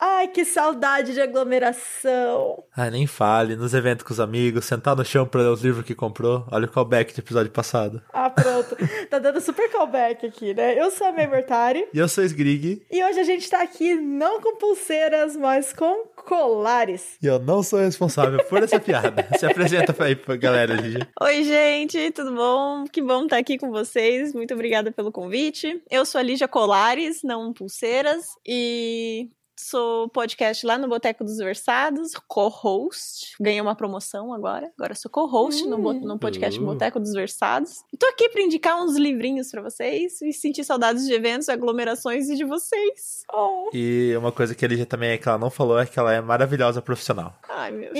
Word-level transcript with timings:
Ai, 0.00 0.28
que 0.28 0.44
saudade 0.44 1.12
de 1.12 1.20
aglomeração. 1.20 2.62
Ah, 2.76 2.88
nem 2.88 3.06
fale. 3.06 3.56
Nos 3.56 3.74
eventos 3.74 4.04
com 4.04 4.12
os 4.12 4.20
amigos, 4.20 4.64
sentar 4.64 4.94
no 4.94 5.04
chão 5.04 5.26
pra 5.26 5.42
ler 5.42 5.48
os 5.48 5.62
livros 5.62 5.84
que 5.84 5.94
comprou. 5.94 6.46
Olha 6.52 6.66
o 6.66 6.70
callback 6.70 7.12
do 7.12 7.18
episódio 7.18 7.50
passado. 7.50 8.00
Ah, 8.12 8.30
pronto. 8.30 8.76
tá 9.10 9.18
dando 9.18 9.40
super 9.40 9.68
callback 9.70 10.26
aqui, 10.26 10.54
né? 10.54 10.80
Eu 10.80 10.90
sou 10.92 11.06
a 11.06 11.12
May 11.12 11.26
Mortari. 11.26 11.88
E 11.92 11.98
eu 11.98 12.08
sou 12.08 12.22
o 12.22 12.26
Sgrig. 12.26 12.86
E 12.90 13.04
hoje 13.04 13.18
a 13.18 13.24
gente 13.24 13.50
tá 13.50 13.60
aqui 13.60 13.94
não 13.94 14.40
com 14.40 14.56
pulseiras, 14.56 15.36
mas 15.36 15.72
com 15.72 16.06
colares. 16.14 17.16
E 17.20 17.26
eu 17.26 17.38
não 17.40 17.62
sou 17.62 17.80
responsável 17.80 18.42
por 18.44 18.62
essa 18.62 18.78
piada. 18.78 19.26
Se 19.36 19.46
apresenta 19.46 19.94
aí 20.04 20.14
pra 20.14 20.36
galera, 20.36 20.74
Lígia. 20.74 21.08
Oi, 21.20 21.42
gente, 21.42 22.12
tudo 22.12 22.34
bom? 22.34 22.84
Que 22.84 23.02
bom 23.02 23.24
estar 23.24 23.38
aqui 23.38 23.58
com 23.58 23.70
vocês. 23.70 24.32
Muito 24.32 24.54
obrigada 24.54 24.92
pelo 24.92 25.10
convite. 25.10 25.82
Eu 25.90 26.04
sou 26.04 26.20
a 26.20 26.22
Lígia 26.22 26.46
Colares, 26.46 27.22
não 27.24 27.52
pulseiras. 27.52 28.26
E 28.46 29.28
sou 29.58 30.08
podcast 30.08 30.64
lá 30.64 30.78
no 30.78 30.88
Boteco 30.88 31.24
dos 31.24 31.36
Versados, 31.38 32.12
co-host. 32.26 33.34
Ganhei 33.40 33.60
uma 33.60 33.74
promoção 33.74 34.32
agora. 34.32 34.70
Agora 34.78 34.94
sou 34.94 35.10
co-host 35.10 35.66
no, 35.66 35.78
bo- 35.78 35.92
no 35.92 36.18
podcast 36.18 36.58
Uh. 36.60 36.64
Boteco 36.64 36.98
dos 37.00 37.12
Versados. 37.12 37.82
E 37.92 37.96
tô 37.96 38.06
aqui 38.06 38.28
pra 38.28 38.42
indicar 38.42 38.80
uns 38.82 38.96
livrinhos 38.96 39.50
pra 39.50 39.62
vocês 39.62 40.20
e 40.22 40.32
sentir 40.32 40.64
saudades 40.64 41.06
de 41.06 41.12
eventos, 41.12 41.48
aglomerações 41.48 42.28
e 42.28 42.36
de 42.36 42.44
vocês. 42.44 43.22
Oh, 43.32 43.70
E 43.74 44.14
uma 44.16 44.32
coisa 44.32 44.54
que 44.54 44.64
a 44.64 44.68
Lígia 44.68 44.86
também 44.86 45.10
é 45.10 45.18
que 45.18 45.28
ela 45.28 45.38
não 45.38 45.50
falou 45.50 45.78
é 45.78 45.86
que 45.86 45.98
ela 45.98 46.12
é 46.12 46.20
maravilhosa 46.20 46.80
profissional. 46.82 47.34
Ai, 47.48 47.70
meu 47.70 47.92
Deus. 47.92 47.98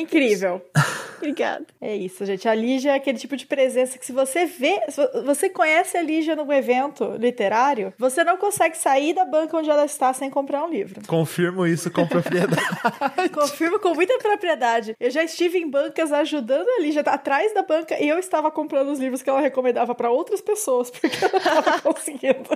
Obrigada. 1.18 1.66
É 1.80 1.94
isso, 1.94 2.24
gente. 2.24 2.48
A 2.48 2.54
Lígia 2.54 2.92
é 2.92 2.94
aquele 2.94 3.18
tipo 3.18 3.36
de 3.36 3.46
presença 3.46 3.98
que 3.98 4.06
se 4.06 4.12
você 4.12 4.46
vê, 4.46 4.80
se 4.88 4.96
vo- 5.00 5.22
você 5.24 5.48
conhece 5.50 5.96
a 5.98 6.02
Lígia 6.02 6.34
num 6.34 6.52
evento 6.52 7.04
literário, 7.18 7.92
você 7.98 8.24
não 8.24 8.36
consegue 8.36 8.76
sair 8.76 9.12
da 9.12 9.24
banca 9.24 9.56
onde 9.56 9.68
ela 9.68 9.84
está 9.84 10.12
sem 10.12 10.30
comprar 10.30 10.64
um 10.64 10.68
livro. 10.70 11.00
Confirmo 11.06 11.66
isso 11.66 11.90
com 11.90 12.06
propriedade. 12.06 12.62
Confirmo 13.34 13.78
com 13.78 13.94
muita 13.94 14.16
propriedade. 14.18 14.94
Eu 14.98 15.10
já 15.10 15.22
estive 15.22 15.58
em 15.58 15.68
bancas 15.68 16.12
ajudando 16.12 16.66
a 16.68 16.80
Lígia 16.80 17.02
atrás 17.02 17.52
da 17.52 17.62
banca 17.62 18.00
e 18.02 18.08
eu 18.08 18.18
estava 18.18 18.50
comprando 18.50 18.88
os 18.90 18.98
livros 18.98 19.22
que 19.22 19.28
ela 19.30 19.40
recomendava 19.40 19.94
para 19.94 20.10
outras 20.10 20.40
pessoas, 20.40 20.90
porque 20.90 21.08
eu 21.24 21.28
não 21.30 21.38
estava 21.38 21.80
conseguindo. 21.82 22.48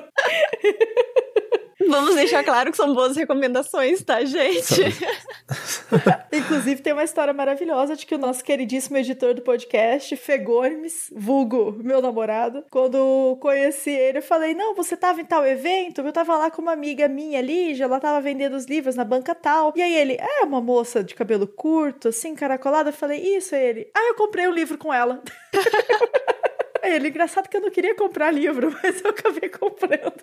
Vamos 1.88 2.14
deixar 2.14 2.44
claro 2.44 2.70
que 2.70 2.76
são 2.76 2.94
boas 2.94 3.16
recomendações, 3.16 4.02
tá, 4.04 4.24
gente? 4.24 4.82
Inclusive, 6.32 6.82
tem 6.82 6.92
uma 6.92 7.04
história 7.04 7.32
maravilhosa 7.32 7.96
de 7.96 8.06
que 8.06 8.14
o 8.14 8.18
nosso 8.18 8.44
queridíssimo 8.44 8.96
editor 8.96 9.34
do 9.34 9.42
podcast, 9.42 10.16
Fegones, 10.16 11.12
vulgo, 11.14 11.72
meu 11.82 12.00
namorado, 12.00 12.64
quando 12.70 13.36
conheci 13.40 13.90
ele, 13.90 14.18
eu 14.18 14.22
falei: 14.22 14.54
Não, 14.54 14.74
você 14.74 14.96
tava 14.96 15.20
em 15.20 15.24
tal 15.24 15.46
evento? 15.46 16.00
Eu 16.00 16.12
tava 16.12 16.36
lá 16.36 16.50
com 16.50 16.62
uma 16.62 16.72
amiga 16.72 17.08
minha, 17.08 17.40
Lígia, 17.40 17.84
ela 17.84 18.00
tava 18.00 18.20
vendendo 18.20 18.54
os 18.54 18.64
livros 18.66 18.96
na 18.96 19.04
banca 19.04 19.34
tal. 19.34 19.72
E 19.76 19.82
aí 19.82 19.94
ele, 19.94 20.16
é 20.18 20.44
uma 20.44 20.60
moça 20.60 21.02
de 21.02 21.14
cabelo 21.14 21.46
curto, 21.46 22.08
assim, 22.08 22.34
caracolada. 22.34 22.90
Eu 22.90 22.94
falei: 22.94 23.20
Isso, 23.20 23.54
aí 23.54 23.64
ele. 23.64 23.90
Ah, 23.94 24.08
eu 24.08 24.14
comprei 24.14 24.46
um 24.46 24.52
livro 24.52 24.78
com 24.78 24.92
ela. 24.92 25.22
Aí 26.82 26.96
ele, 26.96 27.08
engraçado 27.08 27.48
que 27.48 27.56
eu 27.56 27.60
não 27.60 27.70
queria 27.70 27.94
comprar 27.94 28.32
livro, 28.32 28.76
mas 28.82 29.00
eu 29.02 29.10
acabei 29.10 29.48
comprando. 29.48 30.14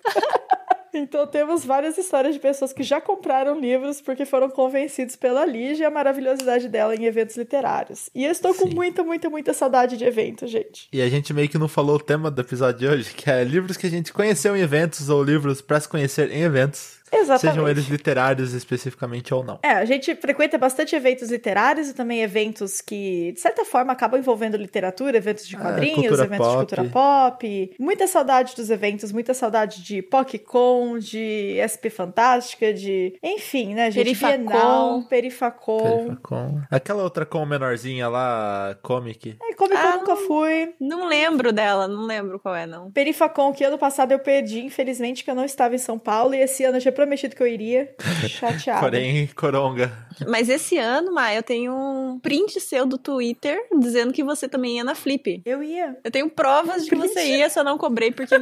Então 0.92 1.26
temos 1.26 1.64
várias 1.64 1.96
histórias 1.96 2.34
de 2.34 2.40
pessoas 2.40 2.72
que 2.72 2.82
já 2.82 3.00
compraram 3.00 3.58
livros 3.58 4.00
porque 4.00 4.24
foram 4.24 4.50
convencidos 4.50 5.16
pela 5.16 5.44
Lígia 5.44 5.84
e 5.84 5.86
a 5.86 5.90
maravilhosidade 5.90 6.68
dela 6.68 6.94
em 6.94 7.04
eventos 7.04 7.36
literários. 7.36 8.10
E 8.14 8.24
eu 8.24 8.30
estou 8.30 8.54
com 8.54 8.68
Sim. 8.68 8.74
muita, 8.74 9.02
muita, 9.02 9.30
muita 9.30 9.52
saudade 9.52 9.96
de 9.96 10.04
evento, 10.04 10.46
gente. 10.46 10.88
E 10.92 11.00
a 11.00 11.08
gente 11.08 11.32
meio 11.32 11.48
que 11.48 11.58
não 11.58 11.68
falou 11.68 11.96
o 11.96 12.00
tema 12.00 12.30
do 12.30 12.40
episódio 12.40 12.80
de 12.80 12.86
hoje, 12.86 13.14
que 13.14 13.30
é 13.30 13.44
livros 13.44 13.76
que 13.76 13.86
a 13.86 13.90
gente 13.90 14.12
conheceu 14.12 14.56
em 14.56 14.60
eventos 14.60 15.08
ou 15.08 15.22
livros 15.22 15.60
pra 15.60 15.80
se 15.80 15.88
conhecer 15.88 16.30
em 16.30 16.42
eventos. 16.42 16.99
Exatamente. 17.12 17.54
Sejam 17.56 17.68
eles 17.68 17.86
literários 17.88 18.52
especificamente 18.54 19.32
ou 19.34 19.42
não. 19.44 19.58
É, 19.62 19.70
a 19.72 19.84
gente 19.84 20.14
frequenta 20.16 20.56
bastante 20.58 20.94
eventos 20.94 21.30
literários 21.30 21.88
e 21.88 21.94
também 21.94 22.22
eventos 22.22 22.80
que, 22.80 23.32
de 23.32 23.40
certa 23.40 23.64
forma, 23.64 23.92
acabam 23.92 24.18
envolvendo 24.18 24.56
literatura, 24.56 25.16
eventos 25.16 25.46
de 25.46 25.56
É, 25.56 25.58
quadrinhos, 25.58 25.96
cultura 26.00 26.24
eventos 26.24 26.46
de 26.46 26.52
pop. 26.54 26.56
cultura 26.58 26.84
pop. 26.90 27.74
Muita 27.78 28.06
saudade 28.06 28.54
dos 28.56 28.70
eventos, 28.70 29.12
muita 29.12 29.34
saudade 29.34 29.82
de 29.82 30.02
PocCon, 30.02 30.98
de 30.98 31.56
SP 31.66 31.90
Fantástica, 31.90 32.72
de. 32.72 33.18
Enfim, 33.22 33.74
né, 33.74 33.90
gente? 33.90 34.04
Perifacon. 34.04 34.44
Bienal, 34.46 35.02
Perifacon. 35.08 35.78
Perifacon. 36.06 36.60
Aquela 36.70 37.02
outra 37.02 37.26
com 37.26 37.44
menorzinha 37.44 38.08
lá, 38.08 38.76
comic. 38.82 39.36
É, 39.42 39.54
Comic 39.54 39.76
Ah, 39.76 39.96
nunca 39.96 40.16
fui. 40.16 40.74
Não 40.80 41.06
lembro 41.06 41.52
dela, 41.52 41.86
não 41.88 42.04
lembro 42.06 42.38
qual 42.38 42.54
é, 42.54 42.66
não. 42.66 42.90
Perifacon, 42.90 43.52
que 43.52 43.64
ano 43.64 43.78
passado 43.78 44.12
eu 44.12 44.18
perdi, 44.18 44.60
infelizmente, 44.60 45.24
que 45.24 45.30
eu 45.30 45.34
não 45.34 45.44
estava 45.44 45.74
em 45.74 45.78
São 45.78 45.98
Paulo, 45.98 46.34
e 46.34 46.38
esse 46.40 46.64
ano 46.64 46.76
eu 46.76 46.80
tinha 46.80 46.92
prometido 47.00 47.34
que 47.34 47.42
eu 47.42 47.46
iria. 47.46 47.94
Chateada. 48.28 48.80
Porém, 48.80 49.26
coronga. 49.28 49.90
Mas 50.28 50.48
esse 50.50 50.76
ano, 50.76 51.12
Maia, 51.14 51.38
eu 51.38 51.42
tenho 51.42 51.72
um 51.72 52.18
print 52.18 52.60
seu 52.60 52.84
do 52.84 52.98
Twitter 52.98 53.58
dizendo 53.78 54.12
que 54.12 54.22
você 54.22 54.46
também 54.48 54.76
ia 54.76 54.84
na 54.84 54.94
Flip. 54.94 55.40
Eu 55.46 55.62
ia. 55.62 55.96
Eu 56.04 56.10
tenho 56.10 56.28
provas 56.28 56.84
de 56.84 56.90
que 56.90 56.96
você 56.96 57.24
ia, 57.38 57.48
só 57.48 57.64
não 57.64 57.78
cobrei 57.78 58.10
porque 58.12 58.36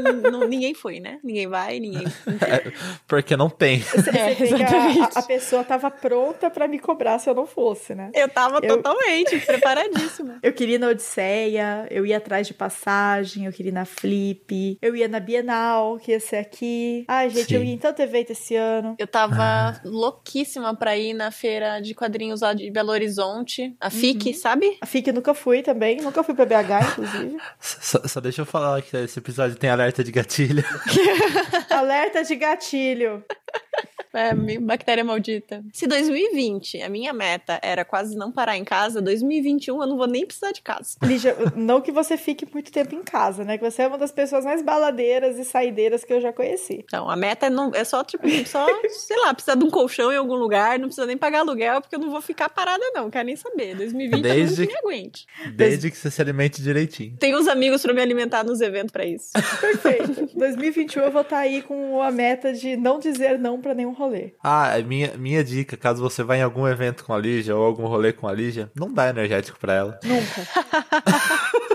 ninguém 0.49 0.75
foi, 0.75 0.99
né? 0.99 1.19
Ninguém 1.23 1.47
vai, 1.47 1.79
ninguém. 1.79 2.07
Porque 3.07 3.37
não 3.37 3.49
tem. 3.49 3.81
Você, 3.81 4.11
É, 4.11 4.23
a, 4.25 4.31
exatamente. 4.33 5.01
a- 5.17 5.21
a 5.21 5.23
pessoa 5.23 5.65
tava 5.65 5.91
pronta 5.91 6.51
pra 6.51 6.67
me 6.69 6.79
cobrar 6.79 7.19
se 7.19 7.29
eu 7.31 7.35
não 7.35 7.47
fosse, 7.47 7.95
né? 7.95 8.11
Eu 8.15 8.29
tava 8.29 8.57
Eu- 8.63 8.77
totalmente 8.77 9.39
preparadíssima. 9.47 10.39
Eu 10.43 10.53
queria 10.53 10.77
ir 10.77 10.79
na 10.79 10.89
Odisseia, 10.89 11.87
eu 11.91 12.05
ia 12.05 12.17
atrás 12.19 12.47
de 12.47 12.55
passagem, 12.55 13.45
eu 13.47 13.53
queria 13.53 13.71
ir 13.71 13.75
na 13.75 13.85
Flip, 13.85 14.79
eu 14.81 14.97
ia 14.97 15.09
na 15.09 15.21
Bienal, 15.21 15.99
que 15.99 16.13
ia 16.13 16.21
ser 16.21 16.37
aqui. 16.37 17.05
Ai, 17.09 17.31
gente, 17.31 17.55
eu 17.55 17.61
Sim. 17.61 17.67
ia 17.67 17.75
em 17.75 17.79
tanto 17.79 18.01
evento 18.03 18.31
esse 18.33 18.48
ano. 18.57 18.95
Eu 18.99 19.07
tava 19.07 19.81
louquíssima 19.85 20.75
pra 20.75 20.97
ir 20.97 21.15
na 21.15 21.31
feira 21.31 21.81
de 21.81 21.95
quadrinhos 21.95 22.41
lá 22.41 22.53
de 22.53 22.71
Belo 22.71 22.91
Horizonte, 22.91 23.75
a 23.81 23.91
FIC, 23.91 24.35
sabe? 24.35 24.79
A 24.81 24.87
FIC 24.87 25.13
nunca 25.13 25.35
fui 25.35 25.63
também, 25.63 26.01
nunca 26.01 26.23
fui 26.23 26.35
pra 26.35 26.45
BH, 26.45 26.93
inclusive. 26.93 27.37
Só, 27.61 28.01
só 28.07 28.21
deixa 28.21 28.43
eu 28.43 28.47
falar 28.47 28.83
que 28.83 28.97
esse 28.97 29.19
episódio 29.19 29.57
tem 29.57 29.71
alerta 29.71 30.03
de 30.03 30.11
gatilho. 30.13 30.65
Alerta 31.71 32.23
de 32.23 32.37
gatilho. 32.37 33.25
É, 34.13 34.35
bactéria 34.61 35.05
maldita. 35.05 35.63
Se 35.73 35.87
2020 35.87 36.81
a 36.83 36.89
minha 36.89 37.13
meta 37.13 37.59
era 37.63 37.85
quase 37.85 38.17
não 38.17 38.33
parar 38.33 38.57
em 38.57 38.65
casa, 38.65 39.01
2021 39.03 39.81
eu 39.83 39.87
não 39.87 39.97
vou 39.97 40.07
nem 40.07 40.25
precisar 40.27 40.53
de 40.53 40.63
casa. 40.63 40.97
Lígia, 41.03 41.37
não 41.55 41.81
que 41.81 41.93
você 41.93 42.17
fique 42.17 42.47
muito 42.53 42.71
tempo 42.73 42.95
em 42.95 43.03
casa, 43.03 43.45
né? 43.45 43.59
Que 43.59 43.71
você 43.71 43.83
é 43.83 43.87
uma 43.87 43.99
das 43.99 44.13
pessoas 44.13 44.45
mais 44.45 44.63
baladeiras 44.63 45.39
e 45.39 45.45
saideiras 45.45 46.05
que 46.05 46.13
eu 46.13 46.21
já 46.21 46.33
conheci. 46.33 46.83
Então, 46.85 47.09
a 47.09 47.17
meta 47.17 47.47
é, 47.47 47.51
não, 47.51 47.71
é 47.75 47.85
só, 47.85 48.03
tipo, 48.05 48.27
só, 48.47 48.67
sei 48.89 49.17
lá, 49.19 49.35
precisar 49.35 49.55
de 49.57 49.65
um 49.65 49.71
colchão 49.71 50.13
em 50.13 50.17
algum 50.17 50.35
lugar, 50.35 50.79
não 50.79 50.87
precisa 50.89 51.07
nem 51.07 51.17
pagar 51.17 51.41
aluguel, 51.41 51.81
porque 51.81 51.97
eu 51.97 52.01
não 52.01 52.11
vou 52.11 52.21
ficar 52.23 52.49
parada, 52.49 52.83
não, 52.95 53.11
quero 53.11 53.27
nem 53.27 53.37
saber. 53.37 53.75
2020 53.77 54.23
Desde- 54.23 54.63
eu 54.63 54.67
não 54.67 54.73
me 54.73 54.79
aguente. 54.79 55.27
Desde 55.55 55.91
que 55.91 55.97
você 55.97 56.11
se 56.11 56.21
alimente 56.21 56.63
direitinho. 56.63 57.17
Tem 57.19 57.35
uns 57.37 57.47
amigos 57.49 57.83
pra 57.83 57.93
me 57.93 58.01
alimentar 58.01 58.45
nos 58.45 58.61
eventos 58.61 58.93
pra 58.93 59.05
isso. 59.05 59.31
Perfeito. 59.61 60.29
2021 60.35 61.03
eu 61.03 61.11
vou 61.11 61.23
estar 61.23 61.39
aí 61.39 61.63
com 61.63 62.01
a 62.03 62.11
meta 62.11 62.53
de 62.53 62.77
não 62.77 62.99
dizer 62.99 63.39
não 63.39 63.61
pra 63.61 63.75
nenhum 63.75 63.93
rolê. 63.99 64.33
Ah, 64.43 64.79
é 64.79 64.83
minha, 64.83 65.17
minha 65.17 65.43
dica, 65.45 65.77
caso 65.77 66.03
você 66.03 66.23
vá 66.23 66.37
em 66.37 66.43
algum 66.43 66.67
evento 66.67 67.05
com 67.05 67.13
a 67.13 67.19
Lígia 67.19 67.57
ou 67.57 67.65
algum 67.65 67.87
rolê 67.87 68.13
com 68.13 68.27
a 68.27 68.33
Lígia, 68.33 68.71
não 68.75 68.93
dá 68.93 69.09
energético 69.09 69.59
pra 69.59 69.75
ela. 69.75 70.01
Nunca. 70.05 70.49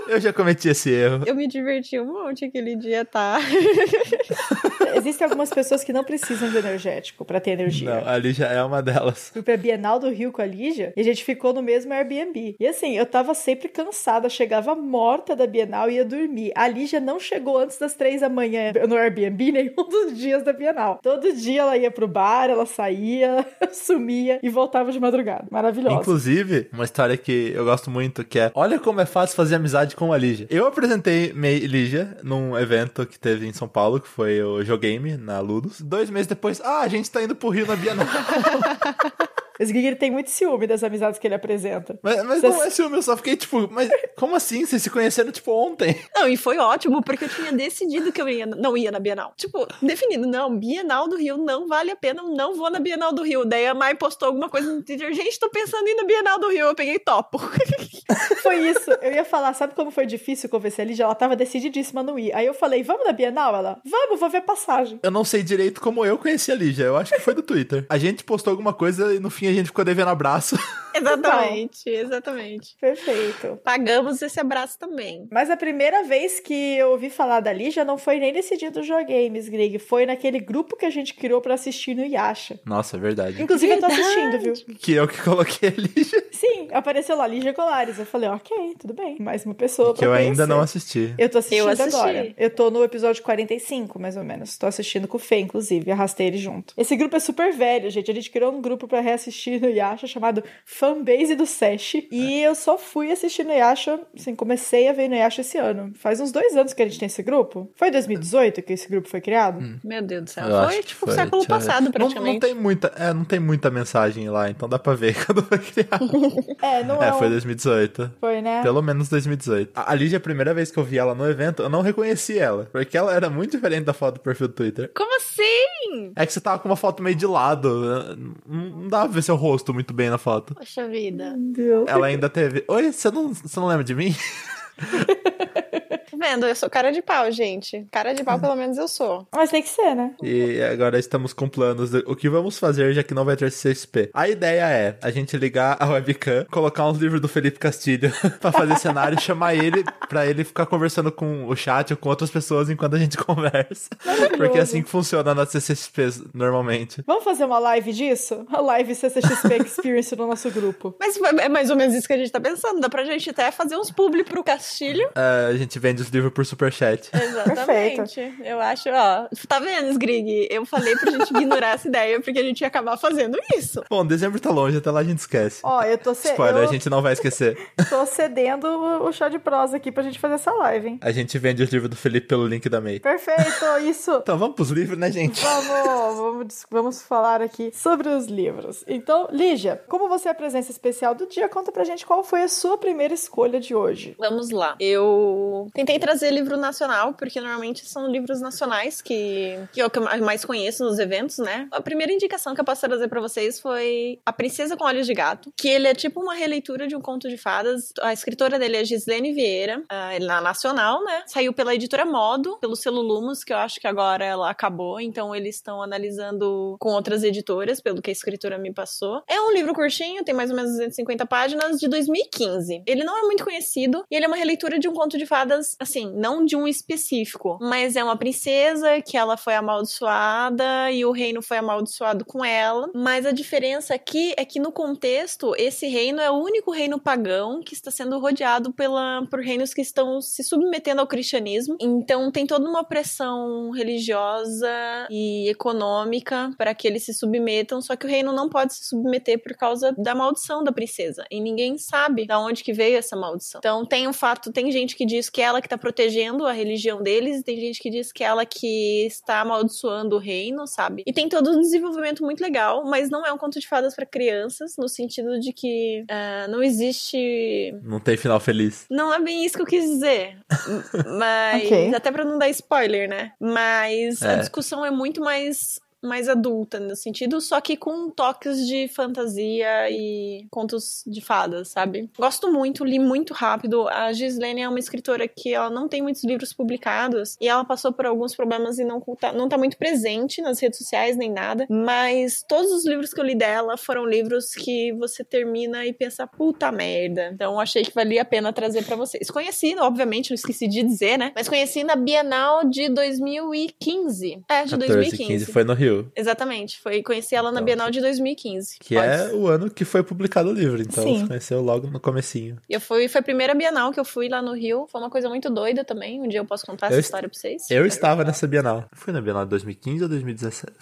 Eu 0.08 0.20
já 0.20 0.32
cometi 0.32 0.68
esse 0.68 0.90
erro. 0.90 1.24
Eu 1.26 1.34
me 1.34 1.48
diverti 1.48 1.98
um 1.98 2.04
monte 2.04 2.44
aquele 2.44 2.76
dia, 2.76 3.04
tá? 3.04 3.38
Existem 4.94 5.24
algumas 5.24 5.50
pessoas 5.50 5.82
que 5.82 5.92
não 5.92 6.04
precisam 6.04 6.50
de 6.50 6.56
energético 6.56 7.24
pra 7.24 7.40
ter 7.40 7.50
energia. 7.52 8.00
Não, 8.00 8.08
a 8.08 8.16
Lígia 8.16 8.46
é 8.46 8.62
uma 8.62 8.82
delas. 8.82 9.30
Fui 9.32 9.42
pra 9.42 9.56
Bienal 9.56 9.98
do 9.98 10.08
Rio 10.10 10.32
com 10.32 10.40
a 10.40 10.46
Lígia 10.46 10.92
e 10.96 11.00
a 11.00 11.04
gente 11.04 11.24
ficou 11.24 11.52
no 11.52 11.62
mesmo 11.62 11.92
Airbnb. 11.92 12.56
E 12.58 12.66
assim, 12.66 12.96
eu 12.96 13.06
tava 13.06 13.34
sempre 13.34 13.68
cansada, 13.68 14.28
chegava 14.28 14.74
morta 14.74 15.34
da 15.34 15.46
Bienal 15.46 15.90
e 15.90 15.94
ia 15.94 16.04
dormir. 16.04 16.52
A 16.54 16.68
Lígia 16.68 17.00
não 17.00 17.18
chegou 17.18 17.58
antes 17.58 17.78
das 17.78 17.94
três 17.94 18.20
da 18.20 18.28
manhã 18.28 18.72
no 18.88 18.96
Airbnb 18.96 19.50
nenhum 19.52 19.88
dos 19.88 20.16
dias 20.16 20.42
da 20.42 20.52
Bienal. 20.52 20.98
Todo 21.02 21.32
dia 21.32 21.62
ela 21.62 21.76
ia 21.76 21.90
pro 21.90 22.06
bar, 22.06 22.48
ela 22.48 22.66
saía, 22.66 23.44
sumia 23.72 24.38
e 24.42 24.48
voltava 24.48 24.92
de 24.92 25.00
madrugada. 25.00 25.46
Maravilhosa. 25.50 25.96
Inclusive, 25.96 26.68
uma 26.72 26.84
história 26.84 27.16
que 27.16 27.52
eu 27.54 27.64
gosto 27.64 27.90
muito, 27.90 28.24
que 28.24 28.38
é 28.38 28.52
Olha 28.54 28.78
como 28.78 29.00
é 29.00 29.06
fácil 29.06 29.36
fazer 29.36 29.56
amizade 29.56 29.96
com 29.96 30.12
a 30.12 30.18
Lígia. 30.18 30.46
Eu 30.50 30.66
apresentei 30.66 31.32
Lígia 31.32 32.16
num 32.22 32.56
evento 32.56 33.06
que 33.06 33.18
teve 33.18 33.46
em 33.46 33.52
São 33.52 33.68
Paulo, 33.68 34.00
que 34.00 34.08
foi 34.08 34.42
o 34.42 34.62
Jogame, 34.84 35.16
na 35.16 35.40
Ludus. 35.40 35.80
Dois 35.80 36.10
meses 36.10 36.26
depois, 36.26 36.60
ah, 36.60 36.80
a 36.80 36.88
gente 36.88 37.10
tá 37.10 37.22
indo 37.22 37.34
pro 37.34 37.48
Rio 37.48 37.66
na 37.66 37.74
Bienal. 37.74 38.06
Esse 39.64 39.72
Grig 39.72 39.96
tem 39.96 40.10
muito 40.10 40.28
ciúme 40.30 40.66
das 40.66 40.84
amizades 40.84 41.18
que 41.18 41.26
ele 41.26 41.34
apresenta. 41.34 41.98
Mas, 42.02 42.22
mas 42.24 42.40
Você- 42.40 42.48
não 42.48 42.62
é 42.62 42.70
ciúme, 42.70 42.96
eu 42.96 43.02
só 43.02 43.16
fiquei 43.16 43.36
tipo, 43.36 43.66
mas 43.70 43.88
como 44.16 44.36
assim? 44.36 44.64
Vocês 44.64 44.82
se 44.82 44.90
conheceram 44.90 45.32
tipo 45.32 45.50
ontem? 45.52 45.98
Não, 46.14 46.28
e 46.28 46.36
foi 46.36 46.58
ótimo, 46.58 47.02
porque 47.02 47.24
eu 47.24 47.28
tinha 47.28 47.52
decidido 47.52 48.12
que 48.12 48.20
eu 48.20 48.28
ia, 48.28 48.46
não 48.46 48.76
ia 48.76 48.92
na 48.92 48.98
Bienal. 48.98 49.32
Tipo, 49.36 49.66
definido, 49.80 50.26
não, 50.26 50.56
Bienal 50.56 51.08
do 51.08 51.16
Rio 51.16 51.38
não 51.38 51.66
vale 51.66 51.90
a 51.90 51.96
pena, 51.96 52.22
eu 52.22 52.28
não 52.28 52.54
vou 52.54 52.70
na 52.70 52.78
Bienal 52.78 53.12
do 53.12 53.22
Rio. 53.22 53.44
Daí 53.44 53.66
a 53.66 53.74
Mai 53.74 53.94
postou 53.94 54.26
alguma 54.26 54.48
coisa 54.48 54.72
no 54.72 54.82
Twitter, 54.82 55.12
gente, 55.14 55.38
tô 55.40 55.48
pensando 55.48 55.86
em 55.88 55.92
ir 55.92 55.94
na 55.96 56.04
Bienal 56.04 56.38
do 56.38 56.48
Rio. 56.48 56.66
Eu 56.66 56.74
peguei 56.74 56.98
topo. 56.98 57.38
Foi 58.42 58.56
isso. 58.68 58.90
Eu 59.00 59.12
ia 59.12 59.24
falar, 59.24 59.54
sabe 59.54 59.74
como 59.74 59.90
foi 59.90 60.06
difícil 60.06 60.48
convencer 60.48 60.84
a 60.84 60.88
Lígia? 60.88 61.04
Ela 61.04 61.14
tava 61.14 61.34
decididíssima 61.34 62.00
a 62.00 62.04
não 62.04 62.18
ir. 62.18 62.34
Aí 62.34 62.46
eu 62.46 62.54
falei, 62.54 62.82
vamos 62.82 63.04
na 63.06 63.12
Bienal? 63.12 63.54
Ela, 63.56 63.80
vamos, 63.84 64.20
vou 64.20 64.28
ver 64.28 64.42
passagem. 64.42 65.00
Eu 65.02 65.10
não 65.10 65.24
sei 65.24 65.42
direito 65.42 65.80
como 65.80 66.04
eu 66.04 66.18
conheci 66.18 66.52
a 66.52 66.54
Lígia, 66.54 66.84
eu 66.84 66.96
acho 66.96 67.12
que 67.14 67.20
foi 67.20 67.34
do 67.34 67.42
Twitter. 67.42 67.86
A 67.88 67.96
gente 67.98 68.22
postou 68.24 68.50
alguma 68.50 68.72
coisa 68.72 69.14
e 69.14 69.18
no 69.20 69.30
fim 69.30 69.46
a 69.46 69.52
gente 69.54 69.66
ficou 69.66 69.84
devendo 69.84 70.08
abraço. 70.08 70.56
exatamente, 70.94 71.88
exatamente. 71.88 72.76
Perfeito. 72.80 73.58
Pagamos 73.64 74.20
esse 74.22 74.38
abraço 74.40 74.78
também. 74.78 75.26
Mas 75.30 75.50
a 75.50 75.56
primeira 75.56 76.02
vez 76.04 76.40
que 76.40 76.76
eu 76.76 76.90
ouvi 76.90 77.10
falar 77.10 77.40
da 77.40 77.52
Lígia 77.52 77.84
não 77.84 77.98
foi 77.98 78.18
nem 78.18 78.32
nesse 78.32 78.56
dia 78.56 78.70
dos 78.70 78.86
Jogames, 78.86 79.48
Grig. 79.48 79.78
Foi 79.78 80.06
naquele 80.06 80.38
grupo 80.40 80.76
que 80.76 80.86
a 80.86 80.90
gente 80.90 81.14
criou 81.14 81.40
pra 81.40 81.54
assistir 81.54 81.94
no 81.94 82.04
Yasha. 82.04 82.60
Nossa, 82.64 82.96
é 82.96 83.00
verdade. 83.00 83.42
Inclusive, 83.42 83.72
eu 83.72 83.80
tô 83.80 83.86
Verdade. 83.88 84.02
assistindo, 84.08 84.40
viu? 84.40 84.76
Que 84.78 84.92
eu 84.92 85.08
que 85.08 85.20
coloquei 85.22 85.68
a 85.68 85.72
Lígia. 85.72 86.24
Sim, 86.32 86.68
apareceu 86.72 87.16
lá, 87.16 87.26
Lígia 87.26 87.52
Colares. 87.52 87.98
Eu 87.98 88.06
falei, 88.06 88.28
ok, 88.28 88.74
tudo 88.78 88.94
bem. 88.94 89.16
Mais 89.20 89.44
uma 89.44 89.54
pessoa 89.54 89.94
Que 89.94 90.04
eu 90.04 90.12
ainda 90.12 90.24
conhecer. 90.26 90.46
não 90.46 90.60
assisti. 90.60 91.14
Eu 91.18 91.28
tô 91.28 91.38
assistindo 91.38 91.60
Eu 91.60 91.68
assisti. 91.68 91.94
agora. 91.96 92.34
Eu 92.36 92.50
tô 92.50 92.70
no 92.70 92.82
episódio 92.84 93.22
45, 93.22 93.98
mais 94.00 94.16
ou 94.16 94.24
menos. 94.24 94.56
Tô 94.56 94.66
assistindo 94.66 95.06
com 95.08 95.16
o 95.16 95.20
Fê, 95.20 95.38
inclusive. 95.38 95.90
Arrastei 95.90 96.26
ele 96.28 96.38
junto. 96.38 96.72
Esse 96.76 96.96
grupo 96.96 97.16
é 97.16 97.20
super 97.20 97.52
velho, 97.52 97.90
gente. 97.90 98.10
A 98.10 98.14
gente 98.14 98.30
criou 98.30 98.52
um 98.52 98.60
grupo 98.60 98.86
pra 98.88 99.00
reassistir 99.00 99.33
no 99.60 99.68
Yasha 99.68 100.06
chamado 100.06 100.42
Fanbase 100.64 101.34
do 101.34 101.46
Sesh. 101.46 101.94
E 102.10 102.40
eu 102.40 102.54
só 102.54 102.76
fui 102.78 103.10
assistir 103.12 103.44
no 103.44 103.52
Yasha, 103.52 104.00
assim, 104.16 104.34
comecei 104.34 104.88
a 104.88 104.92
ver 104.92 105.08
no 105.08 105.14
Yasha 105.14 105.40
esse 105.42 105.58
ano. 105.58 105.92
Faz 105.94 106.20
uns 106.20 106.32
dois 106.32 106.56
anos 106.56 106.72
que 106.72 106.82
a 106.82 106.86
gente 106.86 106.98
tem 106.98 107.06
esse 107.06 107.22
grupo. 107.22 107.70
Foi 107.76 107.88
em 107.88 107.92
2018 107.92 108.62
que 108.62 108.72
esse 108.72 108.88
grupo 108.88 109.08
foi 109.08 109.20
criado? 109.20 109.78
Meu 109.84 110.02
Deus 110.02 110.24
do 110.24 110.30
céu. 110.30 110.48
Eu 110.48 110.64
foi 110.68 110.82
tipo 110.82 111.06
foi, 111.06 111.14
século 111.14 111.46
passado, 111.46 111.84
Não- 111.84 111.92
praticamente. 111.92 112.34
Não, 112.34 112.40
tem 112.40 112.54
muita, 112.54 112.88
é, 112.96 113.12
não 113.12 113.24
tem 113.24 113.38
muita 113.40 113.70
mensagem 113.70 114.28
lá, 114.28 114.50
então 114.50 114.68
dá 114.68 114.78
pra 114.78 114.94
ver 114.94 115.14
quando 115.26 115.42
foi 115.42 115.58
criado. 115.58 116.04
É, 116.62 116.82
não 116.84 117.02
é. 117.02 117.08
É, 117.08 117.12
foi 117.12 117.26
um- 117.26 117.30
2018. 117.30 118.10
Foi, 118.20 118.40
né? 118.42 118.62
Pelo 118.62 118.82
menos 118.82 119.08
2018. 119.08 119.70
A 119.74 119.92
a 119.92 119.94
Lígia, 119.94 120.18
a 120.18 120.20
primeira 120.20 120.52
vez 120.54 120.70
que 120.70 120.78
eu 120.78 120.82
vi 120.84 120.98
ela 120.98 121.14
no 121.14 121.28
evento, 121.28 121.62
eu 121.62 121.68
não 121.68 121.80
reconheci 121.82 122.38
ela. 122.38 122.68
Porque 122.72 122.96
ela 122.96 123.14
era 123.14 123.30
muito 123.30 123.52
diferente 123.52 123.84
da 123.84 123.92
foto 123.92 124.14
do 124.14 124.20
perfil 124.20 124.48
do 124.48 124.54
Twitter. 124.54 124.90
Como 124.94 125.16
assim? 125.16 126.12
É 126.16 126.26
que 126.26 126.32
você 126.32 126.40
tava 126.40 126.58
com 126.58 126.68
uma 126.68 126.76
foto 126.76 127.02
meio 127.02 127.14
de 127.16 127.26
lado. 127.26 127.80
né? 127.80 128.16
Não 128.46 128.64
não 128.84 128.88
dava 128.88 129.08
ver 129.08 129.22
seu 129.24 129.36
rosto 129.36 129.74
muito 129.74 129.92
bem 129.92 130.10
na 130.10 130.18
foto. 130.18 130.54
Poxa 130.54 130.86
vida. 130.88 131.34
Deus. 131.36 131.88
Ela 131.88 132.06
ainda 132.06 132.28
teve. 132.28 132.64
Oi, 132.68 132.92
você 132.92 133.10
não, 133.10 133.32
você 133.32 133.58
não 133.58 133.66
lembra 133.66 133.84
de 133.84 133.94
mim? 133.94 134.14
Vendo? 136.24 136.46
Eu 136.46 136.54
sou 136.54 136.70
cara 136.70 136.90
de 136.90 137.02
pau, 137.02 137.30
gente. 137.30 137.86
Cara 137.92 138.14
de 138.14 138.24
pau, 138.24 138.40
pelo 138.40 138.56
menos 138.56 138.78
eu 138.78 138.88
sou. 138.88 139.28
Mas 139.30 139.50
tem 139.50 139.60
que 139.60 139.68
ser, 139.68 139.94
né? 139.94 140.14
E 140.22 140.58
agora 140.62 140.98
estamos 140.98 141.34
com 141.34 141.46
planos. 141.46 141.92
O 142.06 142.16
que 142.16 142.30
vamos 142.30 142.58
fazer, 142.58 142.94
já 142.94 143.02
que 143.02 143.12
não 143.12 143.26
vai 143.26 143.36
ter 143.36 143.50
CSP? 143.50 144.08
A 144.14 144.26
ideia 144.26 144.66
é 144.66 144.98
a 145.02 145.10
gente 145.10 145.36
ligar 145.36 145.76
a 145.78 145.86
webcam, 145.86 146.46
colocar 146.50 146.86
uns 146.86 146.96
livros 146.96 147.20
do 147.20 147.28
Felipe 147.28 147.58
Castilho 147.58 148.10
pra 148.40 148.50
fazer 148.50 148.78
cenário 148.78 149.18
e 149.18 149.20
chamar 149.20 149.54
ele 149.54 149.84
pra 150.08 150.24
ele 150.26 150.44
ficar 150.44 150.64
conversando 150.64 151.12
com 151.12 151.46
o 151.46 151.54
chat 151.54 151.92
ou 151.92 151.96
com 151.98 152.08
outras 152.08 152.30
pessoas 152.30 152.70
enquanto 152.70 152.96
a 152.96 152.98
gente 152.98 153.18
conversa. 153.22 153.90
Porque 154.34 154.56
é 154.56 154.62
assim 154.62 154.82
que 154.82 154.88
funciona 154.88 155.34
na 155.34 155.44
CCXP 155.44 156.22
normalmente. 156.32 157.02
Vamos 157.06 157.22
fazer 157.22 157.44
uma 157.44 157.58
live 157.58 157.92
disso? 157.92 158.46
A 158.50 158.62
live 158.62 158.94
CCXP 158.94 159.56
Experience 159.66 160.16
no 160.16 160.26
nosso 160.26 160.50
grupo. 160.50 160.96
Mas 160.98 161.18
é 161.20 161.50
mais 161.50 161.68
ou 161.68 161.76
menos 161.76 161.94
isso 161.94 162.06
que 162.06 162.14
a 162.14 162.18
gente 162.18 162.32
tá 162.32 162.40
pensando. 162.40 162.80
Dá 162.80 162.88
pra 162.88 163.04
gente 163.04 163.28
até 163.28 163.50
fazer 163.50 163.76
uns 163.76 163.90
publi 163.90 164.24
pro 164.24 164.42
Castilho. 164.42 165.10
É, 165.14 165.48
a 165.50 165.56
gente 165.56 165.78
vende 165.78 166.00
os 166.00 166.13
livros 166.14 166.32
por 166.32 166.46
superchat. 166.46 167.10
Exatamente. 167.12 168.34
Eu 168.42 168.60
acho, 168.60 168.88
ó. 168.90 169.28
Tá 169.46 169.58
vendo, 169.58 169.90
Sgrig? 169.90 170.48
Eu 170.50 170.64
falei 170.64 170.96
pra 170.96 171.10
gente 171.10 171.30
ignorar 171.30 171.74
essa 171.74 171.88
ideia 171.88 172.20
porque 172.20 172.38
a 172.38 172.42
gente 172.42 172.60
ia 172.60 172.68
acabar 172.68 172.96
fazendo 172.96 173.38
isso. 173.56 173.82
Bom, 173.90 174.06
dezembro 174.06 174.40
tá 174.40 174.50
longe, 174.50 174.78
até 174.78 174.90
lá 174.90 175.00
a 175.00 175.04
gente 175.04 175.18
esquece. 175.18 175.60
Ó, 175.62 175.82
eu 175.82 175.98
tô, 175.98 176.14
ce... 176.14 176.28
Spoiler, 176.28 176.62
eu 176.62 176.68
a 176.68 176.72
gente 176.72 176.88
não 176.88 177.02
vai 177.02 177.12
esquecer. 177.12 177.58
tô 177.90 178.06
cedendo 178.06 178.66
o 178.66 179.12
chá 179.12 179.28
de 179.28 179.38
prosa 179.38 179.76
aqui 179.76 179.92
pra 179.92 180.02
gente 180.02 180.18
fazer 180.18 180.34
essa 180.34 180.52
live, 180.52 180.88
hein? 180.88 180.98
A 181.02 181.10
gente 181.10 181.38
vende 181.38 181.62
os 181.62 181.70
livros 181.70 181.90
do 181.90 181.96
Felipe 181.96 182.26
pelo 182.26 182.46
link 182.46 182.68
da 182.68 182.80
May. 182.80 183.00
Perfeito, 183.00 183.64
isso. 183.84 184.12
Então 184.22 184.38
vamos 184.38 184.54
pros 184.54 184.70
livros, 184.70 184.98
né, 184.98 185.10
gente? 185.10 185.40
Vamos, 185.42 186.16
vamos, 186.16 186.66
vamos 186.70 187.02
falar 187.02 187.42
aqui 187.42 187.70
sobre 187.74 188.08
os 188.08 188.26
livros. 188.26 188.84
Então, 188.86 189.28
Lígia, 189.30 189.82
como 189.88 190.08
você 190.08 190.28
é 190.28 190.30
a 190.30 190.34
presença 190.34 190.70
especial 190.70 191.14
do 191.14 191.26
dia, 191.26 191.48
conta 191.48 191.72
pra 191.72 191.84
gente 191.84 192.06
qual 192.06 192.22
foi 192.22 192.42
a 192.42 192.48
sua 192.48 192.78
primeira 192.78 193.14
escolha 193.14 193.60
de 193.60 193.74
hoje. 193.74 194.14
Vamos 194.18 194.50
lá. 194.50 194.76
Eu 194.78 195.68
tentei 195.74 195.98
trazer 196.04 196.30
livro 196.30 196.58
nacional, 196.58 197.14
porque 197.14 197.40
normalmente 197.40 197.88
são 197.88 198.06
livros 198.06 198.38
nacionais 198.38 199.00
que, 199.00 199.58
eu 199.74 199.88
que 199.88 199.98
eu 199.98 200.02
mais 200.22 200.44
conheço 200.44 200.84
nos 200.84 200.98
eventos, 200.98 201.38
né? 201.38 201.66
A 201.70 201.80
primeira 201.80 202.12
indicação 202.12 202.54
que 202.54 202.60
eu 202.60 202.64
posso 202.64 202.82
trazer 202.82 203.08
pra 203.08 203.22
vocês 203.22 203.58
foi 203.58 204.20
A 204.26 204.30
Princesa 204.30 204.76
com 204.76 204.84
Olhos 204.84 205.06
de 205.06 205.14
Gato, 205.14 205.50
que 205.56 205.66
ele 205.66 205.88
é 205.88 205.94
tipo 205.94 206.20
uma 206.20 206.34
releitura 206.34 206.86
de 206.86 206.94
um 206.94 207.00
conto 207.00 207.26
de 207.26 207.38
fadas. 207.38 207.90
A 208.02 208.12
escritora 208.12 208.58
dele 208.58 208.76
é 208.76 208.84
Gislene 208.84 209.32
Vieira, 209.32 209.82
ah, 209.88 210.14
ele 210.14 210.26
é 210.26 210.28
na 210.28 210.42
nacional, 210.42 211.02
né? 211.02 211.22
Saiu 211.26 211.54
pela 211.54 211.74
editora 211.74 212.04
Modo, 212.04 212.58
pelo 212.58 212.76
selo 212.76 213.00
Lumos, 213.00 213.42
que 213.42 213.54
eu 213.54 213.56
acho 213.56 213.80
que 213.80 213.86
agora 213.86 214.22
ela 214.22 214.50
acabou, 214.50 215.00
então 215.00 215.34
eles 215.34 215.56
estão 215.56 215.80
analisando 215.80 216.76
com 216.78 216.90
outras 216.90 217.24
editoras, 217.24 217.80
pelo 217.80 218.02
que 218.02 218.10
a 218.10 218.12
escritora 218.12 218.58
me 218.58 218.74
passou. 218.74 219.22
É 219.26 219.40
um 219.40 219.50
livro 219.50 219.72
curtinho, 219.72 220.22
tem 220.22 220.34
mais 220.34 220.50
ou 220.50 220.56
menos 220.56 220.72
250 220.72 221.24
páginas, 221.24 221.80
de 221.80 221.88
2015. 221.88 222.82
Ele 222.86 223.04
não 223.04 223.18
é 223.18 223.22
muito 223.22 223.42
conhecido 223.42 224.04
e 224.10 224.16
ele 224.16 224.26
é 224.26 224.28
uma 224.28 224.36
releitura 224.36 224.78
de 224.78 224.86
um 224.86 224.92
conto 224.92 225.16
de 225.16 225.24
fadas, 225.24 225.76
assim, 225.80 225.93
não 226.02 226.44
de 226.44 226.56
um 226.56 226.66
específico, 226.66 227.58
mas 227.60 227.96
é 227.96 228.02
uma 228.02 228.16
princesa 228.16 229.00
que 229.00 229.16
ela 229.16 229.36
foi 229.36 229.54
amaldiçoada 229.54 230.90
e 230.90 231.04
o 231.04 231.12
reino 231.12 231.42
foi 231.42 231.58
amaldiçoado 231.58 232.24
com 232.24 232.44
ela. 232.44 232.90
Mas 232.94 233.26
a 233.26 233.32
diferença 233.32 233.94
aqui 233.94 234.34
é 234.36 234.44
que 234.44 234.58
no 234.58 234.72
contexto, 234.72 235.54
esse 235.56 235.86
reino 235.86 236.20
é 236.20 236.30
o 236.30 236.34
único 236.34 236.70
reino 236.70 236.98
pagão 236.98 237.60
que 237.62 237.74
está 237.74 237.90
sendo 237.90 238.18
rodeado 238.18 238.72
pela, 238.72 239.26
por 239.30 239.40
reinos 239.40 239.74
que 239.74 239.82
estão 239.82 240.20
se 240.20 240.42
submetendo 240.42 241.00
ao 241.00 241.06
cristianismo. 241.06 241.76
Então 241.80 242.30
tem 242.30 242.46
toda 242.46 242.68
uma 242.68 242.84
pressão 242.84 243.70
religiosa 243.70 244.68
e 245.10 245.48
econômica 245.48 246.50
para 246.56 246.74
que 246.74 246.88
eles 246.88 247.04
se 247.04 247.12
submetam, 247.12 247.80
só 247.80 247.96
que 247.96 248.06
o 248.06 248.08
reino 248.08 248.32
não 248.32 248.48
pode 248.48 248.74
se 248.74 248.84
submeter 248.84 249.42
por 249.42 249.54
causa 249.54 249.94
da 249.98 250.14
maldição 250.14 250.62
da 250.62 250.72
princesa. 250.72 251.24
E 251.30 251.40
ninguém 251.40 251.78
sabe 251.78 252.26
da 252.26 252.38
onde 252.38 252.64
que 252.64 252.72
veio 252.72 252.96
essa 252.96 253.16
maldição. 253.16 253.58
Então 253.58 253.84
tem 253.84 254.08
um 254.08 254.12
fato, 254.12 254.52
tem 254.52 254.70
gente 254.70 254.96
que 254.96 255.04
diz 255.04 255.28
que 255.28 255.42
ela 255.42 255.60
que 255.60 255.66
está 255.66 255.78
protegendo 255.84 256.46
a 256.46 256.52
religião 256.52 257.02
deles, 257.02 257.40
e 257.40 257.42
tem 257.44 257.60
gente 257.60 257.78
que 257.80 257.90
diz 257.90 258.10
que 258.10 258.24
é 258.24 258.26
ela 258.26 258.46
que 258.46 259.04
está 259.06 259.40
amaldiçoando 259.42 260.16
o 260.16 260.18
reino, 260.18 260.66
sabe? 260.66 261.02
E 261.06 261.12
tem 261.12 261.28
todo 261.28 261.50
um 261.50 261.60
desenvolvimento 261.60 262.22
muito 262.24 262.40
legal, 262.40 262.84
mas 262.84 263.10
não 263.10 263.24
é 263.26 263.32
um 263.32 263.36
conto 263.38 263.60
de 263.60 263.68
fadas 263.68 263.94
para 263.94 264.06
crianças, 264.06 264.76
no 264.78 264.88
sentido 264.88 265.38
de 265.38 265.52
que 265.52 266.04
ah, 266.10 266.46
não 266.48 266.62
existe 266.62 267.74
Não 267.82 268.00
tem 268.00 268.16
final 268.16 268.40
feliz. 268.40 268.86
não 268.90 269.12
é 269.12 269.20
bem 269.20 269.44
isso 269.44 269.56
que 269.56 269.62
eu 269.62 269.66
quis 269.66 269.84
dizer. 269.84 270.38
Mas. 271.18 271.64
Ok. 271.66 271.94
Até 271.94 272.10
pra 272.10 272.24
não 272.24 272.38
dar 272.38 272.48
spoiler, 272.48 273.08
né? 273.08 273.32
Mas 273.40 274.22
a 274.22 274.32
É. 274.32 274.36
discussão 274.38 274.84
é 274.84 274.90
muito 274.90 275.20
mais. 275.20 275.78
Mais 276.04 276.28
adulta 276.28 276.78
no 276.78 276.94
sentido, 276.94 277.40
só 277.40 277.60
que 277.60 277.76
com 277.76 278.10
toques 278.10 278.66
de 278.66 278.88
fantasia 278.88 279.90
e 279.90 280.46
contos 280.50 281.02
de 281.06 281.20
fadas, 281.20 281.68
sabe? 281.68 282.10
Gosto 282.18 282.52
muito, 282.52 282.84
li 282.84 282.98
muito 282.98 283.32
rápido. 283.32 283.88
A 283.88 284.12
Gislene 284.12 284.62
é 284.62 284.68
uma 284.68 284.78
escritora 284.78 285.26
que 285.26 285.54
ela 285.54 285.70
não 285.70 285.88
tem 285.88 286.02
muitos 286.02 286.24
livros 286.24 286.52
publicados 286.52 287.36
e 287.40 287.48
ela 287.48 287.64
passou 287.64 287.92
por 287.92 288.06
alguns 288.06 288.34
problemas 288.34 288.78
e 288.78 288.84
não 288.84 289.00
tá, 289.00 289.32
não 289.32 289.48
tá 289.48 289.56
muito 289.56 289.76
presente 289.76 290.42
nas 290.42 290.60
redes 290.60 290.78
sociais 290.78 291.16
nem 291.16 291.30
nada. 291.30 291.66
Mas 291.70 292.44
todos 292.48 292.70
os 292.72 292.86
livros 292.86 293.12
que 293.12 293.20
eu 293.20 293.24
li 293.24 293.34
dela 293.34 293.76
foram 293.76 294.04
livros 294.06 294.50
que 294.50 294.92
você 294.92 295.24
termina 295.24 295.86
e 295.86 295.92
pensa, 295.92 296.26
puta 296.26 296.70
merda. 296.70 297.30
Então 297.32 297.58
achei 297.58 297.82
que 297.82 297.94
valia 297.94 298.22
a 298.22 298.24
pena 298.24 298.52
trazer 298.52 298.84
pra 298.84 298.96
vocês. 298.96 299.30
Conheci, 299.30 299.74
obviamente, 299.78 300.30
não 300.30 300.34
esqueci 300.34 300.68
de 300.68 300.82
dizer, 300.82 301.18
né? 301.18 301.32
Mas 301.34 301.48
conheci 301.48 301.82
na 301.84 301.96
Bienal 301.96 302.64
de 302.68 302.88
2015. 302.88 304.42
É, 304.48 304.64
de 304.64 304.70
14, 304.70 304.92
2015. 304.92 305.26
15 305.26 305.52
foi 305.52 305.64
no 305.64 305.74
Rio. 305.74 305.93
Exatamente, 306.16 306.80
foi 306.80 307.02
conheci 307.02 307.34
ela 307.34 307.50
na 307.50 307.58
Então, 307.60 307.64
Bienal 307.64 307.90
de 307.90 308.00
2015. 308.00 308.76
Que 308.80 308.96
é 308.96 309.30
o 309.32 309.46
ano 309.48 309.70
que 309.70 309.84
foi 309.84 310.02
publicado 310.02 310.48
o 310.50 310.52
livro, 310.52 310.80
então 310.80 311.02
Sim. 311.04 311.20
você 311.20 311.26
conheceu 311.26 311.60
logo 311.62 311.88
no 311.88 312.00
comecinho. 312.00 312.56
Eu 312.68 312.80
fui, 312.80 313.08
foi 313.08 313.20
a 313.20 313.24
primeira 313.24 313.54
Bienal 313.54 313.92
que 313.92 314.00
eu 314.00 314.04
fui 314.04 314.28
lá 314.28 314.40
no 314.42 314.52
Rio. 314.54 314.86
Foi 314.90 315.00
uma 315.00 315.10
coisa 315.10 315.28
muito 315.28 315.48
doida 315.50 315.84
também. 315.84 316.20
Um 316.20 316.28
dia 316.28 316.40
eu 316.40 316.44
posso 316.44 316.64
contar 316.66 316.86
Eu 316.86 316.90
essa 316.90 316.98
est- 317.00 317.04
história 317.06 317.28
pra 317.28 317.38
vocês. 317.38 317.70
Eu 317.70 317.84
estava 317.86 318.24
nessa 318.24 318.46
Bienal. 318.46 318.84
Fui 318.94 319.12
na 319.12 319.20
Bienal 319.20 319.44
de 319.44 319.50
2015 319.50 320.02
ou 320.02 320.08
2017? 320.08 320.72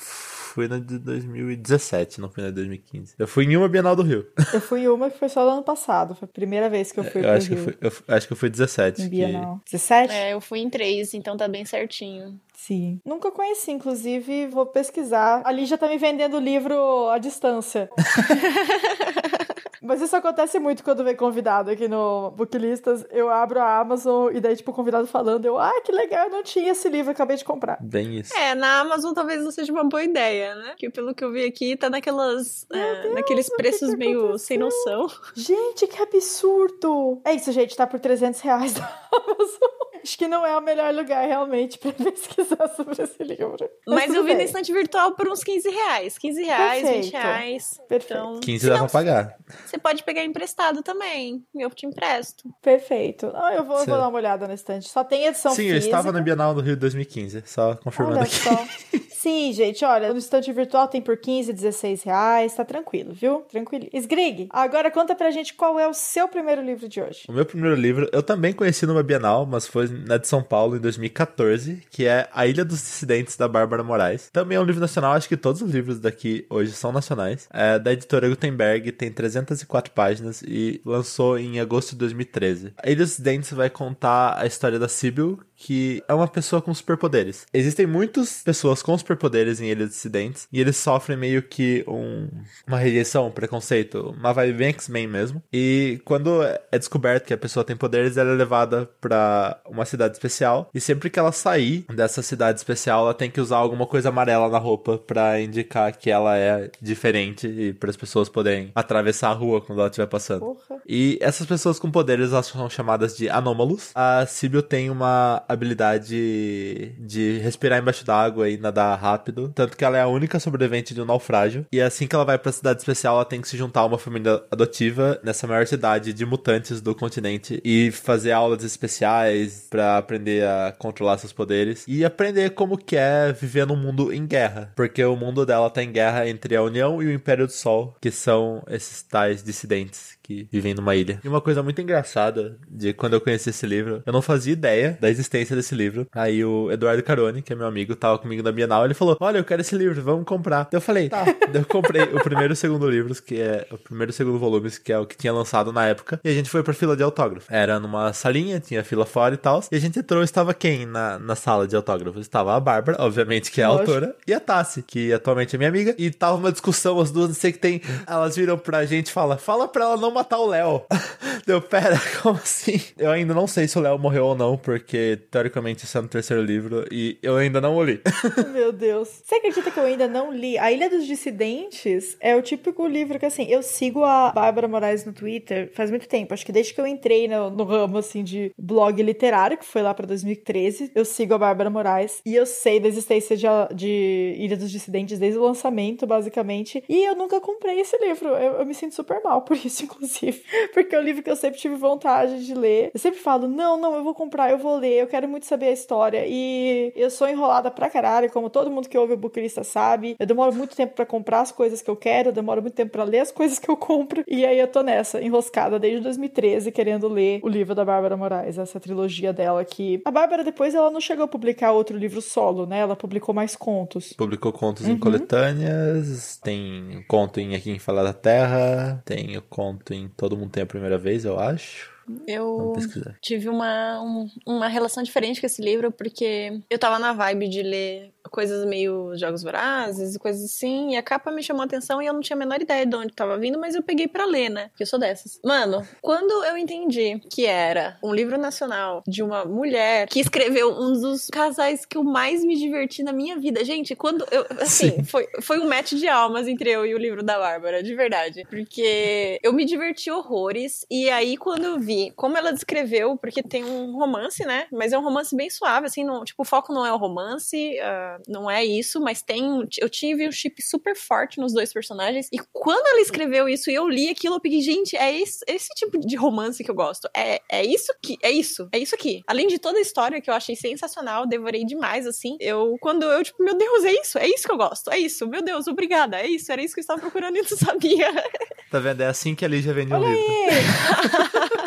Fui 0.52 0.68
na 0.68 0.78
de 0.78 0.98
2017, 0.98 2.20
não 2.20 2.28
fui 2.30 2.42
na 2.42 2.50
de 2.50 2.56
2015. 2.56 3.14
Eu 3.18 3.26
fui 3.26 3.44
em 3.44 3.56
uma 3.56 3.68
Bienal 3.68 3.96
do 3.96 4.02
Rio. 4.02 4.26
Eu 4.52 4.60
fui 4.60 4.82
em 4.82 4.88
uma 4.88 5.10
que 5.10 5.18
foi 5.18 5.28
só 5.28 5.44
no 5.44 5.50
ano 5.52 5.62
passado. 5.62 6.14
Foi 6.14 6.26
a 6.26 6.32
primeira 6.32 6.68
vez 6.68 6.92
que 6.92 7.00
eu 7.00 7.04
fui 7.04 7.20
eu 7.20 7.24
pro 7.24 7.32
acho 7.32 7.54
Rio. 7.54 7.64
Que 7.72 7.86
eu, 7.86 7.90
fui, 7.90 8.04
eu 8.08 8.14
acho 8.16 8.26
que 8.26 8.32
eu 8.32 8.36
fui 8.36 8.50
17. 8.50 9.00
Em 9.00 9.04
que- 9.04 9.10
Bienal. 9.10 9.60
17? 9.70 10.12
É, 10.12 10.32
eu 10.34 10.40
fui 10.40 10.58
em 10.60 10.68
três, 10.68 11.14
então 11.14 11.36
tá 11.36 11.48
bem 11.48 11.64
certinho. 11.64 12.38
Sim. 12.54 13.00
Nunca 13.04 13.30
conheci, 13.32 13.72
inclusive, 13.72 14.46
vou 14.46 14.66
pesquisar. 14.66 15.42
A 15.44 15.50
Lígia 15.50 15.76
tá 15.78 15.88
me 15.88 15.98
vendendo 15.98 16.36
o 16.36 16.40
livro 16.40 17.08
à 17.08 17.18
distância. 17.18 17.88
Mas 19.82 20.00
isso 20.00 20.14
acontece 20.14 20.58
muito 20.58 20.84
quando 20.84 21.02
vem 21.04 21.16
convidado 21.16 21.70
aqui 21.70 21.88
no 21.88 22.30
Booklistas. 22.30 23.04
Eu 23.10 23.28
abro 23.28 23.60
a 23.60 23.78
Amazon 23.80 24.32
e 24.34 24.40
daí, 24.40 24.56
tipo, 24.56 24.70
o 24.70 24.74
convidado 24.74 25.06
falando, 25.06 25.44
eu, 25.44 25.58
ah, 25.58 25.80
que 25.84 25.90
legal, 25.92 26.26
eu 26.26 26.30
não 26.30 26.42
tinha 26.42 26.72
esse 26.72 26.88
livro, 26.88 27.10
acabei 27.10 27.36
de 27.36 27.44
comprar. 27.44 27.78
Bem 27.80 28.18
isso. 28.18 28.36
É, 28.36 28.54
na 28.54 28.80
Amazon 28.80 29.12
talvez 29.12 29.42
não 29.42 29.50
seja 29.50 29.72
uma 29.72 29.84
boa 29.84 30.02
ideia, 30.02 30.54
né? 30.54 30.68
Porque 30.70 30.88
pelo 30.90 31.14
que 31.14 31.24
eu 31.24 31.32
vi 31.32 31.44
aqui, 31.44 31.76
tá 31.76 31.90
naquelas. 31.90 32.66
é, 32.72 33.02
Deus, 33.02 33.14
naqueles 33.14 33.46
o 33.48 33.50
que 33.50 33.56
preços 33.56 33.90
que 33.90 33.96
meio 33.96 34.18
aconteceu? 34.20 34.38
sem 34.38 34.58
noção. 34.58 35.06
Gente, 35.34 35.86
que 35.86 36.00
absurdo! 36.00 37.20
É 37.24 37.34
isso, 37.34 37.50
gente, 37.52 37.76
tá 37.76 37.86
por 37.86 37.98
300 37.98 38.40
reais 38.40 38.74
na 38.74 38.86
Amazon. 39.12 39.81
Acho 40.02 40.18
que 40.18 40.26
não 40.26 40.44
é 40.44 40.56
o 40.56 40.60
melhor 40.60 40.92
lugar, 40.94 41.26
realmente, 41.26 41.78
pra 41.78 41.92
pesquisar 41.94 42.68
sobre 42.74 43.02
esse 43.02 43.22
livro. 43.22 43.68
Mas 43.86 44.06
tudo 44.06 44.16
eu 44.16 44.22
vi 44.22 44.28
bem. 44.30 44.38
na 44.38 44.42
estante 44.44 44.72
virtual 44.72 45.12
por 45.12 45.28
uns 45.28 45.44
15 45.44 45.68
reais. 45.70 46.18
15 46.18 46.42
reais, 46.42 46.82
20 46.82 46.92
Perfeito. 46.92 47.12
reais. 47.12 47.80
Perfeito. 47.88 48.12
Então, 48.20 48.40
15 48.40 48.58
se 48.58 48.66
dá 48.68 48.72
não, 48.78 48.86
pra 48.86 48.92
pagar. 48.92 49.36
você 49.64 49.78
pode 49.78 50.02
pegar 50.02 50.24
emprestado 50.24 50.82
também. 50.82 51.44
Eu 51.54 51.70
te 51.70 51.86
empresto. 51.86 52.48
Perfeito. 52.60 53.30
Ah, 53.34 53.54
eu 53.54 53.64
vou, 53.64 53.76
vou 53.76 53.86
dar 53.86 54.08
uma 54.08 54.18
olhada 54.18 54.48
na 54.48 54.54
estante. 54.54 54.88
Só 54.88 55.04
tem 55.04 55.26
edição 55.26 55.52
Sim, 55.52 55.62
física. 55.62 55.76
eu 55.76 55.78
estava 55.78 56.10
na 56.12 56.20
Bienal 56.20 56.54
do 56.54 56.60
Rio 56.60 56.74
de 56.74 56.80
2015, 56.80 57.42
só 57.46 57.76
confirmando 57.76 58.18
Olha 58.18 58.26
aqui. 58.26 58.34
só. 58.34 58.98
Sim, 59.22 59.52
gente, 59.52 59.84
olha, 59.84 60.12
no 60.12 60.18
estante 60.18 60.52
virtual 60.52 60.88
tem 60.88 61.00
por 61.00 61.16
15, 61.16 61.52
16 61.52 62.02
reais, 62.02 62.56
tá 62.56 62.64
tranquilo, 62.64 63.14
viu? 63.14 63.42
Tranquilo. 63.48 63.86
Sgrig, 63.92 64.48
agora 64.50 64.90
conta 64.90 65.14
pra 65.14 65.30
gente 65.30 65.54
qual 65.54 65.78
é 65.78 65.86
o 65.86 65.94
seu 65.94 66.26
primeiro 66.26 66.60
livro 66.60 66.88
de 66.88 67.00
hoje. 67.00 67.22
O 67.28 67.32
meu 67.32 67.46
primeiro 67.46 67.76
livro, 67.76 68.10
eu 68.12 68.20
também 68.20 68.52
conheci 68.52 68.84
numa 68.84 69.00
Bienal, 69.00 69.46
mas 69.46 69.64
foi 69.64 69.86
na 69.86 70.16
de 70.16 70.26
São 70.26 70.42
Paulo 70.42 70.76
em 70.76 70.80
2014, 70.80 71.84
que 71.88 72.04
é 72.04 72.28
A 72.32 72.48
Ilha 72.48 72.64
dos 72.64 72.78
Dissidentes, 72.78 73.36
da 73.36 73.46
Bárbara 73.46 73.84
Moraes. 73.84 74.28
Também 74.32 74.58
é 74.58 74.60
um 74.60 74.64
livro 74.64 74.80
nacional, 74.80 75.12
acho 75.12 75.28
que 75.28 75.36
todos 75.36 75.62
os 75.62 75.70
livros 75.70 76.00
daqui 76.00 76.44
hoje 76.50 76.72
são 76.72 76.90
nacionais. 76.90 77.46
É 77.52 77.78
da 77.78 77.92
editora 77.92 78.28
Gutenberg, 78.28 78.90
tem 78.90 79.12
304 79.12 79.92
páginas 79.92 80.42
e 80.42 80.80
lançou 80.84 81.38
em 81.38 81.60
agosto 81.60 81.90
de 81.90 81.98
2013. 81.98 82.74
A 82.76 82.88
Ilha 82.88 82.96
dos 82.96 83.10
Dissidentes 83.10 83.52
vai 83.52 83.70
contar 83.70 84.36
a 84.36 84.46
história 84.46 84.80
da 84.80 84.88
Sibyl, 84.88 85.38
que 85.62 86.02
é 86.08 86.12
uma 86.12 86.26
pessoa 86.26 86.60
com 86.60 86.74
superpoderes. 86.74 87.46
Existem 87.54 87.86
muitas 87.86 88.42
pessoas 88.42 88.82
com 88.82 88.98
superpoderes 88.98 89.60
em 89.60 89.66
Ilha 89.66 89.86
dos 89.86 89.94
Dissidentes, 89.94 90.48
e 90.52 90.60
eles 90.60 90.76
sofrem 90.76 91.16
meio 91.16 91.40
que 91.42 91.84
um, 91.86 92.28
uma 92.66 92.78
rejeição, 92.78 93.28
um 93.28 93.30
preconceito, 93.30 94.12
uma 94.18 94.32
vibe 94.32 94.58
bem 94.58 94.68
X-Men 94.70 95.06
mesmo. 95.06 95.42
E 95.52 96.00
quando 96.04 96.42
é 96.42 96.78
descoberto 96.78 97.26
que 97.26 97.34
a 97.34 97.38
pessoa 97.38 97.64
tem 97.64 97.76
poderes, 97.76 98.16
ela 98.16 98.32
é 98.32 98.34
levada 98.34 98.90
pra 99.00 99.60
uma 99.64 99.84
cidade 99.84 100.14
especial, 100.14 100.68
e 100.74 100.80
sempre 100.80 101.08
que 101.08 101.18
ela 101.18 101.30
sair 101.30 101.84
dessa 101.94 102.22
cidade 102.22 102.58
especial, 102.58 103.04
ela 103.04 103.14
tem 103.14 103.30
que 103.30 103.40
usar 103.40 103.58
alguma 103.58 103.86
coisa 103.86 104.08
amarela 104.08 104.48
na 104.48 104.58
roupa 104.58 104.98
pra 104.98 105.40
indicar 105.40 105.96
que 105.96 106.10
ela 106.10 106.36
é 106.36 106.70
diferente 106.80 107.46
e 107.46 107.72
para 107.72 107.90
as 107.90 107.96
pessoas 107.96 108.28
poderem 108.28 108.72
atravessar 108.74 109.28
a 109.28 109.34
rua 109.34 109.60
quando 109.60 109.78
ela 109.78 109.88
estiver 109.88 110.08
passando. 110.08 110.40
Porra. 110.40 110.82
E 110.86 111.18
essas 111.20 111.46
pessoas 111.46 111.78
com 111.78 111.90
poderes, 111.90 112.32
elas 112.32 112.46
são 112.46 112.68
chamadas 112.68 113.16
de 113.16 113.28
anômalos. 113.28 113.92
A 113.94 114.26
Sibyl 114.26 114.62
tem 114.62 114.90
uma 114.90 115.44
habilidade 115.52 116.92
de 116.98 117.38
respirar 117.38 117.78
embaixo 117.78 118.04
d'água 118.04 118.48
e 118.48 118.56
nadar 118.56 118.98
rápido. 118.98 119.52
Tanto 119.54 119.76
que 119.76 119.84
ela 119.84 119.98
é 119.98 120.02
a 120.02 120.08
única 120.08 120.38
sobrevivente 120.38 120.94
de 120.94 121.00
um 121.00 121.04
naufrágio. 121.04 121.66
E 121.72 121.80
assim 121.80 122.06
que 122.06 122.14
ela 122.14 122.24
vai 122.24 122.38
pra 122.38 122.52
cidade 122.52 122.80
especial, 122.80 123.16
ela 123.16 123.24
tem 123.24 123.40
que 123.40 123.48
se 123.48 123.56
juntar 123.56 123.80
a 123.80 123.86
uma 123.86 123.98
família 123.98 124.42
adotiva 124.50 125.20
nessa 125.22 125.46
maior 125.46 125.66
cidade 125.66 126.12
de 126.12 126.26
mutantes 126.26 126.80
do 126.80 126.94
continente. 126.94 127.60
E 127.64 127.90
fazer 127.90 128.32
aulas 128.32 128.64
especiais 128.64 129.66
pra 129.70 129.98
aprender 129.98 130.44
a 130.44 130.74
controlar 130.76 131.18
seus 131.18 131.32
poderes. 131.32 131.84
E 131.86 132.04
aprender 132.04 132.50
como 132.50 132.76
que 132.76 132.96
é 132.96 133.32
viver 133.32 133.66
num 133.66 133.76
mundo 133.76 134.12
em 134.12 134.26
guerra. 134.26 134.72
Porque 134.74 135.04
o 135.04 135.16
mundo 135.16 135.46
dela 135.46 135.70
tá 135.70 135.82
em 135.82 135.92
guerra 135.92 136.28
entre 136.28 136.56
a 136.56 136.62
União 136.62 137.02
e 137.02 137.06
o 137.06 137.12
Império 137.12 137.46
do 137.46 137.52
Sol, 137.52 137.96
que 138.00 138.10
são 138.10 138.62
esses 138.68 139.02
tais 139.02 139.42
dissidentes 139.42 140.16
que 140.32 140.48
vivem 140.50 140.74
numa 140.74 140.94
ilha. 140.94 141.20
E 141.24 141.28
uma 141.28 141.40
coisa 141.40 141.62
muito 141.62 141.80
engraçada 141.80 142.56
de 142.68 142.92
quando 142.92 143.14
eu 143.14 143.20
conheci 143.20 143.50
esse 143.50 143.66
livro, 143.66 144.02
eu 144.04 144.12
não 144.12 144.22
fazia 144.22 144.52
ideia 144.52 144.96
da 145.00 145.10
existência 145.10 145.54
desse 145.54 145.74
livro. 145.74 146.06
Aí 146.12 146.44
o 146.44 146.70
Eduardo 146.70 147.02
Caroni, 147.02 147.42
que 147.42 147.52
é 147.52 147.56
meu 147.56 147.66
amigo, 147.66 147.94
tava 147.94 148.18
comigo 148.18 148.42
na 148.42 148.52
Bienal, 148.52 148.84
ele 148.84 148.94
falou: 148.94 149.16
Olha, 149.20 149.38
eu 149.38 149.44
quero 149.44 149.60
esse 149.60 149.74
livro, 149.76 150.00
vamos 150.02 150.24
comprar. 150.24 150.68
Eu 150.72 150.80
falei, 150.80 151.08
tá. 151.08 151.24
Eu 151.52 151.66
comprei 151.66 152.02
o 152.02 152.22
primeiro 152.22 152.52
e 152.52 152.54
o 152.54 152.56
segundo 152.56 152.88
livros, 152.88 153.20
que 153.20 153.38
é 153.40 153.66
o 153.70 153.76
primeiro 153.76 154.10
e 154.10 154.12
o 154.12 154.14
segundo 154.14 154.38
volumes, 154.38 154.78
que 154.78 154.92
é 154.92 154.98
o 154.98 155.04
que 155.06 155.16
tinha 155.16 155.32
lançado 155.32 155.70
na 155.72 155.86
época. 155.86 156.18
E 156.24 156.28
a 156.28 156.32
gente 156.32 156.48
foi 156.48 156.62
pra 156.62 156.72
fila 156.72 156.96
de 156.96 157.02
autógrafo. 157.02 157.46
Era 157.52 157.78
numa 157.78 158.12
salinha, 158.12 158.58
tinha 158.58 158.82
fila 158.82 159.04
fora 159.04 159.34
e 159.34 159.36
tal. 159.36 159.62
E 159.70 159.76
a 159.76 159.78
gente 159.78 159.98
entrou, 159.98 160.22
estava 160.22 160.54
quem 160.54 160.86
na, 160.86 161.18
na 161.18 161.34
sala 161.36 161.68
de 161.68 161.76
autógrafos? 161.76 162.22
Estava 162.22 162.56
a 162.56 162.60
Bárbara, 162.60 162.96
obviamente, 163.00 163.50
que 163.50 163.60
é 163.60 163.64
a 163.64 163.68
Lógico. 163.68 163.90
autora, 163.90 164.16
e 164.26 164.32
a 164.32 164.40
Tassi, 164.40 164.82
que 164.82 165.12
atualmente 165.12 165.54
é 165.54 165.58
minha 165.58 165.68
amiga. 165.68 165.94
E 165.98 166.10
tava 166.10 166.36
uma 166.36 166.50
discussão, 166.50 166.98
as 167.00 167.10
duas, 167.10 167.28
não 167.28 167.34
sei 167.34 167.50
o 167.50 167.52
que 167.54 167.58
tem. 167.58 167.82
Elas 168.06 168.36
viram 168.36 168.56
pra 168.56 168.84
gente 168.86 169.08
e 169.08 169.12
falam: 169.12 169.36
Fala 169.36 169.68
pra 169.68 169.84
ela 169.84 169.96
não 169.96 170.10
matar 170.10 170.21
o 170.30 170.46
Léo. 170.46 170.82
Deu, 171.46 171.60
pera, 171.60 172.00
como 172.22 172.36
assim? 172.36 172.80
Eu 172.96 173.10
ainda 173.10 173.34
não 173.34 173.46
sei 173.46 173.66
se 173.66 173.78
o 173.78 173.80
Léo 173.80 173.98
morreu 173.98 174.26
ou 174.26 174.34
não, 174.34 174.56
porque 174.56 175.18
teoricamente 175.30 175.84
isso 175.84 175.98
é 175.98 176.00
no 176.00 176.08
terceiro 176.08 176.42
livro 176.42 176.84
e 176.90 177.18
eu 177.22 177.36
ainda 177.36 177.60
não 177.60 177.82
li. 177.82 178.00
Meu 178.52 178.72
Deus. 178.72 179.08
Você 179.24 179.36
acredita 179.36 179.70
que 179.70 179.78
eu 179.78 179.84
ainda 179.84 180.06
não 180.06 180.32
li? 180.32 180.56
A 180.58 180.70
Ilha 180.70 180.88
dos 180.88 181.06
Dissidentes 181.06 182.16
é 182.20 182.36
o 182.36 182.42
típico 182.42 182.86
livro 182.86 183.18
que, 183.18 183.26
assim, 183.26 183.46
eu 183.48 183.62
sigo 183.62 184.04
a 184.04 184.30
Bárbara 184.32 184.68
Moraes 184.68 185.04
no 185.04 185.12
Twitter 185.12 185.70
faz 185.74 185.90
muito 185.90 186.08
tempo. 186.08 186.32
Acho 186.32 186.46
que 186.46 186.52
desde 186.52 186.74
que 186.74 186.80
eu 186.80 186.86
entrei 186.86 187.26
no, 187.26 187.50
no 187.50 187.64
ramo, 187.64 187.98
assim, 187.98 188.22
de 188.22 188.52
blog 188.56 189.02
literário, 189.02 189.58
que 189.58 189.64
foi 189.64 189.82
lá 189.82 189.92
pra 189.94 190.06
2013, 190.06 190.92
eu 190.94 191.04
sigo 191.04 191.34
a 191.34 191.38
Bárbara 191.38 191.70
Moraes 191.70 192.20
e 192.24 192.34
eu 192.34 192.46
sei 192.46 192.78
da 192.78 192.88
existência 192.88 193.36
de, 193.36 193.46
de 193.74 194.36
Ilha 194.38 194.56
dos 194.56 194.70
Dissidentes 194.70 195.18
desde 195.18 195.38
o 195.38 195.42
lançamento, 195.42 196.06
basicamente. 196.06 196.82
E 196.88 197.04
eu 197.04 197.16
nunca 197.16 197.40
comprei 197.40 197.80
esse 197.80 197.96
livro. 197.98 198.28
Eu, 198.28 198.54
eu 198.54 198.66
me 198.66 198.74
sinto 198.74 198.94
super 198.94 199.20
mal 199.22 199.42
por 199.42 199.56
isso, 199.56 199.84
inclusive. 199.84 200.01
Porque 200.74 200.94
é 200.94 200.98
um 200.98 201.02
livro 201.02 201.22
que 201.22 201.30
eu 201.30 201.36
sempre 201.36 201.58
tive 201.60 201.74
vontade 201.76 202.44
de 202.44 202.54
ler. 202.54 202.90
Eu 202.94 203.00
sempre 203.00 203.20
falo, 203.20 203.46
não, 203.48 203.78
não, 203.80 203.94
eu 203.94 204.04
vou 204.04 204.14
comprar, 204.14 204.50
eu 204.50 204.58
vou 204.58 204.76
ler, 204.76 205.00
eu 205.02 205.06
quero 205.06 205.28
muito 205.28 205.46
saber 205.46 205.66
a 205.66 205.72
história. 205.72 206.24
E 206.26 206.92
eu 206.96 207.10
sou 207.10 207.28
enrolada 207.28 207.70
pra 207.70 207.88
caralho, 207.90 208.30
como 208.30 208.50
todo 208.50 208.70
mundo 208.70 208.88
que 208.88 208.98
ouve 208.98 209.14
o 209.14 209.16
Booklista 209.16 209.62
sabe. 209.64 210.16
Eu 210.18 210.26
demoro 210.26 210.54
muito 210.54 210.74
tempo 210.76 210.94
pra 210.94 211.06
comprar 211.06 211.40
as 211.40 211.52
coisas 211.52 211.82
que 211.82 211.90
eu 211.90 211.96
quero, 211.96 212.28
eu 212.28 212.32
demoro 212.32 212.60
muito 212.62 212.74
tempo 212.74 212.92
pra 212.92 213.04
ler 213.04 213.20
as 213.20 213.30
coisas 213.32 213.58
que 213.58 213.68
eu 213.68 213.76
compro. 213.76 214.22
E 214.26 214.44
aí 214.44 214.58
eu 214.58 214.66
tô 214.68 214.82
nessa, 214.82 215.20
enroscada 215.22 215.78
desde 215.78 216.00
2013, 216.00 216.70
querendo 216.72 217.08
ler 217.08 217.40
o 217.42 217.48
livro 217.48 217.74
da 217.74 217.84
Bárbara 217.84 218.16
Moraes, 218.16 218.58
essa 218.58 218.78
trilogia 218.80 219.32
dela 219.32 219.64
que... 219.64 220.00
A 220.04 220.10
Bárbara 220.10 220.42
depois, 220.44 220.74
ela 220.74 220.90
não 220.90 221.00
chegou 221.00 221.24
a 221.24 221.28
publicar 221.28 221.72
outro 221.72 221.96
livro 221.96 222.20
solo, 222.20 222.66
né? 222.66 222.78
Ela 222.80 222.96
publicou 222.96 223.34
mais 223.34 223.56
contos. 223.56 224.12
Publicou 224.12 224.52
contos 224.52 224.86
Uhum. 224.86 224.92
em 224.92 224.98
coletâneas, 224.98 226.38
tem 226.42 227.04
conto 227.08 227.40
em 227.40 227.54
Aqui 227.54 227.70
em 227.70 227.78
Falar 227.78 228.02
da 228.02 228.12
Terra, 228.12 229.02
tem 229.04 229.36
o 229.36 229.42
conto 229.42 229.91
em 229.92 230.08
Todo 230.08 230.36
Mundo 230.36 230.50
Tem 230.50 230.62
a 230.62 230.66
Primeira 230.66 230.98
Vez, 230.98 231.24
eu 231.24 231.38
acho. 231.38 231.90
Eu 232.26 232.72
tive 233.20 233.48
uma, 233.48 234.00
um- 234.02 234.28
uma 234.46 234.66
relação 234.66 235.02
diferente 235.02 235.40
com 235.40 235.46
esse 235.46 235.62
livro, 235.62 235.92
porque 235.92 236.60
eu 236.68 236.78
tava 236.78 236.98
na 236.98 237.12
vibe 237.12 237.48
de 237.48 237.62
ler 237.62 238.12
coisas 238.32 238.64
meio 238.64 239.16
Jogos 239.16 239.42
Vorazes 239.42 240.14
e 240.14 240.18
coisas 240.18 240.42
assim, 240.42 240.94
e 240.94 240.96
a 240.96 241.02
capa 241.02 241.30
me 241.30 241.42
chamou 241.42 241.62
a 241.62 241.66
atenção 241.66 242.00
e 242.00 242.06
eu 242.06 242.12
não 242.12 242.20
tinha 242.20 242.36
a 242.36 242.38
menor 242.38 242.60
ideia 242.60 242.86
de 242.86 242.96
onde 242.96 243.12
tava 243.12 243.38
vindo, 243.38 243.58
mas 243.58 243.74
eu 243.74 243.82
peguei 243.82 244.08
pra 244.08 244.24
ler, 244.24 244.48
né? 244.48 244.68
Porque 244.68 244.82
eu 244.82 244.86
sou 244.86 244.98
dessas. 244.98 245.38
Mano, 245.44 245.86
quando 246.00 246.44
eu 246.44 246.56
entendi 246.56 247.20
que 247.30 247.46
era 247.46 247.98
um 248.02 248.12
livro 248.12 248.38
nacional 248.38 249.02
de 249.06 249.22
uma 249.22 249.44
mulher 249.44 250.08
que 250.08 250.18
escreveu 250.18 250.72
um 250.72 250.92
dos 250.92 251.26
casais 251.28 251.84
que 251.84 251.96
eu 251.96 252.02
mais 252.02 252.42
me 252.42 252.56
diverti 252.56 253.02
na 253.02 253.12
minha 253.12 253.38
vida, 253.38 253.64
gente, 253.64 253.94
quando 253.94 254.26
eu. 254.30 254.46
Assim, 254.60 254.90
Sim. 254.90 255.04
foi, 255.04 255.26
foi 255.42 255.58
um 255.58 255.68
match 255.68 255.92
de 255.92 256.08
almas 256.08 256.48
entre 256.48 256.70
eu 256.70 256.86
e 256.86 256.94
o 256.94 256.98
livro 256.98 257.22
da 257.22 257.38
Bárbara, 257.38 257.82
de 257.82 257.94
verdade. 257.94 258.46
Porque 258.48 259.38
eu 259.42 259.52
me 259.52 259.64
diverti 259.64 260.10
horrores, 260.10 260.86
e 260.90 261.10
aí 261.10 261.36
quando 261.36 261.64
eu 261.64 261.78
vi 261.78 262.10
como 262.16 262.38
ela 262.38 262.52
descreveu, 262.52 263.16
porque 263.16 263.42
tem 263.42 263.64
um 263.64 263.96
romance, 263.96 264.44
né? 264.46 264.66
Mas 264.72 264.92
é 264.92 264.98
um 264.98 265.02
romance 265.02 265.36
bem 265.36 265.50
suave, 265.50 265.86
assim, 265.86 266.04
não, 266.04 266.24
tipo, 266.24 266.42
o 266.42 266.46
foco 266.46 266.72
não 266.72 266.86
é 266.86 266.92
o 266.92 266.96
romance, 266.96 267.78
ah, 267.80 268.18
não 268.28 268.50
é 268.50 268.64
isso, 268.64 269.00
mas 269.00 269.22
tem. 269.22 269.66
Eu 269.78 269.88
tive 269.88 270.26
um 270.26 270.32
chip 270.32 270.62
super 270.62 270.96
forte 270.96 271.38
nos 271.38 271.52
dois 271.52 271.72
personagens. 271.72 272.28
E 272.32 272.38
quando 272.52 272.86
ela 272.86 273.00
escreveu 273.00 273.48
isso 273.48 273.70
e 273.70 273.74
eu 273.74 273.88
li 273.88 274.08
aquilo, 274.08 274.36
eu 274.36 274.40
peguei, 274.40 274.60
gente, 274.60 274.96
é 274.96 275.16
esse, 275.18 275.44
esse 275.46 275.68
tipo 275.74 275.98
de 275.98 276.16
romance 276.16 276.62
que 276.62 276.70
eu 276.70 276.74
gosto. 276.74 277.08
É, 277.16 277.40
é 277.50 277.64
isso 277.64 277.92
que. 278.02 278.16
É 278.22 278.30
isso. 278.30 278.68
É 278.72 278.78
isso 278.78 278.94
aqui. 278.94 279.22
Além 279.26 279.46
de 279.46 279.58
toda 279.58 279.78
a 279.78 279.82
história 279.82 280.20
que 280.20 280.30
eu 280.30 280.34
achei 280.34 280.56
sensacional, 280.56 281.26
devorei 281.26 281.64
demais, 281.64 282.06
assim. 282.06 282.36
Eu, 282.40 282.76
quando 282.80 283.04
eu, 283.04 283.22
tipo, 283.22 283.42
meu 283.42 283.56
Deus, 283.56 283.84
é 283.84 283.92
isso, 283.92 284.18
é 284.18 284.26
isso 284.28 284.46
que 284.46 284.52
eu 284.52 284.56
gosto. 284.56 284.90
É 284.90 284.98
isso, 284.98 285.26
meu 285.26 285.42
Deus, 285.42 285.66
obrigada. 285.66 286.20
É 286.20 286.26
isso, 286.26 286.50
era 286.50 286.62
isso 286.62 286.74
que 286.74 286.80
eu 286.80 286.82
estava 286.82 287.00
procurando 287.00 287.36
e 287.36 287.42
não 287.42 287.48
sabia. 287.48 288.12
Tá 288.70 288.78
vendo? 288.78 289.02
É 289.02 289.06
assim 289.06 289.34
que 289.34 289.44
a 289.44 289.48
Lígia 289.48 289.74
vende 289.74 289.92
um 289.92 289.96
Olha 289.98 290.08
livro. 290.08 290.22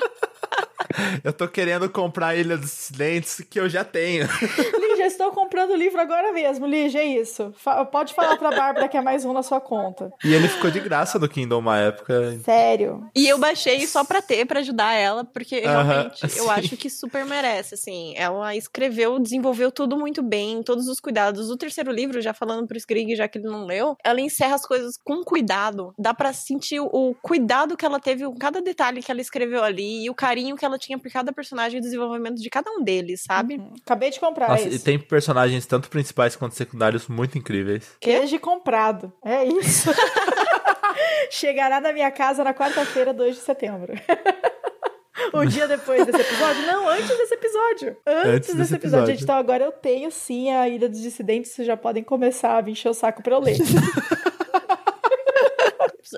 Eu 1.23 1.33
tô 1.33 1.47
querendo 1.47 1.89
comprar 1.89 2.35
Ilha 2.35 2.57
dos 2.57 2.71
Dissidentes 2.71 3.45
que 3.49 3.59
eu 3.59 3.67
já 3.67 3.83
tenho. 3.83 4.27
Lígia, 4.79 5.07
estou 5.07 5.31
comprando 5.31 5.44
comprando 5.55 5.71
o 5.71 5.75
livro 5.77 6.01
agora 6.01 6.33
mesmo, 6.33 6.65
Lígia, 6.65 6.99
é 6.99 7.05
isso. 7.05 7.53
Fa 7.55 7.85
pode 7.85 8.13
falar 8.13 8.35
pra 8.35 8.51
Bárbara 8.51 8.89
que 8.89 8.97
é 8.97 9.01
mais 9.01 9.23
um 9.23 9.31
na 9.31 9.41
sua 9.41 9.61
conta. 9.61 10.11
E 10.21 10.33
ele 10.33 10.49
ficou 10.49 10.69
de 10.69 10.81
graça 10.81 11.17
no 11.17 11.29
Kindle 11.29 11.59
uma 11.59 11.77
época. 11.77 12.37
Sério. 12.43 13.09
E 13.15 13.25
eu 13.25 13.37
baixei 13.37 13.87
só 13.87 14.03
pra 14.03 14.21
ter, 14.21 14.45
pra 14.45 14.59
ajudar 14.59 14.91
ela, 14.93 15.23
porque 15.23 15.61
realmente 15.61 16.25
uh 16.25 16.27
-huh, 16.27 16.37
eu 16.37 16.51
acho 16.51 16.75
que 16.75 16.89
super 16.89 17.25
merece, 17.25 17.75
assim. 17.75 18.13
Ela 18.17 18.53
escreveu, 18.53 19.17
desenvolveu 19.17 19.71
tudo 19.71 19.97
muito 19.97 20.21
bem, 20.21 20.61
todos 20.61 20.89
os 20.89 20.99
cuidados. 20.99 21.49
O 21.49 21.55
terceiro 21.55 21.89
livro, 21.89 22.21
já 22.21 22.33
falando 22.33 22.67
pro 22.67 22.77
Skrig, 22.77 23.15
já 23.15 23.25
que 23.25 23.37
ele 23.37 23.47
não 23.47 23.65
leu, 23.65 23.95
ela 24.03 24.19
encerra 24.19 24.55
as 24.55 24.65
coisas 24.65 24.97
com 25.01 25.23
cuidado. 25.23 25.93
Dá 25.97 26.13
pra 26.13 26.33
sentir 26.33 26.81
o 26.81 27.15
cuidado 27.21 27.77
que 27.77 27.85
ela 27.85 27.99
teve 27.99 28.25
com 28.25 28.37
cada 28.37 28.61
detalhe 28.61 29.01
que 29.01 29.11
ela 29.11 29.21
escreveu 29.21 29.63
ali 29.63 30.03
e 30.03 30.09
o 30.09 30.13
carinho 30.13 30.57
que 30.57 30.65
ela 30.65 30.77
tinha 30.77 30.99
por 30.99 31.09
cada 31.09 31.31
personagem 31.31 31.77
e 31.77 31.79
o 31.79 31.81
desenvolvimento 31.81 32.41
de 32.41 32.49
cada 32.49 32.69
um 32.71 32.83
deles, 32.83 33.23
sabe? 33.23 33.55
Uhum. 33.55 33.73
Acabei 33.85 34.09
de 34.09 34.19
comprar 34.19 34.49
Nossa, 34.49 34.67
isso. 34.67 34.75
E 34.75 34.79
tem 34.79 34.99
personagens 35.45 35.65
tanto 35.65 35.89
principais 35.89 36.35
quanto 36.35 36.55
secundários 36.55 37.07
muito 37.07 37.37
incríveis. 37.37 37.95
Queijo 37.99 38.39
comprado. 38.39 39.11
É 39.23 39.45
isso. 39.45 39.89
Chegará 41.29 41.79
na 41.79 41.93
minha 41.93 42.11
casa 42.11 42.43
na 42.43 42.53
quarta-feira, 42.53 43.13
2 43.13 43.35
de 43.35 43.41
setembro. 43.41 43.93
um 45.33 45.45
dia 45.45 45.67
depois 45.67 46.05
desse 46.05 46.21
episódio? 46.21 46.65
Não, 46.65 46.87
antes 46.87 47.07
desse 47.07 47.33
episódio. 47.33 47.97
Antes, 48.05 48.25
antes 48.25 48.47
desse, 48.47 48.57
desse 48.57 48.75
episódio. 48.75 48.75
episódio. 48.75 49.07
Gente, 49.07 49.23
então 49.23 49.35
agora 49.35 49.63
eu 49.63 49.71
tenho 49.71 50.11
sim 50.11 50.51
a 50.51 50.67
Ilha 50.67 50.89
dos 50.89 51.01
Dissidentes, 51.01 51.51
vocês 51.51 51.67
já 51.67 51.77
podem 51.77 52.03
começar 52.03 52.57
a 52.57 52.61
vir 52.61 52.71
encher 52.71 52.89
o 52.89 52.93
saco 52.93 53.21
pra 53.21 53.35
eu 53.35 53.39
ler. 53.39 53.57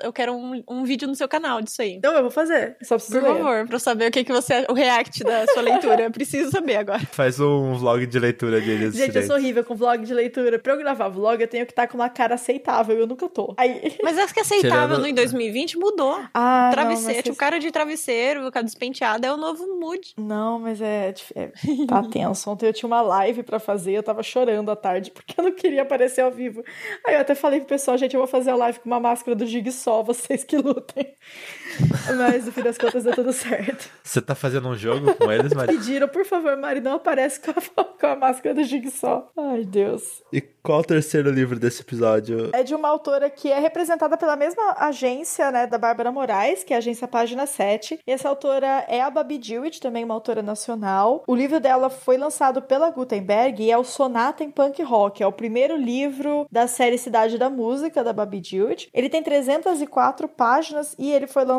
eu 0.02 0.12
quero 0.12 0.34
um, 0.34 0.62
um 0.68 0.84
vídeo 0.84 1.08
no 1.08 1.14
seu 1.14 1.28
canal 1.28 1.60
disso 1.60 1.82
aí. 1.82 1.94
Então 1.94 2.12
eu 2.12 2.22
vou 2.22 2.30
fazer. 2.30 2.76
Só 2.82 2.96
preciso 2.96 3.20
Por 3.20 3.28
ler. 3.28 3.36
favor, 3.36 3.66
pra 3.66 3.76
eu 3.76 3.80
saber 3.80 4.08
o 4.08 4.10
que, 4.10 4.24
que 4.24 4.32
você. 4.32 4.66
O 4.68 4.74
react 4.74 5.24
da 5.24 5.46
sua 5.48 5.62
leitura. 5.62 6.02
Eu 6.02 6.10
preciso 6.10 6.50
saber 6.50 6.76
agora. 6.76 7.00
Faz 7.12 7.40
um 7.40 7.74
vlog 7.74 8.06
de 8.06 8.18
leitura 8.18 8.60
de 8.60 8.70
Ilhas 8.70 8.94
Gente, 8.94 9.16
eu 9.16 9.22
sou 9.24 9.36
horrível 9.36 9.64
com 9.64 9.74
vlog 9.74 10.04
de 10.04 10.12
leitura. 10.12 10.58
Pra 10.58 10.74
eu 10.74 10.78
gravar 10.78 11.08
vlog, 11.08 11.40
eu 11.40 11.48
tenho 11.48 11.64
que 11.66 11.72
estar 11.72 11.86
com 11.86 11.96
uma 11.96 12.08
cara 12.08 12.34
aceitável. 12.34 12.96
Eu 12.96 13.06
nunca 13.06 13.28
tô. 13.28 13.54
Aí... 13.56 13.96
Mas 14.02 14.18
acho 14.18 14.34
que 14.34 14.40
aceitável 14.40 14.96
Tirando... 14.96 15.00
no 15.00 15.06
em 15.06 15.14
2020 15.14 15.78
mudou. 15.78 16.20
Ah, 16.34 16.68
travesseiro. 16.72 17.16
Não, 17.16 17.22
tipo, 17.22 17.36
cara 17.36 17.58
de 17.58 17.70
travesseiro, 17.70 18.50
cara 18.50 18.64
despenteado 18.64 19.26
é 19.26 19.32
o 19.32 19.36
novo 19.36 19.66
mood. 19.78 20.14
Não, 20.16 20.58
mas 20.58 20.80
é. 20.80 21.14
é 21.34 21.50
tá 21.86 22.02
tenso. 22.10 22.50
Ontem 22.50 22.66
eu 22.66 22.72
tinha 22.72 22.86
uma 22.86 23.00
live 23.00 23.42
pra 23.42 23.58
fazer. 23.58 23.92
Eu 23.92 24.02
tava 24.02 24.22
chorando 24.22 24.70
à 24.70 24.76
tarde 24.76 25.10
porque 25.12 25.34
eu 25.38 25.44
não 25.44 25.52
queria 25.52 25.82
aparecer 25.82 26.22
ao 26.22 26.30
vivo. 26.30 26.62
Aí 27.06 27.14
eu 27.14 27.20
até 27.20 27.34
falei 27.34 27.60
pro 27.60 27.68
pessoal, 27.68 27.96
gente, 27.96 28.14
eu 28.14 28.20
vou 28.20 28.26
fazer 28.26 28.50
a 28.50 28.56
live 28.56 28.80
com 28.80 28.88
uma 28.88 29.00
máscara 29.00 29.34
do 29.34 29.46
Jigsaw, 29.78 30.04
vocês 30.04 30.44
que 30.44 30.56
lutem. 30.56 31.16
Mas 32.16 32.46
no 32.46 32.52
fim 32.52 32.62
das 32.62 32.78
contas 32.78 33.04
deu 33.04 33.14
tudo 33.14 33.32
certo. 33.32 33.90
Você 34.02 34.20
tá 34.20 34.34
fazendo 34.34 34.68
um 34.68 34.76
jogo 34.76 35.14
com 35.14 35.30
eles, 35.30 35.52
Mari? 35.52 35.76
Pediram, 35.76 36.08
por 36.08 36.24
favor, 36.24 36.56
Mari, 36.56 36.80
não 36.80 36.94
aparece 36.94 37.40
com 37.40 37.50
a, 37.50 37.84
com 37.84 38.06
a 38.06 38.16
máscara 38.16 38.54
do 38.54 38.64
Jigsaw. 38.64 39.30
Ai, 39.36 39.64
Deus. 39.64 40.22
E 40.32 40.40
qual 40.40 40.80
o 40.80 40.84
terceiro 40.84 41.30
livro 41.30 41.58
desse 41.58 41.82
episódio? 41.82 42.50
É 42.52 42.62
de 42.62 42.74
uma 42.74 42.88
autora 42.88 43.30
que 43.30 43.50
é 43.50 43.58
representada 43.58 44.16
pela 44.16 44.36
mesma 44.36 44.76
agência, 44.78 45.50
né, 45.50 45.66
da 45.66 45.78
Bárbara 45.78 46.10
Moraes, 46.10 46.64
que 46.64 46.72
é 46.72 46.76
a 46.76 46.78
agência 46.78 47.06
Página 47.06 47.46
7. 47.46 48.00
E 48.06 48.10
essa 48.10 48.28
autora 48.28 48.84
é 48.88 49.00
a 49.00 49.10
Babi 49.10 49.38
Dewitt, 49.38 49.80
também 49.80 50.04
uma 50.04 50.14
autora 50.14 50.42
nacional. 50.42 51.22
O 51.26 51.34
livro 51.34 51.60
dela 51.60 51.90
foi 51.90 52.16
lançado 52.16 52.62
pela 52.62 52.90
Gutenberg 52.90 53.62
e 53.62 53.70
é 53.70 53.78
o 53.78 53.84
Sonata 53.84 54.42
em 54.42 54.50
Punk 54.50 54.82
Rock. 54.82 55.22
É 55.22 55.26
o 55.26 55.32
primeiro 55.32 55.76
livro 55.76 56.46
da 56.50 56.66
série 56.66 56.98
Cidade 56.98 57.38
da 57.38 57.50
Música, 57.50 58.02
da 58.02 58.12
Babi 58.12 58.40
Dewitt. 58.40 58.88
Ele 58.92 59.08
tem 59.08 59.22
304 59.22 60.28
páginas 60.28 60.94
e 60.98 61.12
ele 61.12 61.26
foi 61.26 61.44
lançado 61.44 61.58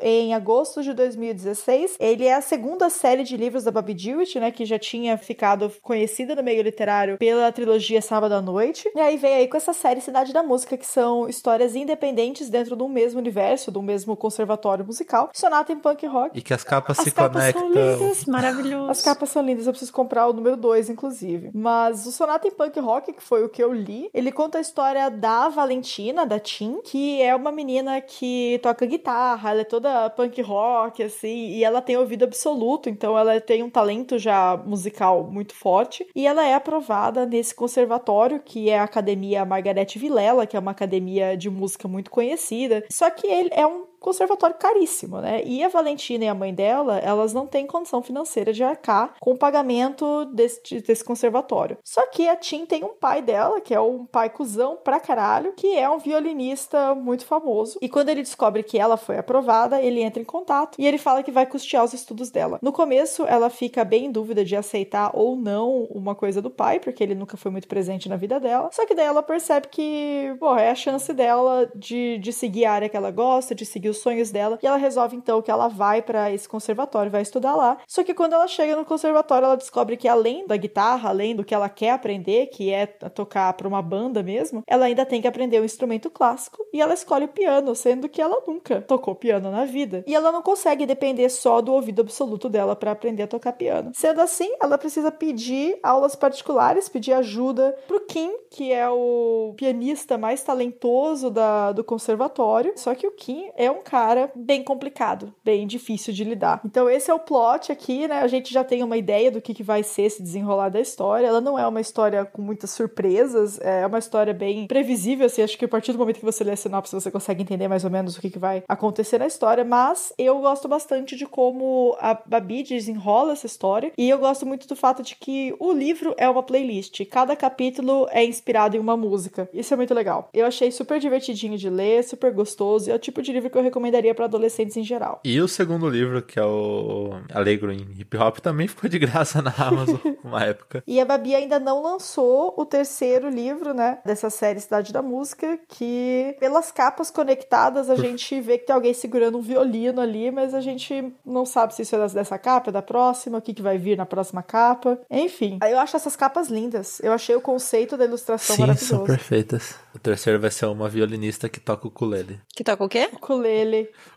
em 0.00 0.34
agosto 0.34 0.82
de 0.82 0.92
2016. 0.92 1.96
Ele 1.98 2.24
é 2.24 2.34
a 2.34 2.40
segunda 2.40 2.88
série 2.90 3.22
de 3.22 3.36
livros 3.36 3.64
da 3.64 3.70
Babi 3.70 3.94
Dewitt, 3.94 4.38
né, 4.38 4.50
que 4.50 4.64
já 4.64 4.78
tinha 4.78 5.16
ficado 5.16 5.72
conhecida 5.82 6.34
no 6.34 6.42
meio 6.42 6.62
literário 6.62 7.18
pela 7.18 7.50
trilogia 7.52 8.00
Sábado 8.02 8.32
à 8.32 8.42
Noite. 8.42 8.90
E 8.94 9.00
aí 9.00 9.16
veio 9.16 9.36
aí 9.36 9.48
com 9.48 9.56
essa 9.56 9.72
série 9.72 10.00
Cidade 10.00 10.32
da 10.32 10.42
Música, 10.42 10.76
que 10.76 10.86
são 10.86 11.28
histórias 11.28 11.74
independentes 11.74 12.48
dentro 12.48 12.76
de 12.76 12.82
um 12.82 12.88
mesmo 12.88 13.18
universo, 13.18 13.70
do 13.70 13.82
mesmo 13.82 14.16
conservatório 14.16 14.84
musical. 14.84 15.30
Sonata 15.32 15.72
em 15.72 15.78
punk 15.78 16.06
rock. 16.06 16.38
E 16.38 16.42
que 16.42 16.54
as 16.54 16.64
capas 16.64 16.98
as 16.98 17.04
se 17.04 17.10
capas 17.10 17.32
conectam. 17.32 17.62
São 17.62 17.70
lindas. 17.70 18.24
Maravilhoso. 18.24 18.90
As 18.90 19.02
capas 19.02 19.28
são 19.28 19.42
lindas, 19.42 19.66
eu 19.66 19.72
preciso 19.72 19.92
comprar 19.92 20.26
o 20.26 20.32
número 20.32 20.56
2, 20.56 20.90
inclusive. 20.90 21.50
Mas 21.54 22.06
o 22.06 22.12
Sonata 22.12 22.46
em 22.46 22.50
Punk 22.50 22.78
Rock, 22.80 23.12
que 23.12 23.22
foi 23.22 23.44
o 23.44 23.48
que 23.48 23.62
eu 23.62 23.72
li, 23.72 24.10
ele 24.12 24.32
conta 24.32 24.58
a 24.58 24.60
história 24.60 25.10
da 25.10 25.48
Valentina, 25.48 26.24
da 26.26 26.38
Tim, 26.38 26.80
que 26.84 27.20
é 27.22 27.34
uma 27.34 27.52
menina 27.52 28.00
que 28.00 28.58
toca 28.62 28.86
guitarra, 28.86 29.35
ela 29.44 29.60
é 29.60 29.64
toda 29.64 30.10
punk 30.10 30.40
rock, 30.42 31.02
assim, 31.02 31.48
e 31.50 31.64
ela 31.64 31.80
tem 31.82 31.96
ouvido 31.96 32.24
absoluto, 32.24 32.88
então 32.88 33.18
ela 33.18 33.40
tem 33.40 33.62
um 33.62 33.70
talento 33.70 34.18
já 34.18 34.56
musical 34.56 35.24
muito 35.24 35.54
forte. 35.54 36.06
E 36.14 36.26
ela 36.26 36.46
é 36.46 36.54
aprovada 36.54 37.26
nesse 37.26 37.54
conservatório, 37.54 38.40
que 38.40 38.70
é 38.70 38.78
a 38.78 38.84
Academia 38.84 39.44
Margarete 39.44 39.98
Vilela, 39.98 40.46
que 40.46 40.56
é 40.56 40.60
uma 40.60 40.70
academia 40.70 41.36
de 41.36 41.50
música 41.50 41.88
muito 41.88 42.10
conhecida. 42.10 42.84
Só 42.90 43.10
que 43.10 43.26
ele 43.26 43.50
é 43.52 43.66
um 43.66 43.84
conservatório 44.00 44.56
caríssimo, 44.56 45.20
né? 45.20 45.42
E 45.44 45.62
a 45.62 45.68
Valentina 45.68 46.24
e 46.24 46.28
a 46.28 46.34
mãe 46.34 46.54
dela, 46.54 46.98
elas 46.98 47.32
não 47.32 47.46
têm 47.46 47.66
condição 47.66 48.02
financeira 48.02 48.52
de 48.52 48.62
arcar 48.62 49.14
com 49.20 49.32
o 49.32 49.38
pagamento 49.38 50.24
desse, 50.26 50.80
desse 50.80 51.04
conservatório. 51.04 51.78
Só 51.84 52.06
que 52.06 52.28
a 52.28 52.36
Tim 52.36 52.66
tem 52.66 52.84
um 52.84 52.94
pai 52.94 53.22
dela, 53.22 53.60
que 53.60 53.74
é 53.74 53.80
um 53.80 54.06
pai 54.06 54.30
cuzão 54.30 54.76
pra 54.76 55.00
caralho, 55.00 55.52
que 55.54 55.76
é 55.76 55.88
um 55.88 55.98
violinista 55.98 56.94
muito 56.94 57.24
famoso. 57.24 57.78
E 57.82 57.88
quando 57.88 58.08
ele 58.08 58.22
descobre 58.22 58.62
que 58.62 58.78
ela 58.78 58.96
foi 58.96 59.18
aprovada, 59.18 59.80
ele 59.80 60.02
entra 60.02 60.20
em 60.20 60.24
contato 60.24 60.76
e 60.78 60.86
ele 60.86 60.98
fala 60.98 61.22
que 61.22 61.30
vai 61.30 61.46
custear 61.46 61.84
os 61.84 61.92
estudos 61.92 62.30
dela. 62.30 62.58
No 62.62 62.72
começo, 62.72 63.24
ela 63.24 63.50
fica 63.50 63.84
bem 63.84 64.06
em 64.06 64.12
dúvida 64.12 64.44
de 64.44 64.56
aceitar 64.56 65.10
ou 65.14 65.36
não 65.36 65.84
uma 65.84 66.14
coisa 66.14 66.40
do 66.40 66.50
pai, 66.50 66.80
porque 66.80 67.02
ele 67.02 67.14
nunca 67.14 67.36
foi 67.36 67.50
muito 67.50 67.68
presente 67.68 68.08
na 68.08 68.16
vida 68.16 68.38
dela. 68.38 68.70
Só 68.72 68.86
que 68.86 68.94
daí 68.94 69.06
ela 69.06 69.22
percebe 69.22 69.68
que, 69.68 70.34
pô, 70.38 70.56
é 70.56 70.70
a 70.70 70.74
chance 70.74 71.12
dela 71.12 71.70
de, 71.74 72.18
de 72.18 72.32
seguir 72.32 72.64
a 72.64 72.72
área 72.72 72.88
que 72.88 72.96
ela 72.96 73.10
gosta, 73.10 73.54
de 73.54 73.64
seguir 73.64 73.90
sonhos 73.98 74.30
dela. 74.30 74.58
E 74.62 74.66
ela 74.66 74.76
resolve 74.76 75.16
então 75.16 75.42
que 75.42 75.50
ela 75.50 75.68
vai 75.68 76.02
para 76.02 76.30
esse 76.30 76.48
conservatório, 76.48 77.10
vai 77.10 77.22
estudar 77.22 77.54
lá. 77.54 77.78
Só 77.86 78.02
que 78.02 78.14
quando 78.14 78.34
ela 78.34 78.46
chega 78.48 78.76
no 78.76 78.84
conservatório, 78.84 79.46
ela 79.46 79.56
descobre 79.56 79.96
que 79.96 80.08
além 80.08 80.46
da 80.46 80.56
guitarra, 80.56 81.08
além 81.08 81.34
do 81.34 81.44
que 81.44 81.54
ela 81.54 81.68
quer 81.68 81.90
aprender, 81.90 82.46
que 82.46 82.72
é 82.72 82.86
tocar 82.86 83.52
para 83.54 83.68
uma 83.68 83.82
banda 83.82 84.22
mesmo, 84.22 84.62
ela 84.66 84.86
ainda 84.86 85.06
tem 85.06 85.20
que 85.20 85.28
aprender 85.28 85.60
um 85.60 85.64
instrumento 85.64 86.10
clássico 86.10 86.64
e 86.72 86.80
ela 86.80 86.94
escolhe 86.94 87.24
o 87.24 87.28
piano, 87.28 87.74
sendo 87.74 88.08
que 88.08 88.20
ela 88.20 88.42
nunca 88.46 88.80
tocou 88.82 89.14
piano 89.14 89.50
na 89.50 89.64
vida. 89.64 90.04
E 90.06 90.14
ela 90.14 90.32
não 90.32 90.42
consegue 90.42 90.86
depender 90.86 91.28
só 91.28 91.60
do 91.60 91.72
ouvido 91.72 92.02
absoluto 92.02 92.48
dela 92.48 92.76
para 92.76 92.92
aprender 92.92 93.24
a 93.24 93.28
tocar 93.28 93.52
piano. 93.52 93.92
Sendo 93.94 94.20
assim, 94.20 94.50
ela 94.60 94.78
precisa 94.78 95.10
pedir 95.10 95.78
aulas 95.82 96.14
particulares, 96.14 96.88
pedir 96.88 97.12
ajuda 97.12 97.76
pro 97.86 98.00
Kim, 98.06 98.32
que 98.50 98.72
é 98.72 98.88
o 98.88 99.54
pianista 99.56 100.16
mais 100.18 100.42
talentoso 100.42 101.30
da, 101.30 101.72
do 101.72 101.84
conservatório. 101.84 102.72
Só 102.76 102.94
que 102.94 103.06
o 103.06 103.12
Kim 103.12 103.50
é 103.56 103.70
cara 103.78 104.30
bem 104.34 104.62
complicado, 104.62 105.34
bem 105.44 105.66
difícil 105.66 106.12
de 106.12 106.24
lidar. 106.24 106.60
Então 106.64 106.88
esse 106.88 107.10
é 107.10 107.14
o 107.14 107.18
plot 107.18 107.72
aqui, 107.72 108.06
né? 108.08 108.20
A 108.20 108.26
gente 108.26 108.52
já 108.52 108.64
tem 108.64 108.82
uma 108.82 108.96
ideia 108.96 109.30
do 109.30 109.40
que, 109.40 109.54
que 109.54 109.62
vai 109.62 109.82
ser 109.82 110.02
esse 110.02 110.22
desenrolar 110.22 110.68
da 110.68 110.80
história. 110.80 111.26
Ela 111.26 111.40
não 111.40 111.58
é 111.58 111.66
uma 111.66 111.80
história 111.80 112.24
com 112.24 112.42
muitas 112.42 112.70
surpresas, 112.70 113.58
é 113.60 113.86
uma 113.86 113.98
história 113.98 114.32
bem 114.32 114.66
previsível, 114.66 115.26
assim, 115.26 115.42
acho 115.42 115.58
que 115.58 115.64
a 115.64 115.68
partir 115.68 115.92
do 115.92 115.98
momento 115.98 116.18
que 116.18 116.24
você 116.24 116.44
lê 116.44 116.52
a 116.52 116.56
sinopse 116.56 116.94
você 116.94 117.10
consegue 117.10 117.42
entender 117.42 117.68
mais 117.68 117.84
ou 117.84 117.90
menos 117.90 118.16
o 118.16 118.20
que, 118.20 118.30
que 118.30 118.38
vai 118.38 118.62
acontecer 118.68 119.18
na 119.18 119.26
história, 119.26 119.64
mas 119.64 120.12
eu 120.18 120.38
gosto 120.40 120.68
bastante 120.68 121.16
de 121.16 121.26
como 121.26 121.96
a 122.00 122.14
Babi 122.26 122.62
desenrola 122.62 123.32
essa 123.32 123.46
história 123.46 123.92
e 123.96 124.08
eu 124.08 124.18
gosto 124.18 124.46
muito 124.46 124.66
do 124.66 124.76
fato 124.76 125.02
de 125.02 125.16
que 125.16 125.54
o 125.58 125.72
livro 125.72 126.14
é 126.16 126.28
uma 126.28 126.42
playlist, 126.42 127.04
cada 127.06 127.36
capítulo 127.36 128.06
é 128.10 128.24
inspirado 128.24 128.76
em 128.76 128.80
uma 128.80 128.96
música. 128.96 129.48
Isso 129.52 129.72
é 129.72 129.76
muito 129.76 129.94
legal. 129.94 130.28
Eu 130.32 130.46
achei 130.46 130.70
super 130.70 130.98
divertidinho 130.98 131.58
de 131.58 131.68
ler, 131.68 132.04
super 132.04 132.32
gostoso, 132.32 132.90
é 132.90 132.94
o 132.94 132.98
tipo 132.98 133.22
de 133.22 133.32
livro 133.32 133.50
que 133.50 133.58
eu 133.58 133.62
recomendaria 133.66 134.14
para 134.14 134.24
adolescentes 134.24 134.76
em 134.76 134.82
geral. 134.82 135.20
E 135.24 135.40
o 135.40 135.48
segundo 135.48 135.88
livro, 135.88 136.22
que 136.22 136.38
é 136.38 136.44
o 136.44 137.10
Alegro 137.32 137.72
em 137.72 137.86
Hip 137.98 138.16
Hop, 138.16 138.38
também 138.38 138.68
ficou 138.68 138.88
de 138.88 138.98
graça 138.98 139.42
na 139.42 139.52
Amazon 139.56 139.96
uma 140.24 140.42
época. 140.44 140.82
E 140.86 141.00
a 141.00 141.04
Babi 141.04 141.34
ainda 141.34 141.58
não 141.58 141.82
lançou 141.82 142.54
o 142.56 142.64
terceiro 142.64 143.28
livro, 143.28 143.74
né, 143.74 143.98
dessa 144.04 144.30
série 144.30 144.60
Cidade 144.60 144.92
da 144.92 145.02
Música, 145.02 145.58
que 145.68 146.36
pelas 146.38 146.70
capas 146.72 147.10
conectadas 147.10 147.90
a 147.90 147.94
Por... 147.94 148.04
gente 148.04 148.40
vê 148.40 148.58
que 148.58 148.66
tem 148.66 148.74
alguém 148.74 148.94
segurando 148.94 149.38
um 149.38 149.42
violino 149.42 150.00
ali, 150.00 150.30
mas 150.30 150.54
a 150.54 150.60
gente 150.60 151.12
não 151.24 151.44
sabe 151.44 151.74
se 151.74 151.82
isso 151.82 151.96
é 151.96 152.08
dessa 152.08 152.38
capa, 152.38 152.70
é 152.70 152.72
da 152.72 152.82
próxima, 152.82 153.38
o 153.38 153.42
que, 153.42 153.54
que 153.54 153.62
vai 153.62 153.78
vir 153.78 153.96
na 153.96 154.06
próxima 154.06 154.42
capa. 154.42 154.98
Enfim, 155.10 155.58
eu 155.68 155.78
acho 155.78 155.96
essas 155.96 156.16
capas 156.16 156.48
lindas. 156.48 157.00
Eu 157.00 157.12
achei 157.12 157.34
o 157.34 157.40
conceito 157.40 157.96
da 157.96 158.04
ilustração 158.04 158.56
Sim, 158.56 158.62
maravilhoso. 158.62 158.88
são 158.88 159.04
perfeitas. 159.04 159.74
O 159.94 159.98
terceiro 159.98 160.38
vai 160.38 160.50
ser 160.50 160.66
uma 160.66 160.88
violinista 160.88 161.48
que 161.48 161.58
toca 161.58 161.86
o 161.86 161.88
ukulele. 161.88 162.38
Que 162.54 162.62
toca 162.62 162.84
o 162.84 162.88
quê? 162.88 163.08
Ukulele. 163.12 163.55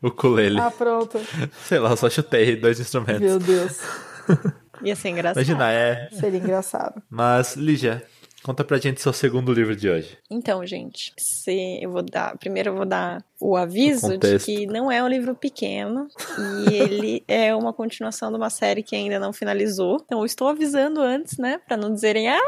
Ukulele. 0.02 0.60
Ah, 0.60 0.72
pronto. 0.72 1.20
Sei 1.66 1.80
lá, 1.80 1.96
só 1.96 2.10
chutei 2.10 2.56
dois 2.56 2.80
instrumentos. 2.80 3.22
Meu 3.22 3.40
Deus. 3.40 3.80
Ia 4.84 4.96
ser 4.96 5.10
engraçado. 5.10 5.44
Imagina, 5.44 5.72
é. 5.72 6.10
Seria 6.12 6.40
engraçado. 6.40 7.02
Mas, 7.10 7.56
Lígia, 7.56 8.04
Conta 8.42 8.64
pra 8.64 8.78
gente 8.78 9.02
seu 9.02 9.12
segundo 9.12 9.52
livro 9.52 9.76
de 9.76 9.90
hoje. 9.90 10.18
Então, 10.30 10.66
gente, 10.66 11.14
se 11.18 11.80
eu 11.82 11.92
vou 11.92 12.02
dar. 12.02 12.38
Primeiro 12.38 12.70
eu 12.70 12.76
vou 12.76 12.86
dar 12.86 13.22
o 13.40 13.56
aviso 13.56 14.18
de 14.18 14.40
que 14.40 14.66
não 14.66 14.92
é 14.92 15.02
um 15.04 15.08
livro 15.08 15.34
pequeno 15.36 16.08
e 16.38 16.74
ele 16.76 17.24
é 17.28 17.56
uma 17.56 17.72
continuação 17.74 18.30
de 18.32 18.38
uma 18.38 18.50
série 18.50 18.84
que 18.84 18.96
ainda 18.96 19.20
não 19.20 19.32
finalizou. 19.34 19.98
Então 20.06 20.20
eu 20.20 20.26
estou 20.26 20.48
avisando 20.48 21.02
antes, 21.02 21.38
né, 21.38 21.60
Pra 21.68 21.78
não 21.78 21.94
dizerem: 21.94 22.28
"Ah, 22.30 22.40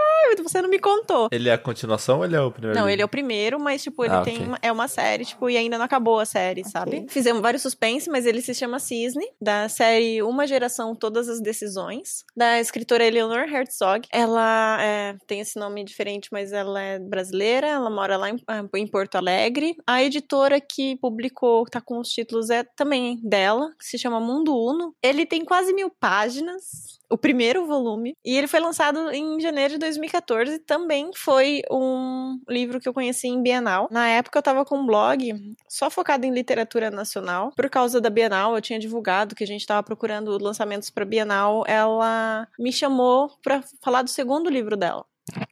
você 0.44 0.62
não 0.62 0.70
me 0.70 0.80
contou". 0.80 1.28
Ele 1.32 1.50
é 1.50 1.54
a 1.54 1.58
continuação 1.58 2.20
ou 2.20 2.26
ele 2.26 2.36
é 2.36 2.42
o 2.42 2.52
primeiro? 2.52 2.76
Não, 2.76 2.84
livro? 2.86 2.94
ele 2.96 3.02
é 3.02 3.06
o 3.06 3.10
primeiro, 3.10 3.60
mas, 3.60 3.84
tipo, 3.84 4.04
ele 4.04 4.14
Ah, 4.14 4.22
tem 4.22 4.36
ok. 4.36 4.48
uma, 4.48 4.60
é 4.62 4.72
uma 4.72 4.88
série, 4.88 5.26
tipo, 5.26 5.50
e 5.50 5.58
ainda 5.58 5.78
não 5.78 5.86
acabou 5.86 6.20
a 6.20 6.26
série, 6.26 6.64
sabe? 6.64 7.06
Fizemos 7.10 7.42
vários 7.42 7.62
suspense, 7.62 8.10
mas 8.10 8.26
ele 8.26 8.42
se 8.42 8.54
chama 8.54 8.80
Cisne, 8.80 9.26
da 9.42 9.70
série 9.70 10.22
Uma 10.22 10.46
Geração, 10.48 10.96
Todas 10.96 11.28
as 11.30 11.40
Decisões, 11.42 12.24
da 12.36 12.60
escritora 12.60 13.06
Eleanor 13.06 13.48
Herzog. 13.52 14.08
Ela 14.12 14.78
é, 14.82 15.16
tem 15.28 15.40
esse 15.40 15.60
nome 15.60 15.84
diferente, 15.84 16.30
mas 16.32 16.52
ela 16.52 16.82
é 16.82 17.00
brasileira, 17.00 17.68
ela 17.68 17.90
mora 17.90 18.18
lá 18.18 18.30
em, 18.30 18.38
em 18.76 18.88
Porto 18.88 19.16
Alegre. 19.16 19.76
A 19.86 20.04
editora 20.04 20.60
que 20.60 20.81
publicou, 21.02 21.66
tá 21.66 21.82
com 21.82 22.00
os 22.00 22.10
títulos, 22.10 22.50
é 22.50 22.64
também 22.64 23.20
dela, 23.24 23.72
que 23.78 23.86
se 23.86 23.98
chama 23.98 24.20
Mundo 24.20 24.56
Uno. 24.56 24.96
Ele 25.02 25.26
tem 25.26 25.44
quase 25.44 25.74
mil 25.74 25.90
páginas 25.90 27.00
o 27.12 27.18
primeiro 27.18 27.68
volume. 27.68 28.16
E 28.24 28.38
ele 28.38 28.48
foi 28.48 28.62
lançado 28.62 29.12
em 29.12 29.40
janeiro 29.40 29.74
de 29.74 29.80
2014. 29.80 30.60
Também 30.60 31.12
foi 31.14 31.62
um 31.70 32.40
livro 32.48 32.80
que 32.80 32.88
eu 32.88 32.94
conheci 32.94 33.28
em 33.28 33.44
Bienal. 33.44 33.90
Na 33.92 34.08
época 34.08 34.40
eu 34.40 34.44
tava 34.44 34.64
com 34.64 34.78
um 34.78 34.86
blog 34.86 35.34
só 35.68 35.90
focado 35.90 36.26
em 36.26 36.34
literatura 36.34 36.90
nacional. 36.90 37.52
Por 37.56 37.70
causa 37.70 38.00
da 38.00 38.10
Bienal, 38.10 38.56
eu 38.56 38.62
tinha 38.62 38.80
divulgado 38.80 39.36
que 39.36 39.44
a 39.44 39.48
gente 39.48 39.66
tava 39.66 39.84
procurando 39.84 40.42
lançamentos 40.42 40.90
para 40.90 41.04
Bienal. 41.04 41.64
Ela 41.68 42.48
me 42.58 42.72
chamou 42.72 43.30
para 43.44 43.62
falar 43.84 44.04
do 44.04 44.10
segundo 44.10 44.50
livro 44.50 44.78
dela 44.78 45.06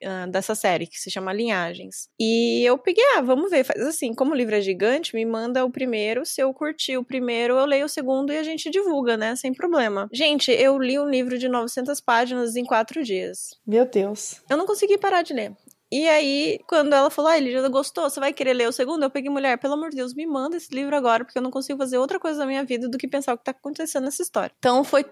ah, 0.05 0.25
dessa 0.27 0.55
série, 0.55 0.87
que 0.87 0.99
se 0.99 1.09
chama 1.09 1.33
Linhagens. 1.33 2.07
E 2.19 2.63
eu 2.63 2.77
peguei, 2.77 3.03
ah, 3.15 3.21
vamos 3.21 3.49
ver, 3.49 3.63
faz 3.63 3.81
assim, 3.81 4.13
como 4.13 4.31
o 4.31 4.35
livro 4.35 4.55
é 4.55 4.61
gigante, 4.61 5.15
me 5.15 5.25
manda 5.25 5.65
o 5.65 5.71
primeiro, 5.71 6.25
se 6.25 6.41
eu 6.41 6.53
curtir 6.53 6.97
o 6.97 7.03
primeiro, 7.03 7.55
eu 7.55 7.65
leio 7.65 7.85
o 7.85 7.89
segundo 7.89 8.31
e 8.31 8.37
a 8.37 8.43
gente 8.43 8.69
divulga, 8.69 9.17
né, 9.17 9.35
sem 9.35 9.53
problema. 9.53 10.07
Gente, 10.11 10.51
eu 10.51 10.77
li 10.77 10.99
um 10.99 11.09
livro 11.09 11.37
de 11.37 11.47
900 11.47 11.99
páginas 12.01 12.55
em 12.55 12.63
quatro 12.63 13.03
dias. 13.03 13.49
Meu 13.65 13.85
Deus. 13.85 14.41
Eu 14.49 14.57
não 14.57 14.65
consegui 14.65 14.97
parar 14.97 15.21
de 15.21 15.33
ler. 15.33 15.55
E 15.91 16.07
aí, 16.07 16.59
quando 16.67 16.93
ela 16.93 17.09
falou, 17.09 17.31
ah, 17.31 17.37
ele 17.37 17.51
já 17.51 17.67
gostou, 17.67 18.07
você 18.07 18.19
vai 18.19 18.31
querer 18.31 18.53
ler 18.53 18.67
o 18.67 18.71
segundo? 18.71 19.03
Eu 19.03 19.09
peguei, 19.09 19.29
mulher, 19.29 19.57
pelo 19.57 19.73
amor 19.73 19.89
de 19.89 19.95
Deus, 19.95 20.13
me 20.13 20.25
manda 20.27 20.55
esse 20.55 20.73
livro 20.73 20.95
agora, 20.95 21.25
porque 21.25 21.37
eu 21.39 21.41
não 21.41 21.49
consigo 21.49 21.79
fazer 21.79 21.97
outra 21.97 22.19
coisa 22.19 22.39
na 22.39 22.45
minha 22.45 22.63
vida 22.63 22.87
do 22.87 22.97
que 22.97 23.07
pensar 23.07 23.33
o 23.33 23.37
que 23.37 23.43
tá 23.43 23.51
acontecendo 23.51 24.03
nessa 24.03 24.21
história. 24.21 24.53
Então, 24.59 24.83
foi 24.83 25.03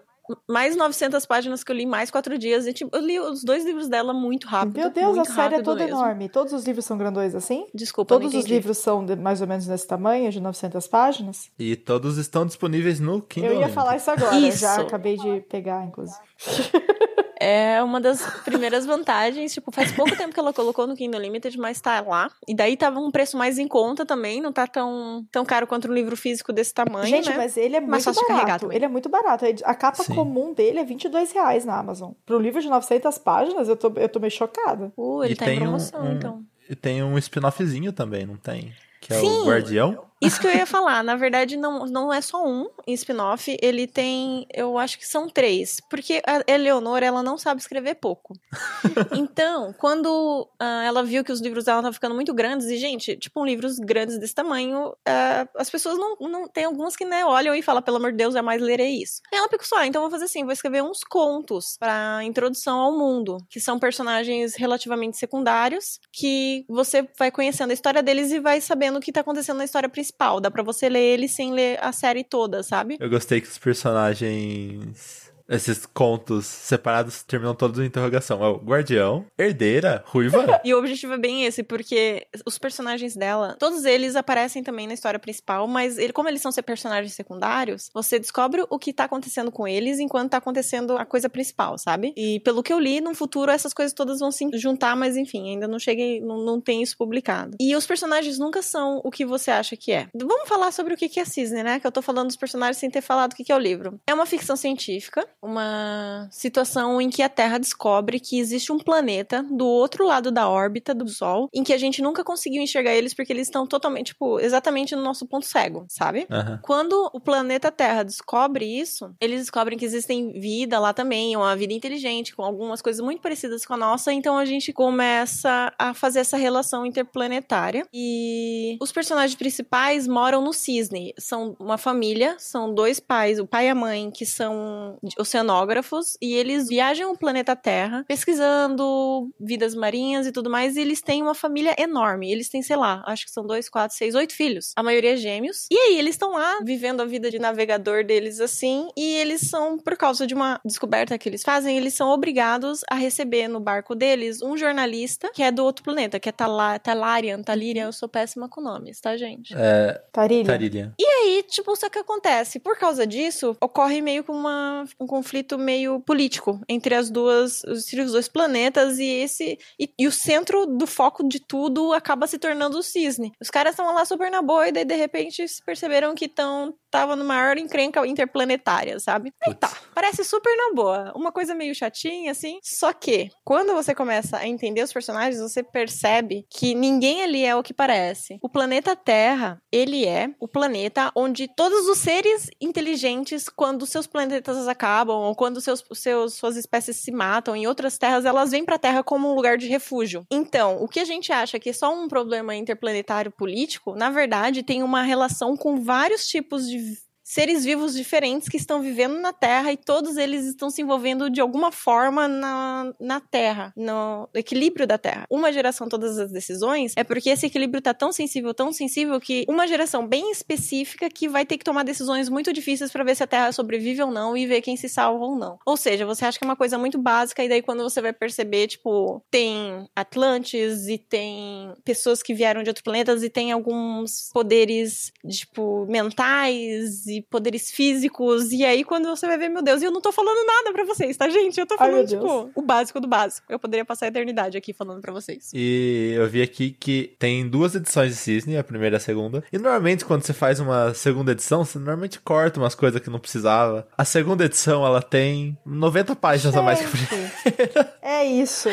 mais 0.47 0.75
900 0.75 1.25
páginas 1.25 1.63
que 1.63 1.71
eu 1.71 1.75
li, 1.75 1.85
mais 1.85 2.09
quatro 2.11 2.37
dias. 2.37 2.65
E, 2.67 2.73
tipo, 2.73 2.95
eu 2.95 3.01
li 3.01 3.19
os 3.19 3.43
dois 3.43 3.65
livros 3.65 3.87
dela 3.87 4.13
muito 4.13 4.47
rápido. 4.47 4.77
Meu 4.77 4.89
Deus, 4.89 5.17
a 5.17 5.25
série 5.25 5.55
é 5.55 5.61
toda 5.61 5.83
mesmo. 5.85 5.97
enorme. 5.99 6.29
Todos 6.29 6.53
os 6.53 6.65
livros 6.65 6.85
são 6.85 6.97
grandões 6.97 7.33
assim? 7.35 7.65
Desculpa, 7.73 8.13
não 8.15 8.21
Todos 8.21 8.35
os 8.35 8.45
livros 8.45 8.77
são 8.77 9.05
de- 9.05 9.15
mais 9.15 9.41
ou 9.41 9.47
menos 9.47 9.67
nesse 9.67 9.87
tamanho, 9.87 10.29
de 10.31 10.39
900 10.39 10.87
páginas? 10.87 11.49
E 11.57 11.75
todos 11.75 12.17
estão 12.17 12.45
disponíveis 12.45 12.99
no 12.99 13.21
Kindle 13.21 13.51
Eu 13.53 13.59
ia 13.61 13.69
falar 13.69 13.97
isso 13.97 14.09
agora, 14.11 14.35
Isso. 14.37 14.59
já 14.59 14.81
acabei 14.81 15.17
de 15.17 15.41
pegar, 15.49 15.85
inclusive. 15.85 16.17
É 17.39 17.81
uma 17.83 17.99
das 18.01 18.21
primeiras 18.43 18.85
vantagens. 18.85 19.53
Tipo, 19.53 19.71
faz 19.71 19.91
pouco 19.91 20.15
tempo 20.17 20.33
que 20.33 20.39
ela 20.39 20.51
colocou 20.53 20.87
no 20.87 20.95
Kindle 20.95 21.19
Limited, 21.21 21.57
mas 21.57 21.79
tá 21.79 22.01
lá. 22.01 22.29
E 22.47 22.55
daí 22.55 22.75
tava 22.75 22.99
um 22.99 23.11
preço 23.11 23.37
mais 23.37 23.57
em 23.59 23.67
conta 23.67 24.05
também. 24.05 24.41
Não 24.41 24.51
tá 24.51 24.65
tão, 24.67 25.25
tão 25.31 25.45
caro 25.45 25.67
quanto 25.67 25.89
um 25.89 25.93
livro 25.93 26.15
físico 26.17 26.51
desse 26.51 26.73
tamanho, 26.73 27.05
Gente, 27.07 27.29
né? 27.29 27.37
mas 27.37 27.55
ele 27.57 27.75
é 27.75 27.79
Mais 27.81 28.05
muito 28.05 28.27
barato. 28.27 28.71
Ele 28.71 28.85
é 28.85 28.87
muito 28.87 29.09
barato. 29.09 29.45
A 29.63 29.75
capa 29.75 30.03
Sim. 30.03 30.15
comum 30.15 30.53
dele 30.53 30.79
é 30.79 30.83
22 30.83 31.31
reais 31.31 31.63
na 31.65 31.77
Amazon. 31.77 32.11
Pro 32.25 32.39
livro 32.39 32.61
de 32.61 32.69
900 32.69 33.17
páginas, 33.19 33.67
eu 33.69 33.75
tô, 33.77 33.91
eu 33.95 34.09
tô 34.09 34.19
meio 34.19 34.31
chocada. 34.31 34.91
Uh, 34.97 35.23
ele 35.23 35.33
E 35.33 35.35
tá 35.35 35.45
tem 35.45 35.55
em 35.55 35.57
um- 35.59 35.63
promoção, 35.63 36.01
um- 36.01 36.13
então. 36.15 36.43
E 36.69 36.75
tem 36.75 37.01
um 37.03 37.17
spin-offzinho 37.17 37.93
também, 37.93 38.25
não 38.25 38.35
tem? 38.35 38.73
Que 38.99 39.13
é 39.13 39.19
Sim. 39.19 39.41
o 39.41 39.45
Guardião. 39.45 40.05
Isso 40.21 40.39
que 40.39 40.47
eu 40.47 40.53
ia 40.53 40.65
falar. 40.65 41.03
Na 41.03 41.15
verdade, 41.15 41.55
não, 41.57 41.85
não 41.85 42.13
é 42.13 42.21
só 42.21 42.45
um 42.45 42.69
em 42.87 42.93
spin-off. 42.93 43.55
Ele 43.61 43.85
tem, 43.85 44.47
eu 44.53 44.77
acho 44.77 44.97
que 44.97 45.07
são 45.07 45.29
três. 45.29 45.79
Porque 45.89 46.21
a 46.25 46.43
Eleonora, 46.51 47.05
ela 47.05 47.21
não 47.21 47.37
sabe 47.37 47.61
escrever 47.61 47.95
pouco. 47.95 48.33
então, 49.15 49.73
quando 49.77 50.47
ah, 50.59 50.83
ela 50.83 51.03
viu 51.03 51.23
que 51.23 51.31
os 51.31 51.41
livros 51.41 51.65
dela 51.65 51.79
estavam 51.79 51.93
ficando 51.93 52.15
muito 52.15 52.33
grandes, 52.33 52.67
e, 52.67 52.77
gente, 52.77 53.15
tipo, 53.17 53.41
um 53.41 53.45
livros 53.45 53.77
grandes 53.77 54.17
desse 54.17 54.33
tamanho, 54.33 54.93
ah, 55.07 55.47
as 55.55 55.69
pessoas 55.69 55.97
não, 55.97 56.15
não. 56.19 56.47
Tem 56.47 56.65
algumas 56.65 56.95
que, 56.95 57.05
né, 57.05 57.25
olham 57.25 57.53
e 57.53 57.61
falam, 57.61 57.81
pelo 57.81 57.97
amor 57.97 58.11
de 58.11 58.17
Deus, 58.17 58.33
jamais 58.33 58.61
lerei 58.61 59.01
isso. 59.01 59.21
Aí 59.31 59.37
ela 59.37 59.47
pensou, 59.47 59.77
ah, 59.77 59.85
então 59.85 60.01
vou 60.01 60.11
fazer 60.11 60.25
assim, 60.25 60.43
vou 60.43 60.53
escrever 60.53 60.81
uns 60.81 61.03
contos 61.03 61.77
pra 61.79 62.23
introdução 62.23 62.79
ao 62.79 62.97
mundo, 62.97 63.37
que 63.49 63.59
são 63.59 63.77
personagens 63.77 64.55
relativamente 64.55 65.17
secundários, 65.17 65.99
que 66.11 66.65
você 66.67 67.07
vai 67.17 67.29
conhecendo 67.29 67.71
a 67.71 67.73
história 67.73 68.01
deles 68.01 68.31
e 68.31 68.39
vai 68.39 68.59
sabendo 68.59 68.97
o 68.97 69.01
que 69.01 69.11
tá 69.11 69.21
acontecendo 69.21 69.57
na 69.57 69.65
história 69.65 69.89
principal. 69.89 70.06
Dá 70.39 70.49
pra 70.51 70.63
você 70.63 70.89
ler 70.89 70.99
ele 70.99 71.27
sem 71.27 71.53
ler 71.53 71.77
a 71.81 71.91
série 71.91 72.23
toda, 72.23 72.63
sabe? 72.63 72.97
Eu 72.99 73.09
gostei 73.09 73.41
que 73.41 73.47
os 73.47 73.57
personagens. 73.57 75.26
Esses 75.49 75.85
contos 75.85 76.45
separados 76.45 77.23
terminam 77.23 77.55
todos 77.55 77.79
em 77.79 77.85
interrogação. 77.85 78.43
É 78.43 78.47
o 78.49 78.57
Guardião, 78.57 79.25
Herdeira, 79.37 80.03
Ruiva. 80.05 80.37
E 80.63 80.73
o 80.73 80.79
objetivo 80.79 81.13
é 81.13 81.17
bem 81.17 81.45
esse, 81.45 81.63
porque 81.63 82.27
os 82.45 82.57
personagens 82.57 83.15
dela, 83.15 83.55
todos 83.57 83.85
eles 83.85 84.15
aparecem 84.15 84.61
também 84.61 84.85
na 84.85 84.93
história 84.93 85.19
principal, 85.19 85.67
mas 85.67 85.97
ele, 85.97 86.11
como 86.11 86.27
eles 86.27 86.41
são 86.41 86.51
personagens 86.63 87.13
secundários, 87.13 87.89
você 87.93 88.19
descobre 88.19 88.65
o 88.69 88.79
que 88.79 88.91
tá 88.91 89.05
acontecendo 89.05 89.51
com 89.51 89.67
eles 89.67 89.99
enquanto 89.99 90.31
tá 90.31 90.37
acontecendo 90.37 90.97
a 90.97 91.05
coisa 91.05 91.29
principal, 91.29 91.77
sabe? 91.77 92.13
E 92.17 92.39
pelo 92.41 92.63
que 92.63 92.73
eu 92.73 92.79
li, 92.79 92.99
no 92.99 93.13
futuro 93.13 93.51
essas 93.51 93.73
coisas 93.73 93.93
todas 93.93 94.19
vão 94.19 94.31
se 94.31 94.49
juntar, 94.53 94.95
mas 94.95 95.15
enfim, 95.15 95.51
ainda 95.51 95.67
não 95.67 95.79
cheguei, 95.79 96.19
não, 96.19 96.43
não 96.43 96.59
tem 96.59 96.81
isso 96.81 96.97
publicado. 96.97 97.55
E 97.59 97.75
os 97.75 97.85
personagens 97.85 98.37
nunca 98.39 98.61
são 98.61 98.99
o 99.03 99.11
que 99.11 99.25
você 99.25 99.51
acha 99.51 99.77
que 99.77 99.91
é. 99.91 100.07
Vamos 100.13 100.49
falar 100.49 100.71
sobre 100.71 100.93
o 100.93 100.97
que 100.97 101.19
é 101.19 101.25
Cisne, 101.25 101.63
né? 101.63 101.79
Que 101.79 101.87
eu 101.87 101.91
tô 101.91 102.01
falando 102.01 102.27
dos 102.27 102.35
personagens 102.35 102.77
sem 102.77 102.89
ter 102.89 103.01
falado 103.01 103.33
o 103.33 103.35
que 103.35 103.51
é 103.51 103.55
o 103.55 103.59
livro. 103.59 103.99
É 104.07 104.13
uma 104.13 104.25
ficção 104.25 104.55
científica, 104.55 105.27
uma 105.41 106.27
situação 106.31 107.01
em 107.01 107.09
que 107.09 107.21
a 107.21 107.29
Terra 107.29 107.57
descobre 107.57 108.19
que 108.19 108.39
existe 108.39 108.71
um 108.71 108.77
planeta 108.77 109.43
do 109.43 109.65
outro 109.65 110.05
lado 110.05 110.31
da 110.31 110.49
órbita 110.49 110.93
do 110.93 111.07
Sol, 111.07 111.49
em 111.53 111.63
que 111.63 111.73
a 111.73 111.77
gente 111.77 112.01
nunca 112.01 112.23
conseguiu 112.23 112.61
enxergar 112.61 112.93
eles 112.93 113.13
porque 113.13 113.31
eles 113.33 113.47
estão 113.47 113.67
totalmente, 113.67 114.07
tipo, 114.07 114.39
exatamente 114.39 114.95
no 114.95 115.03
nosso 115.03 115.27
ponto 115.27 115.45
cego, 115.45 115.85
sabe? 115.89 116.27
Aham. 116.29 116.59
Quando 116.63 117.09
o 117.13 117.19
planeta 117.19 117.71
Terra 117.71 118.03
descobre 118.03 118.65
isso, 118.65 119.13
eles 119.21 119.41
descobrem 119.41 119.77
que 119.77 119.85
existem 119.85 120.31
vida 120.33 120.79
lá 120.79 120.93
também, 120.93 121.35
uma 121.35 121.55
vida 121.55 121.73
inteligente, 121.73 122.35
com 122.35 122.43
algumas 122.43 122.81
coisas 122.81 123.03
muito 123.03 123.21
parecidas 123.21 123.65
com 123.65 123.73
a 123.73 123.77
nossa, 123.77 124.11
então 124.11 124.37
a 124.37 124.45
gente 124.45 124.73
começa 124.73 125.73
a 125.77 125.93
fazer 125.93 126.19
essa 126.19 126.37
relação 126.37 126.85
interplanetária. 126.85 127.85
E 127.93 128.77
os 128.81 128.91
personagens 128.91 129.35
principais 129.35 130.07
moram 130.07 130.41
no 130.41 130.53
Cisne. 130.53 131.13
São 131.17 131.55
uma 131.59 131.77
família, 131.77 132.35
são 132.39 132.73
dois 132.73 132.99
pais, 132.99 133.39
o 133.39 133.47
pai 133.47 133.67
e 133.67 133.69
a 133.69 133.75
mãe, 133.75 134.11
que 134.11 134.25
são 134.25 134.97
oceanógrafos, 135.27 136.17
e 136.21 136.33
eles 136.33 136.67
viajam 136.67 137.11
o 137.11 137.17
planeta 137.17 137.55
Terra, 137.55 138.03
pesquisando 138.07 139.29
vidas 139.39 139.75
marinhas 139.75 140.25
e 140.25 140.31
tudo 140.31 140.49
mais, 140.49 140.75
e 140.75 140.81
eles 140.81 141.01
têm 141.01 141.21
uma 141.21 141.35
família 141.35 141.75
enorme. 141.77 142.31
Eles 142.31 142.49
têm, 142.49 142.61
sei 142.61 142.75
lá, 142.75 143.03
acho 143.05 143.25
que 143.25 143.31
são 143.31 143.45
dois, 143.45 143.69
quatro, 143.69 143.95
seis, 143.95 144.15
oito 144.15 144.33
filhos. 144.33 144.73
A 144.75 144.83
maioria 144.83 145.13
é 145.13 145.17
gêmeos. 145.17 145.67
E 145.71 145.77
aí, 145.77 145.97
eles 145.97 146.15
estão 146.15 146.31
lá 146.33 146.59
vivendo 146.63 147.01
a 147.01 147.05
vida 147.05 147.29
de 147.29 147.39
navegador 147.39 148.03
deles 148.03 148.39
assim, 148.39 148.89
e 148.95 149.15
eles 149.15 149.41
são, 149.41 149.77
por 149.77 149.95
causa 149.97 150.25
de 150.25 150.33
uma 150.33 150.59
descoberta 150.63 151.17
que 151.17 151.27
eles 151.27 151.43
fazem, 151.43 151.77
eles 151.77 151.93
são 151.93 152.09
obrigados 152.09 152.81
a 152.89 152.95
receber 152.95 153.47
no 153.47 153.59
barco 153.59 153.95
deles 153.95 154.41
um 154.41 154.55
jornalista 154.55 155.29
que 155.33 155.43
é 155.43 155.51
do 155.51 155.63
outro 155.63 155.83
planeta, 155.83 156.19
que 156.19 156.29
é 156.29 156.31
Tala 156.31 156.79
Talarian, 156.79 157.41
Talirian, 157.41 157.85
eu 157.85 157.93
sou 157.93 158.07
péssima 158.07 158.47
com 158.49 158.61
nomes, 158.61 158.99
tá, 158.99 159.15
gente? 159.17 159.53
É, 159.55 160.01
Tarilha. 160.11 160.45
Tarillian. 160.45 160.93
E 160.99 161.05
aí, 161.05 161.43
tipo, 161.43 161.75
só 161.75 161.89
que 161.89 161.99
acontece, 161.99 162.59
por 162.59 162.77
causa 162.77 163.05
disso, 163.05 163.55
ocorre 163.61 164.01
meio 164.01 164.23
que 164.23 164.31
uma, 164.31 164.85
um 164.99 165.07
conflito 165.17 165.57
meio 165.57 165.99
político 165.99 166.61
entre 166.69 166.93
as 166.93 167.09
duas, 167.09 167.63
os, 167.63 167.87
entre 167.87 168.01
os 168.01 168.11
dois 168.11 168.27
planetas 168.27 168.99
e 168.99 169.05
esse 169.05 169.57
e, 169.79 169.91
e 169.97 170.07
o 170.07 170.11
centro 170.11 170.65
do 170.67 170.85
foco 170.85 171.27
de 171.27 171.39
tudo 171.39 171.91
acaba 171.91 172.27
se 172.27 172.37
tornando 172.37 172.77
o 172.77 172.83
cisne. 172.83 173.31
Os 173.41 173.49
caras 173.49 173.73
estão 173.73 173.93
lá 173.93 174.05
super 174.05 174.29
na 174.29 174.41
boa 174.41 174.67
e 174.67 174.71
daí 174.71 174.85
de 174.85 174.95
repente 174.95 175.43
perceberam 175.65 176.13
que 176.13 176.25
estão 176.25 176.73
tava 176.89 177.15
no 177.15 177.25
maior 177.25 177.57
encrenca 177.57 178.05
interplanetária, 178.07 178.99
sabe? 178.99 179.33
Aí 179.45 179.53
tá, 179.53 179.71
parece 179.93 180.23
super 180.23 180.55
na 180.55 180.73
boa, 180.73 181.11
uma 181.15 181.31
coisa 181.31 181.53
meio 181.53 181.75
chatinha 181.75 182.31
assim. 182.31 182.59
Só 182.63 182.93
que 182.93 183.29
quando 183.43 183.73
você 183.73 183.93
começa 183.93 184.37
a 184.37 184.47
entender 184.47 184.83
os 184.83 184.93
personagens, 184.93 185.41
você 185.41 185.63
percebe 185.63 186.45
que 186.49 186.73
ninguém 186.75 187.23
ali 187.23 187.43
é 187.43 187.55
o 187.55 187.63
que 187.63 187.73
parece. 187.73 188.37
O 188.41 188.49
planeta 188.49 188.95
Terra, 188.95 189.59
ele 189.71 190.05
é 190.05 190.29
o 190.39 190.47
planeta 190.47 191.11
onde 191.15 191.47
todos 191.55 191.87
os 191.87 191.97
seres 191.97 192.49
inteligentes, 192.61 193.49
quando 193.49 193.85
seus 193.85 194.07
planetas 194.07 194.67
acabam 194.67 195.06
ou 195.13 195.35
quando 195.35 195.61
seus, 195.61 195.83
seus 195.93 196.33
suas 196.33 196.55
espécies 196.55 196.97
se 196.97 197.11
matam 197.11 197.55
em 197.55 197.67
outras 197.67 197.97
terras, 197.97 198.25
elas 198.25 198.51
vêm 198.51 198.65
pra 198.65 198.77
Terra 198.77 199.03
como 199.03 199.29
um 199.29 199.35
lugar 199.35 199.57
de 199.57 199.67
refúgio. 199.67 200.25
Então, 200.31 200.81
o 200.83 200.87
que 200.87 200.99
a 200.99 201.05
gente 201.05 201.31
acha 201.31 201.59
que 201.59 201.69
é 201.69 201.73
só 201.73 201.93
um 201.93 202.07
problema 202.07 202.55
interplanetário 202.55 203.31
político, 203.31 203.95
na 203.95 204.09
verdade, 204.09 204.63
tem 204.63 204.83
uma 204.83 205.01
relação 205.01 205.55
com 205.55 205.81
vários 205.81 206.27
tipos 206.27 206.67
de 206.67 206.97
seres 207.27 207.65
vivos 207.65 207.93
diferentes 207.93 208.47
que 208.47 208.55
estão 208.55 208.81
vivendo 208.81 209.19
na 209.19 209.33
Terra 209.33 209.73
e 209.73 209.75
todos 209.75 210.15
eles 210.15 210.45
estão 210.45 210.69
se 210.69 210.81
envolvendo 210.81 211.29
de 211.29 211.41
alguma 211.41 211.73
forma 211.73 212.25
na, 212.25 212.93
na 212.97 213.19
Terra, 213.19 213.73
no 213.75 214.29
equilíbrio 214.33 214.87
da 214.87 214.97
Terra. 214.97 215.25
Uma 215.29 215.51
geração, 215.51 215.89
todas 215.89 216.17
as 216.17 216.31
decisões, 216.31 216.93
é 216.95 217.03
porque 217.03 217.29
esse 217.29 217.45
equilíbrio 217.45 217.81
tá 217.81 217.93
tão 217.93 218.13
sensível, 218.13 218.53
tão 218.53 218.71
sensível, 218.71 219.19
que 219.19 219.43
uma 219.49 219.67
geração 219.67 220.07
bem 220.07 220.31
específica 220.31 221.09
que 221.09 221.27
vai 221.27 221.45
ter 221.45 221.57
que 221.57 221.65
tomar 221.65 221.83
decisões 221.83 222.29
muito 222.29 222.53
difíceis 222.53 222.93
para 222.93 223.03
ver 223.03 223.13
se 223.13 223.23
a 223.23 223.27
Terra 223.27 223.51
sobrevive 223.51 224.01
ou 224.01 224.09
não 224.09 224.37
e 224.37 224.47
ver 224.47 224.61
quem 224.61 224.77
se 224.77 224.87
salva 224.87 225.25
ou 225.25 225.35
não. 225.35 225.59
Ou 225.65 225.75
seja, 225.75 226.05
você 226.05 226.23
acha 226.23 226.39
que 226.39 226.45
é 226.45 226.47
uma 226.47 226.55
coisa 226.55 226.77
muito 226.77 226.97
básica 226.97 227.43
e 227.43 227.49
daí 227.49 227.61
quando 227.61 227.83
você 227.83 228.01
vai 228.01 228.13
perceber, 228.13 228.67
tipo, 228.67 229.21
tem 229.29 229.85
Atlantes 229.93 230.87
e 230.87 230.97
tem 230.97 231.73
pessoas 231.83 232.23
que 232.23 232.33
vieram 232.33 232.63
de 232.63 232.69
outros 232.69 232.83
planetas 232.83 233.21
e 233.21 233.29
tem 233.29 233.51
alguns 233.51 234.29
poderes, 234.31 235.11
tipo, 235.29 235.85
mentais 235.87 237.05
e 237.05 237.16
poderes 237.21 237.71
físicos. 237.71 238.51
E 238.51 238.63
aí, 238.65 238.83
quando 238.83 239.07
você 239.07 239.25
vai 239.27 239.37
ver, 239.37 239.49
meu 239.49 239.61
Deus, 239.61 239.81
e 239.81 239.85
eu 239.85 239.91
não 239.91 240.01
tô 240.01 240.11
falando 240.11 240.45
nada 240.45 240.71
para 240.71 240.85
vocês, 240.85 241.15
tá, 241.17 241.29
gente? 241.29 241.59
Eu 241.59 241.65
tô 241.65 241.77
falando, 241.77 241.99
Ai, 241.99 242.05
tipo, 242.05 242.51
o 242.55 242.61
básico 242.61 242.99
do 242.99 243.07
básico. 243.07 243.45
Eu 243.49 243.59
poderia 243.59 243.85
passar 243.85 244.05
a 244.05 244.09
eternidade 244.09 244.57
aqui 244.57 244.73
falando 244.73 245.01
para 245.01 245.11
vocês. 245.11 245.51
E 245.53 246.13
eu 246.15 246.27
vi 246.27 246.41
aqui 246.41 246.71
que 246.71 247.15
tem 247.19 247.47
duas 247.47 247.75
edições 247.75 248.11
de 248.11 248.17
Cisne, 248.17 248.57
a 248.57 248.63
primeira 248.63 248.95
e 248.95 248.97
a 248.97 248.99
segunda. 248.99 249.43
E 249.51 249.57
normalmente, 249.57 250.05
quando 250.05 250.23
você 250.23 250.33
faz 250.33 250.59
uma 250.59 250.93
segunda 250.93 251.31
edição, 251.31 251.63
você 251.63 251.77
normalmente 251.77 252.19
corta 252.19 252.59
umas 252.59 252.75
coisas 252.75 253.01
que 253.01 253.09
não 253.09 253.19
precisava. 253.19 253.87
A 253.97 254.05
segunda 254.05 254.45
edição, 254.45 254.85
ela 254.85 255.01
tem 255.01 255.57
90 255.65 256.15
páginas 256.15 256.53
gente, 256.53 256.61
a 256.61 256.65
mais 256.65 256.79
que 256.79 256.85
a 256.85 256.89
primeira. 256.89 257.97
É 258.01 258.25
isso. 258.25 258.69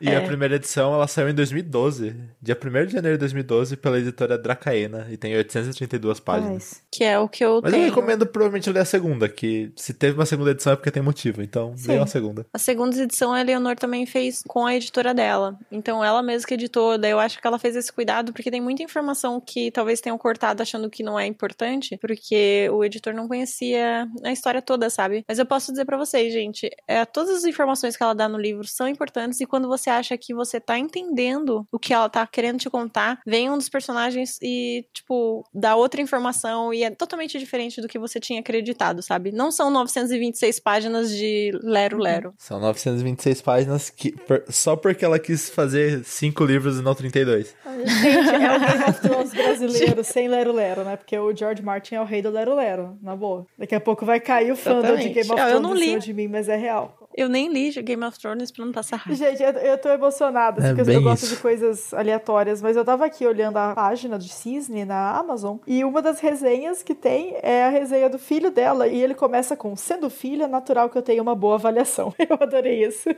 E 0.00 0.08
é. 0.08 0.16
a 0.16 0.22
primeira 0.22 0.56
edição, 0.56 0.94
ela 0.94 1.06
saiu 1.06 1.28
em 1.28 1.34
2012. 1.34 2.14
Dia 2.40 2.56
1 2.56 2.86
de 2.86 2.92
janeiro 2.92 3.16
de 3.16 3.20
2012, 3.20 3.76
pela 3.76 3.98
editora 3.98 4.38
Dracaena. 4.38 5.06
E 5.10 5.16
tem 5.16 5.36
832 5.36 6.20
páginas. 6.20 6.82
Que 6.90 7.04
é 7.04 7.18
o 7.18 7.28
que 7.28 7.44
eu 7.44 7.60
Mas 7.62 7.72
tenho. 7.72 7.84
eu 7.84 7.88
recomendo 7.88 8.26
provavelmente 8.26 8.70
ler 8.70 8.80
a 8.80 8.84
segunda, 8.84 9.28
que 9.28 9.72
se 9.76 9.92
teve 9.92 10.18
uma 10.18 10.26
segunda 10.26 10.50
edição 10.50 10.72
é 10.72 10.76
porque 10.76 10.90
tem 10.90 11.02
motivo. 11.02 11.42
Então, 11.42 11.74
leia 11.86 12.02
a 12.02 12.06
segunda. 12.06 12.46
A 12.52 12.58
segunda 12.58 12.96
edição 13.00 13.32
a 13.32 13.40
Eleonor 13.40 13.76
também 13.76 14.06
fez 14.06 14.42
com 14.46 14.66
a 14.66 14.74
editora 14.74 15.12
dela. 15.12 15.58
Então, 15.70 16.04
ela 16.04 16.22
mesma 16.22 16.46
que 16.46 16.54
editou. 16.54 16.98
Daí 16.98 17.10
eu 17.10 17.18
acho 17.18 17.40
que 17.40 17.46
ela 17.46 17.58
fez 17.58 17.76
esse 17.76 17.92
cuidado, 17.92 18.32
porque 18.32 18.50
tem 18.50 18.60
muita 18.60 18.82
informação 18.82 19.40
que 19.40 19.70
talvez 19.70 20.00
tenham 20.00 20.18
cortado 20.18 20.62
achando 20.62 20.90
que 20.90 21.02
não 21.02 21.18
é 21.18 21.26
importante, 21.26 21.96
porque 21.98 22.68
o 22.70 22.84
editor 22.84 23.14
não 23.14 23.26
conhecia 23.26 24.06
a 24.22 24.32
história 24.32 24.60
toda, 24.62 24.88
sabe? 24.90 25.24
Mas 25.26 25.38
eu 25.38 25.46
posso 25.46 25.72
dizer 25.72 25.84
para 25.84 25.96
vocês, 25.96 26.32
gente, 26.32 26.70
é, 26.86 27.04
todas 27.04 27.36
as 27.36 27.44
informações 27.44 27.96
que 27.96 28.02
ela 28.02 28.14
dá 28.14 28.28
no 28.28 28.38
livro 28.38 28.66
são 28.66 28.86
importantes 28.88 29.40
e 29.40 29.46
quando 29.46 29.68
você 29.68 29.85
você 29.86 29.90
acha 29.90 30.18
que 30.18 30.34
você 30.34 30.58
tá 30.58 30.78
entendendo 30.78 31.66
o 31.70 31.78
que 31.78 31.94
ela 31.94 32.08
tá 32.08 32.26
querendo 32.26 32.58
te 32.58 32.68
contar, 32.68 33.20
vem 33.24 33.48
um 33.48 33.56
dos 33.56 33.68
personagens 33.68 34.36
e, 34.42 34.84
tipo, 34.92 35.44
dá 35.54 35.76
outra 35.76 36.00
informação 36.00 36.74
e 36.74 36.82
é 36.82 36.90
totalmente 36.90 37.38
diferente 37.38 37.80
do 37.80 37.86
que 37.86 37.98
você 37.98 38.18
tinha 38.18 38.40
acreditado, 38.40 39.00
sabe? 39.00 39.30
Não 39.30 39.52
são 39.52 39.70
926 39.70 40.58
páginas 40.58 41.10
de 41.10 41.52
Lero 41.62 41.98
Lero. 41.98 42.34
São 42.36 42.58
926 42.58 43.40
páginas 43.42 43.88
que 43.88 44.14
só 44.48 44.74
porque 44.74 45.04
ela 45.04 45.18
quis 45.18 45.48
fazer 45.48 46.04
cinco 46.04 46.44
livros 46.44 46.78
e 46.78 46.82
não 46.82 46.94
32. 46.94 47.54
Gente, 47.84 48.44
é 48.44 48.56
o 48.56 48.60
Game 48.60 48.84
of 48.90 49.00
Thrones 49.00 49.34
brasileiro 49.34 50.02
sem 50.02 50.26
Lero 50.26 50.52
Lero, 50.52 50.82
né? 50.82 50.96
Porque 50.96 51.16
o 51.16 51.34
George 51.34 51.62
Martin 51.62 51.94
é 51.94 52.00
o 52.00 52.04
rei 52.04 52.22
do 52.22 52.30
Lero 52.30 52.54
Lero, 52.56 52.98
na 53.00 53.14
boa. 53.14 53.46
Daqui 53.56 53.74
a 53.74 53.80
pouco 53.80 54.04
vai 54.04 54.18
cair 54.18 54.50
o 54.50 54.56
fandom 54.56 54.96
de 54.96 55.10
Game 55.10 55.30
of 55.30 55.36
Thrones 55.36 55.52
eu 55.52 55.60
não 55.60 55.74
li. 55.74 55.98
de 55.98 56.12
mim, 56.12 56.26
mas 56.26 56.48
é 56.48 56.56
real. 56.56 57.05
Eu 57.16 57.28
nem 57.28 57.48
li 57.48 57.70
Game 57.82 58.04
of 58.04 58.18
Thrones 58.18 58.50
pra 58.50 58.64
não 58.64 58.72
passar 58.72 58.96
raiva. 58.96 59.16
Gente, 59.16 59.42
eu, 59.42 59.50
eu 59.50 59.78
tô 59.78 59.88
emocionada, 59.88 60.64
é 60.64 60.74
porque 60.74 60.90
eu 60.90 61.02
gosto 61.02 61.24
isso. 61.24 61.36
de 61.36 61.40
coisas 61.40 61.94
aleatórias, 61.94 62.60
mas 62.60 62.76
eu 62.76 62.84
tava 62.84 63.06
aqui 63.06 63.26
olhando 63.26 63.56
a 63.56 63.74
página 63.74 64.18
de 64.18 64.28
Cisne 64.28 64.84
na 64.84 65.16
Amazon, 65.16 65.56
e 65.66 65.82
uma 65.84 66.02
das 66.02 66.20
resenhas 66.20 66.82
que 66.82 66.94
tem 66.94 67.36
é 67.42 67.64
a 67.64 67.70
resenha 67.70 68.10
do 68.10 68.18
filho 68.18 68.50
dela, 68.50 68.86
e 68.86 69.00
ele 69.00 69.14
começa 69.14 69.56
com, 69.56 69.74
sendo 69.74 70.10
filho, 70.10 70.44
é 70.44 70.46
natural 70.46 70.90
que 70.90 70.98
eu 70.98 71.02
tenha 71.02 71.22
uma 71.22 71.34
boa 71.34 71.54
avaliação. 71.54 72.14
Eu 72.28 72.36
adorei 72.40 72.84
isso. 72.84 73.08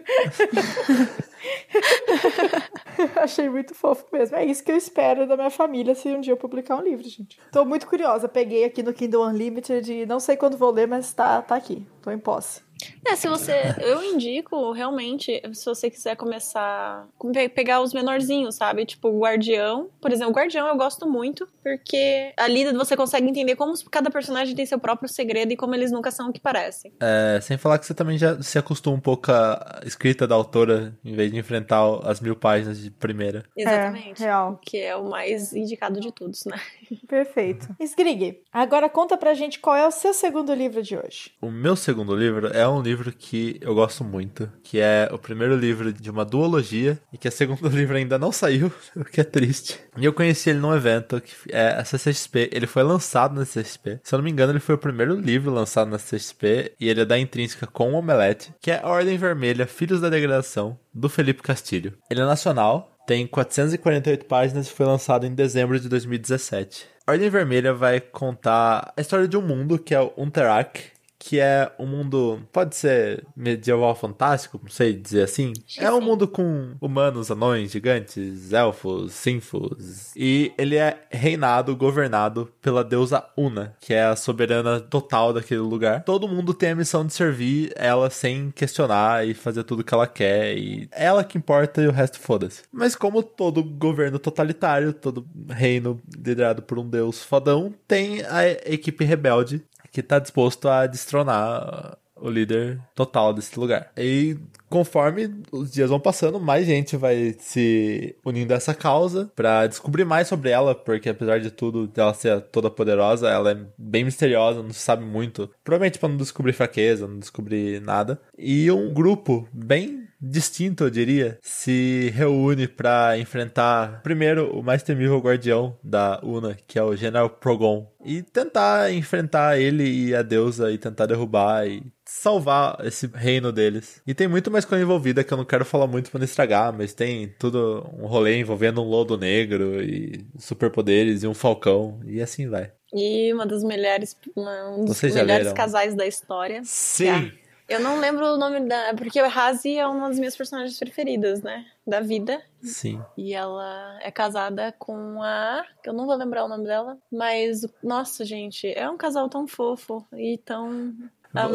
Achei 3.17 3.49
muito 3.49 3.75
fofo 3.75 4.05
mesmo. 4.13 4.37
É 4.37 4.45
isso 4.45 4.63
que 4.63 4.71
eu 4.71 4.77
espero 4.77 5.27
da 5.27 5.37
minha 5.37 5.51
família 5.51 5.95
se 5.95 6.09
um 6.09 6.21
dia 6.21 6.33
eu 6.33 6.37
publicar 6.37 6.77
um 6.77 6.83
livro, 6.83 7.09
gente. 7.09 7.39
Tô 7.51 7.65
muito 7.65 7.87
curiosa. 7.87 8.29
Peguei 8.29 8.65
aqui 8.65 8.83
no 8.83 8.93
Kindle 8.93 9.27
Unlimited 9.27 9.91
e 9.91 10.05
não 10.05 10.21
sei 10.21 10.37
quando 10.37 10.59
vou 10.59 10.71
ler, 10.71 10.87
mas 10.87 11.13
tá, 11.13 11.41
tá 11.41 11.55
aqui. 11.55 11.87
Tô 12.03 12.11
em 12.11 12.19
posse. 12.19 12.68
É, 13.07 13.17
se 13.17 13.29
você. 13.29 13.75
Eu 13.81 14.03
indico, 14.03 14.73
realmente, 14.73 15.43
se 15.53 15.65
você 15.65 15.91
quiser 15.91 16.17
começar. 16.17 17.07
Pegar 17.55 17.81
os 17.81 17.93
menorzinhos, 17.93 18.55
sabe? 18.55 18.85
Tipo, 18.85 19.09
o 19.09 19.21
Guardião. 19.21 19.89
Por 20.01 20.13
exemplo, 20.13 20.33
o 20.33 20.37
Guardião 20.37 20.67
eu 20.69 20.77
gosto 20.77 21.09
muito, 21.09 21.49
porque 21.63 22.33
ali 22.37 22.65
você 22.73 22.97
consegue 22.97 23.29
entender 23.29 23.57
como 23.57 23.75
cada 23.91 24.11
personagem 24.11 24.55
tem 24.55 24.67
seu 24.67 24.79
próprio 24.79 25.09
segredo 25.09 25.53
e 25.53 25.57
como 25.57 25.75
eles 25.75 25.91
nunca 25.91 26.11
são 26.11 26.29
o 26.29 26.33
que 26.33 26.41
parecem. 26.41 26.93
É, 27.01 27.39
sem 27.43 27.57
falar 27.57 27.79
que 27.79 27.87
você 27.87 27.95
também 27.95 28.19
já 28.19 28.41
se 28.43 28.59
acostuma 28.59 28.97
um 28.97 29.01
pouco 29.01 29.31
à 29.33 29.81
escrita 29.85 30.27
da 30.27 30.35
autora, 30.35 30.95
em 31.05 31.15
vez 31.15 31.31
de 31.31 31.39
enfrentar 31.39 31.83
as 32.05 32.21
mil 32.21 32.37
páginas 32.37 32.81
de 32.81 32.91
primeira. 32.91 33.45
Exatamente. 33.57 34.23
É, 34.23 34.27
real. 34.27 34.61
Que 34.63 34.79
é 34.79 34.97
o 34.97 35.09
mais 35.09 35.53
indicado 35.53 36.01
de 36.01 36.13
todos, 36.13 36.45
né? 36.45 36.61
Perfeito. 37.09 37.69
Sgrig, 37.81 38.41
agora 38.53 38.89
conta 38.89 39.17
pra 39.17 39.35
gente 39.35 39.59
qual 39.59 39.77
é 39.77 39.87
o 39.87 39.91
seu 39.91 40.13
segundo 40.13 40.53
livro 40.55 40.83
de 40.83 40.97
hoje. 40.97 41.33
O 41.41 41.51
meu 41.51 41.77
segundo 41.77 42.15
livro 42.15 42.49
é 42.49 42.68
um 42.71 42.83
livro 42.83 43.13
que 43.13 43.59
eu 43.61 43.75
gosto 43.75 44.05
muito, 44.05 44.51
que 44.63 44.79
é 44.79 45.09
o 45.13 45.19
primeiro 45.19 45.57
livro 45.57 45.93
de 45.93 46.11
uma 46.11 46.25
duologia 46.25 46.99
e 47.13 47.19
que 47.19 47.29
o 47.29 47.33
segundo 47.33 47.69
livro 47.75 47.97
ainda 47.97 48.19
não 48.19 48.33
saiu, 48.33 48.73
o 48.97 49.05
que 49.05 49.21
é 49.21 49.25
triste. 49.25 49.81
E 49.97 50.05
eu 50.05 50.13
conheci 50.13 50.51
ele 50.51 50.59
num 50.59 50.75
evento 50.75 51.21
que 51.21 51.35
é 51.51 51.69
a 51.71 51.85
CCXP, 51.85 52.51
ele 52.53 52.67
foi 52.67 52.83
lançado 52.83 53.35
na 53.35 53.45
CCXP. 53.45 54.01
Se 54.03 54.15
eu 54.15 54.19
não 54.19 54.25
me 54.25 54.31
engano, 54.31 54.53
ele 54.53 54.61
foi 54.61 54.75
o 54.75 54.79
primeiro 54.79 55.15
livro 55.15 55.53
lançado 55.53 55.91
na 55.91 55.99
CCXP 55.99 56.73
e 56.79 56.89
ele 56.89 57.01
é 57.01 57.05
da 57.05 57.19
Intrínseca 57.19 57.67
com 57.67 57.93
o 57.93 57.97
Omelete, 57.97 58.53
que 58.61 58.71
é 58.71 58.81
a 58.83 58.89
Ordem 58.89 59.17
Vermelha, 59.17 59.67
Filhos 59.67 60.01
da 60.01 60.09
Degradação, 60.09 60.79
do 60.93 61.09
Felipe 61.09 61.43
Castilho. 61.43 61.95
Ele 62.11 62.21
é 62.21 62.25
nacional, 62.25 62.97
tem 63.07 63.27
448 63.27 64.27
páginas 64.27 64.67
e 64.67 64.73
foi 64.73 64.85
lançado 64.85 65.27
em 65.27 65.35
dezembro 65.35 65.81
de 65.81 65.89
2017. 65.89 66.87
Ordem 67.09 67.31
Vermelha 67.31 67.73
vai 67.73 68.01
contar 68.01 68.93
a 68.95 69.01
história 69.01 69.27
de 69.27 69.35
um 69.35 69.41
mundo 69.41 69.79
que 69.79 69.95
é 69.95 70.01
o 70.01 70.13
Unterak, 70.15 70.91
que 71.19 71.41
é 71.41 71.71
um 71.79 71.87
mundo, 71.87 72.41
pode 72.53 72.77
ser 72.77 73.27
medieval 73.37 73.95
fantástico, 73.95 74.61
não 74.63 74.71
sei 74.71 74.95
dizer 74.95 75.23
assim. 75.23 75.53
É 75.77 75.91
um 75.91 76.01
mundo 76.01 76.29
com 76.29 76.75
humanos, 76.81 77.31
anões, 77.31 77.73
gigantes, 77.73 78.53
elfos, 78.53 79.13
sinfos. 79.13 80.13
E 80.15 80.53
ele 80.57 80.77
é 80.77 81.07
reinado, 81.11 81.75
governado 81.77 82.53
pela 82.63 82.85
deusa 82.85 83.25
Una, 83.37 83.77
que 83.81 83.93
é 83.93 84.05
a 84.05 84.17
soberana 84.17 84.81
total 84.81 85.33
daquele 85.33 85.61
lugar. 85.61 86.05
Todo 86.05 86.29
mundo 86.29 86.55
tem 86.55 86.71
a 86.71 86.77
missão 86.77 87.05
de 87.05 87.13
servir 87.13 87.73
ela 87.75 88.09
sem 88.11 88.51
questionar 88.51 89.27
e 89.27 89.35
fazer 89.35 89.65
tudo 89.65 89.85
que 89.85 89.93
ela 89.93 90.07
quer. 90.07 90.57
E 90.57 90.89
ela 90.93 91.25
que 91.25 91.37
importa 91.37 91.83
e 91.83 91.89
o 91.89 91.93
resto 91.93 92.21
foda-se. 92.21 92.63
Mas 92.73 92.95
como 92.95 93.23
todo 93.23 93.65
governo 93.65 94.19
totalitário, 94.19 94.93
todo 94.93 95.27
reino 95.49 96.01
liderado 96.17 96.63
por 96.63 96.79
um 96.79 96.89
deus 96.89 97.23
fodão, 97.23 97.75
tem 97.87 98.23
a 98.25 98.49
equipe 98.49 99.05
rebelde 99.05 99.65
que 99.93 100.03
tá 100.03 100.19
disposto 100.19 100.69
a 100.69 100.87
destronar 100.87 101.99
o 102.21 102.29
líder 102.29 102.81
total 102.95 103.33
desse 103.33 103.59
lugar. 103.59 103.91
E 103.97 104.37
conforme 104.69 105.43
os 105.53 105.73
dias 105.73 105.91
vão 105.91 106.01
passando, 106.01 106.39
mais 106.41 106.67
gente 106.67 106.97
vai 106.97 107.35
se 107.39 108.17
unindo 108.25 108.53
a 108.53 108.57
essa 108.57 108.75
causa 108.75 109.31
para 109.35 109.67
descobrir 109.67 110.05
mais 110.05 110.29
sobre 110.29 110.51
ela, 110.51 110.75
porque 110.75 111.09
apesar 111.09 111.41
de 111.41 111.51
tudo, 111.51 111.87
dela 111.87 112.15
ser 112.15 112.41
toda 112.43 112.71
poderosa, 112.71 113.29
ela 113.29 113.53
é 113.53 113.59
bem 113.77 114.05
misteriosa, 114.05 114.63
não 114.63 114.73
se 114.73 114.81
sabe 114.81 115.05
muito. 115.05 115.51
Provavelmente 115.65 115.99
para 115.99 116.09
não 116.09 116.17
descobrir 116.17 116.53
fraqueza, 116.53 117.07
não 117.07 117.19
descobrir 117.19 117.81
nada. 117.81 118.21
E 118.37 118.71
um 118.71 118.93
grupo 118.93 119.49
bem 119.53 120.08
distinto, 120.21 120.85
eu 120.85 120.91
diria, 120.91 121.39
se 121.43 122.11
reúne 122.15 122.67
para 122.67 123.19
enfrentar 123.19 124.03
primeiro 124.03 124.51
o 124.59 124.63
mais 124.63 124.83
temível 124.83 125.19
guardião 125.19 125.77
da 125.83 126.21
Una, 126.23 126.57
que 126.67 126.79
é 126.79 126.83
o 126.83 126.97
General 126.97 127.29
Progon, 127.31 127.91
e 128.05 128.23
tentar 128.23 128.93
enfrentar 128.93 129.59
ele 129.59 129.85
e 129.85 130.15
a 130.15 130.23
deusa 130.23 130.73
e 130.73 130.79
tentar 130.79 131.07
derrubar 131.07 131.67
e 131.67 131.83
salvar 132.05 132.79
esse 132.85 133.07
reino 133.07 133.53
deles. 133.53 134.01
E 134.07 134.15
tem 134.15 134.27
muito 134.27 134.51
mais 134.51 134.65
coisa 134.65 134.83
envolvida 134.83 135.23
que 135.23 135.33
eu 135.33 135.37
não 135.37 135.45
quero 135.45 135.65
falar 135.65 135.87
muito 135.87 136.11
para 136.11 136.19
não 136.19 136.25
estragar, 136.25 136.73
mas 136.73 136.95
tem 136.95 137.29
tudo 137.39 137.87
um 137.99 138.07
rolê 138.07 138.39
envolvendo 138.39 138.81
um 138.83 138.89
lodo 138.89 139.17
negro 139.17 139.83
e 139.83 140.27
superpoderes 140.39 141.23
e 141.23 141.27
um 141.27 141.35
falcão 141.35 142.01
e 142.05 142.21
assim 142.23 142.49
vai. 142.49 142.73
E 142.93 143.33
uma 143.35 143.47
das 143.47 143.63
melhores, 143.63 144.17
um 144.35 144.87
dos 144.87 145.03
melhores 145.03 145.53
casais 145.53 145.95
da 145.95 146.07
história. 146.07 146.63
Sim. 146.65 147.31
Eu 147.69 147.81
não 147.81 148.01
lembro 148.01 148.25
o 148.25 148.39
nome 148.39 148.61
da. 148.61 148.95
Porque 148.95 149.21
o 149.21 149.29
Razi 149.29 149.77
é 149.77 149.87
uma 149.87 150.09
das 150.09 150.19
minhas 150.19 150.35
personagens 150.35 150.79
preferidas, 150.79 151.43
né? 151.43 151.67
Da 151.87 152.01
vida. 152.01 152.41
Sim. 152.63 153.03
E 153.17 153.35
ela 153.35 153.99
é 154.01 154.11
casada 154.11 154.75
com 154.79 155.23
a. 155.23 155.65
eu 155.85 155.93
não 155.93 156.07
vou 156.07 156.17
lembrar 156.17 156.45
o 156.45 156.49
nome 156.49 156.65
dela. 156.65 156.97
Mas, 157.13 157.67
nossa, 157.83 158.25
gente, 158.25 158.67
é 158.67 158.89
um 158.89 158.97
casal 158.97 159.29
tão 159.29 159.47
fofo 159.47 160.07
e 160.15 160.39
tão. 160.39 160.95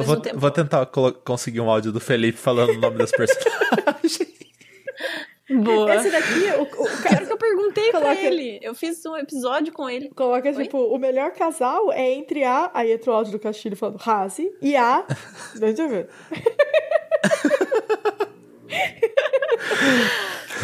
Vou, 0.06 0.21
vou, 0.36 0.52
tentar 0.52 0.86
conseguir 1.26 1.60
um 1.60 1.69
áudio 1.69 1.91
do 1.91 1.99
Felipe 1.99 2.38
falando 2.38 2.78
o 2.78 2.80
nome 2.80 2.97
das 2.99 3.12
personagens. 3.12 4.19
Boa. 5.50 5.96
Esse 5.96 6.10
daqui, 6.10 6.40
o, 6.58 6.62
o 6.64 6.66
Quero 6.68 7.02
cara 7.04 7.26
que 7.26 7.34
eu 7.34 7.38
perguntei 7.38 7.92
pra 7.92 8.00
Coloca- 8.02 8.22
ele. 8.22 8.60
Eu 8.62 8.74
fiz 8.74 9.06
um 9.06 9.18
episódio 9.18 9.74
com 9.74 9.90
ele. 9.90 10.10
coloca, 10.16 10.50
Oi? 10.50 10.64
tipo, 10.64 10.78
o 10.78 10.98
melhor 10.98 11.32
casal 11.34 11.92
é 11.92 12.12
entre 12.14 12.44
a. 12.46 12.72
Aí 12.74 12.94
entra 12.94 13.12
o 13.12 13.14
áudio 13.14 13.34
do 13.34 13.40
Castilho 13.40 13.76
falando 13.76 13.98
Razi 13.98 14.50
e 14.62 14.76
a. 14.76 15.06
Deixa 15.60 15.82
eu 15.82 15.90
ver. 15.90 16.10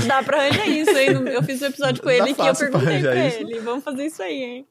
Dá 0.07 0.23
pra 0.23 0.37
arranjar 0.37 0.67
isso, 0.67 0.91
hein? 0.97 1.09
Eu 1.33 1.43
fiz 1.43 1.61
um 1.61 1.65
episódio 1.65 2.01
com 2.01 2.07
Dá 2.09 2.15
ele 2.15 2.33
que 2.33 2.41
eu 2.41 2.45
fácil 2.45 2.69
pra 2.71 2.79
perguntei 2.79 3.01
pra 3.01 3.11
arranjar 3.11 3.27
isso. 3.27 3.39
ele. 3.41 3.59
Vamos 3.59 3.83
fazer 3.83 4.05
isso 4.05 4.23
aí, 4.23 4.43
hein? 4.43 4.67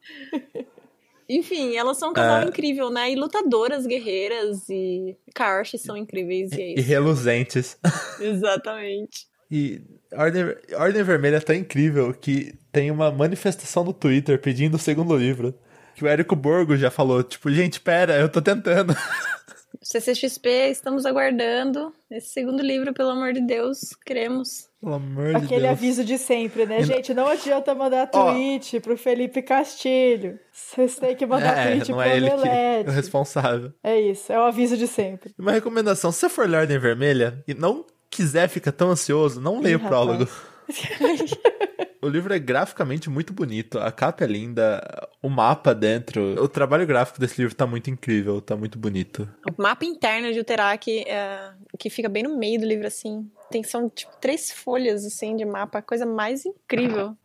Enfim, 1.29 1.77
elas 1.77 1.99
são 1.99 2.11
um 2.11 2.13
casal 2.15 2.41
É. 2.43 2.45
incrível, 2.47 2.89
né? 2.89 3.13
E 3.13 3.15
lutadoras, 3.15 3.87
guerreiras 3.87 4.67
e 4.71 5.15
Karsh 5.35 5.77
são 5.79 5.95
incríveis, 5.97 6.53
e 6.53 6.63
é 6.63 6.69
E 6.71 6.75
isso. 6.81 6.89
reluzentes. 6.89 7.79
Exatamente. 8.19 9.27
E 9.51 9.83
Ordem, 10.13 10.45
Ordem 10.75 11.03
Vermelha 11.03 11.37
é 11.37 11.41
tão 11.41 11.55
incrível 11.55 12.15
que 12.15 12.55
tem 12.73 12.91
uma 12.91 13.11
manifestação 13.11 13.85
no 13.85 13.93
Twitter 13.93 14.41
pedindo 14.41 14.77
o 14.77 14.79
segundo 14.79 15.17
livro. 15.17 15.55
Que 15.95 16.05
o 16.05 16.07
Érico 16.09 16.37
Borgo 16.37 16.77
já 16.77 16.91
falou, 16.91 17.23
tipo, 17.23 17.51
gente, 17.51 17.81
pera, 17.81 18.17
eu 18.17 18.29
tô 18.29 18.41
tentando. 18.41 18.95
CCXP, 19.83 20.49
estamos 20.71 21.07
aguardando 21.07 21.93
esse 22.11 22.29
segundo 22.29 22.63
livro, 22.63 22.93
pelo 22.93 23.11
amor 23.11 23.33
de 23.33 23.41
Deus. 23.41 23.95
Queremos. 24.05 24.67
Pelo 24.81 24.95
amor 24.95 25.31
de 25.31 25.37
Aquele 25.37 25.61
Deus. 25.63 25.73
aviso 25.73 26.05
de 26.05 26.19
sempre, 26.19 26.67
né? 26.67 26.81
E- 26.81 26.85
Gente, 26.85 27.13
não 27.15 27.27
adianta 27.27 27.75
mandar 27.75 28.09
Ó. 28.15 28.33
tweet 28.33 28.81
pro 28.81 28.97
Felipe 28.97 29.43
Castilho. 29.43 30.39
Vocês 30.53 30.97
têm 30.97 31.17
que 31.17 31.27
mandar 31.27 31.57
É, 31.59 31.71
tweet 31.73 31.91
não 31.91 31.99
pro 31.99 32.07
é 32.07 32.17
ele 32.17 32.31
que 32.31 32.49
é 32.49 32.85
o 32.87 32.91
responsável. 32.91 33.73
É 33.83 34.01
isso, 34.01 34.33
é 34.33 34.39
o 34.39 34.43
aviso 34.43 34.77
de 34.77 34.87
sempre. 34.87 35.33
Uma 35.39 35.53
recomendação, 35.53 36.13
se 36.13 36.19
você 36.21 36.29
for 36.29 36.49
ler 36.49 36.59
Ordem 36.59 36.79
Vermelha 36.79 37.43
e 37.47 37.55
não 37.55 37.85
quiser 38.11 38.49
ficar 38.49 38.73
tão 38.73 38.91
ansioso, 38.91 39.41
não 39.41 39.61
leia 39.61 39.77
o 39.77 39.81
prólogo. 39.81 40.29
O 42.01 42.09
livro 42.09 42.33
é 42.33 42.39
graficamente 42.39 43.11
muito 43.11 43.33
bonito, 43.33 43.79
a 43.79 43.91
capa 43.91 44.23
é 44.23 44.27
linda, 44.27 44.81
o 45.21 45.29
mapa 45.29 45.75
dentro. 45.75 46.41
O 46.41 46.49
trabalho 46.49 46.87
gráfico 46.87 47.19
desse 47.19 47.41
livro 47.41 47.57
tá 47.57 47.67
muito 47.67 47.91
incrível, 47.91 48.41
tá 48.41 48.57
muito 48.57 48.79
bonito. 48.79 49.29
O 49.59 49.61
mapa 49.61 49.85
interno 49.85 50.33
de 50.33 50.39
Uterak, 50.39 50.89
é, 50.89 51.51
que 51.77 51.91
fica 51.91 52.09
bem 52.09 52.23
no 52.23 52.39
meio 52.39 52.61
do 52.61 52.67
livro, 52.67 52.87
assim. 52.87 53.29
Tem, 53.51 53.65
são, 53.65 53.91
tipo, 53.91 54.13
três 54.21 54.53
folhas, 54.53 55.05
assim, 55.05 55.35
de 55.35 55.45
mapa. 55.45 55.79
A 55.79 55.83
coisa 55.83 56.07
mais 56.07 56.47
incrível. 56.47 57.17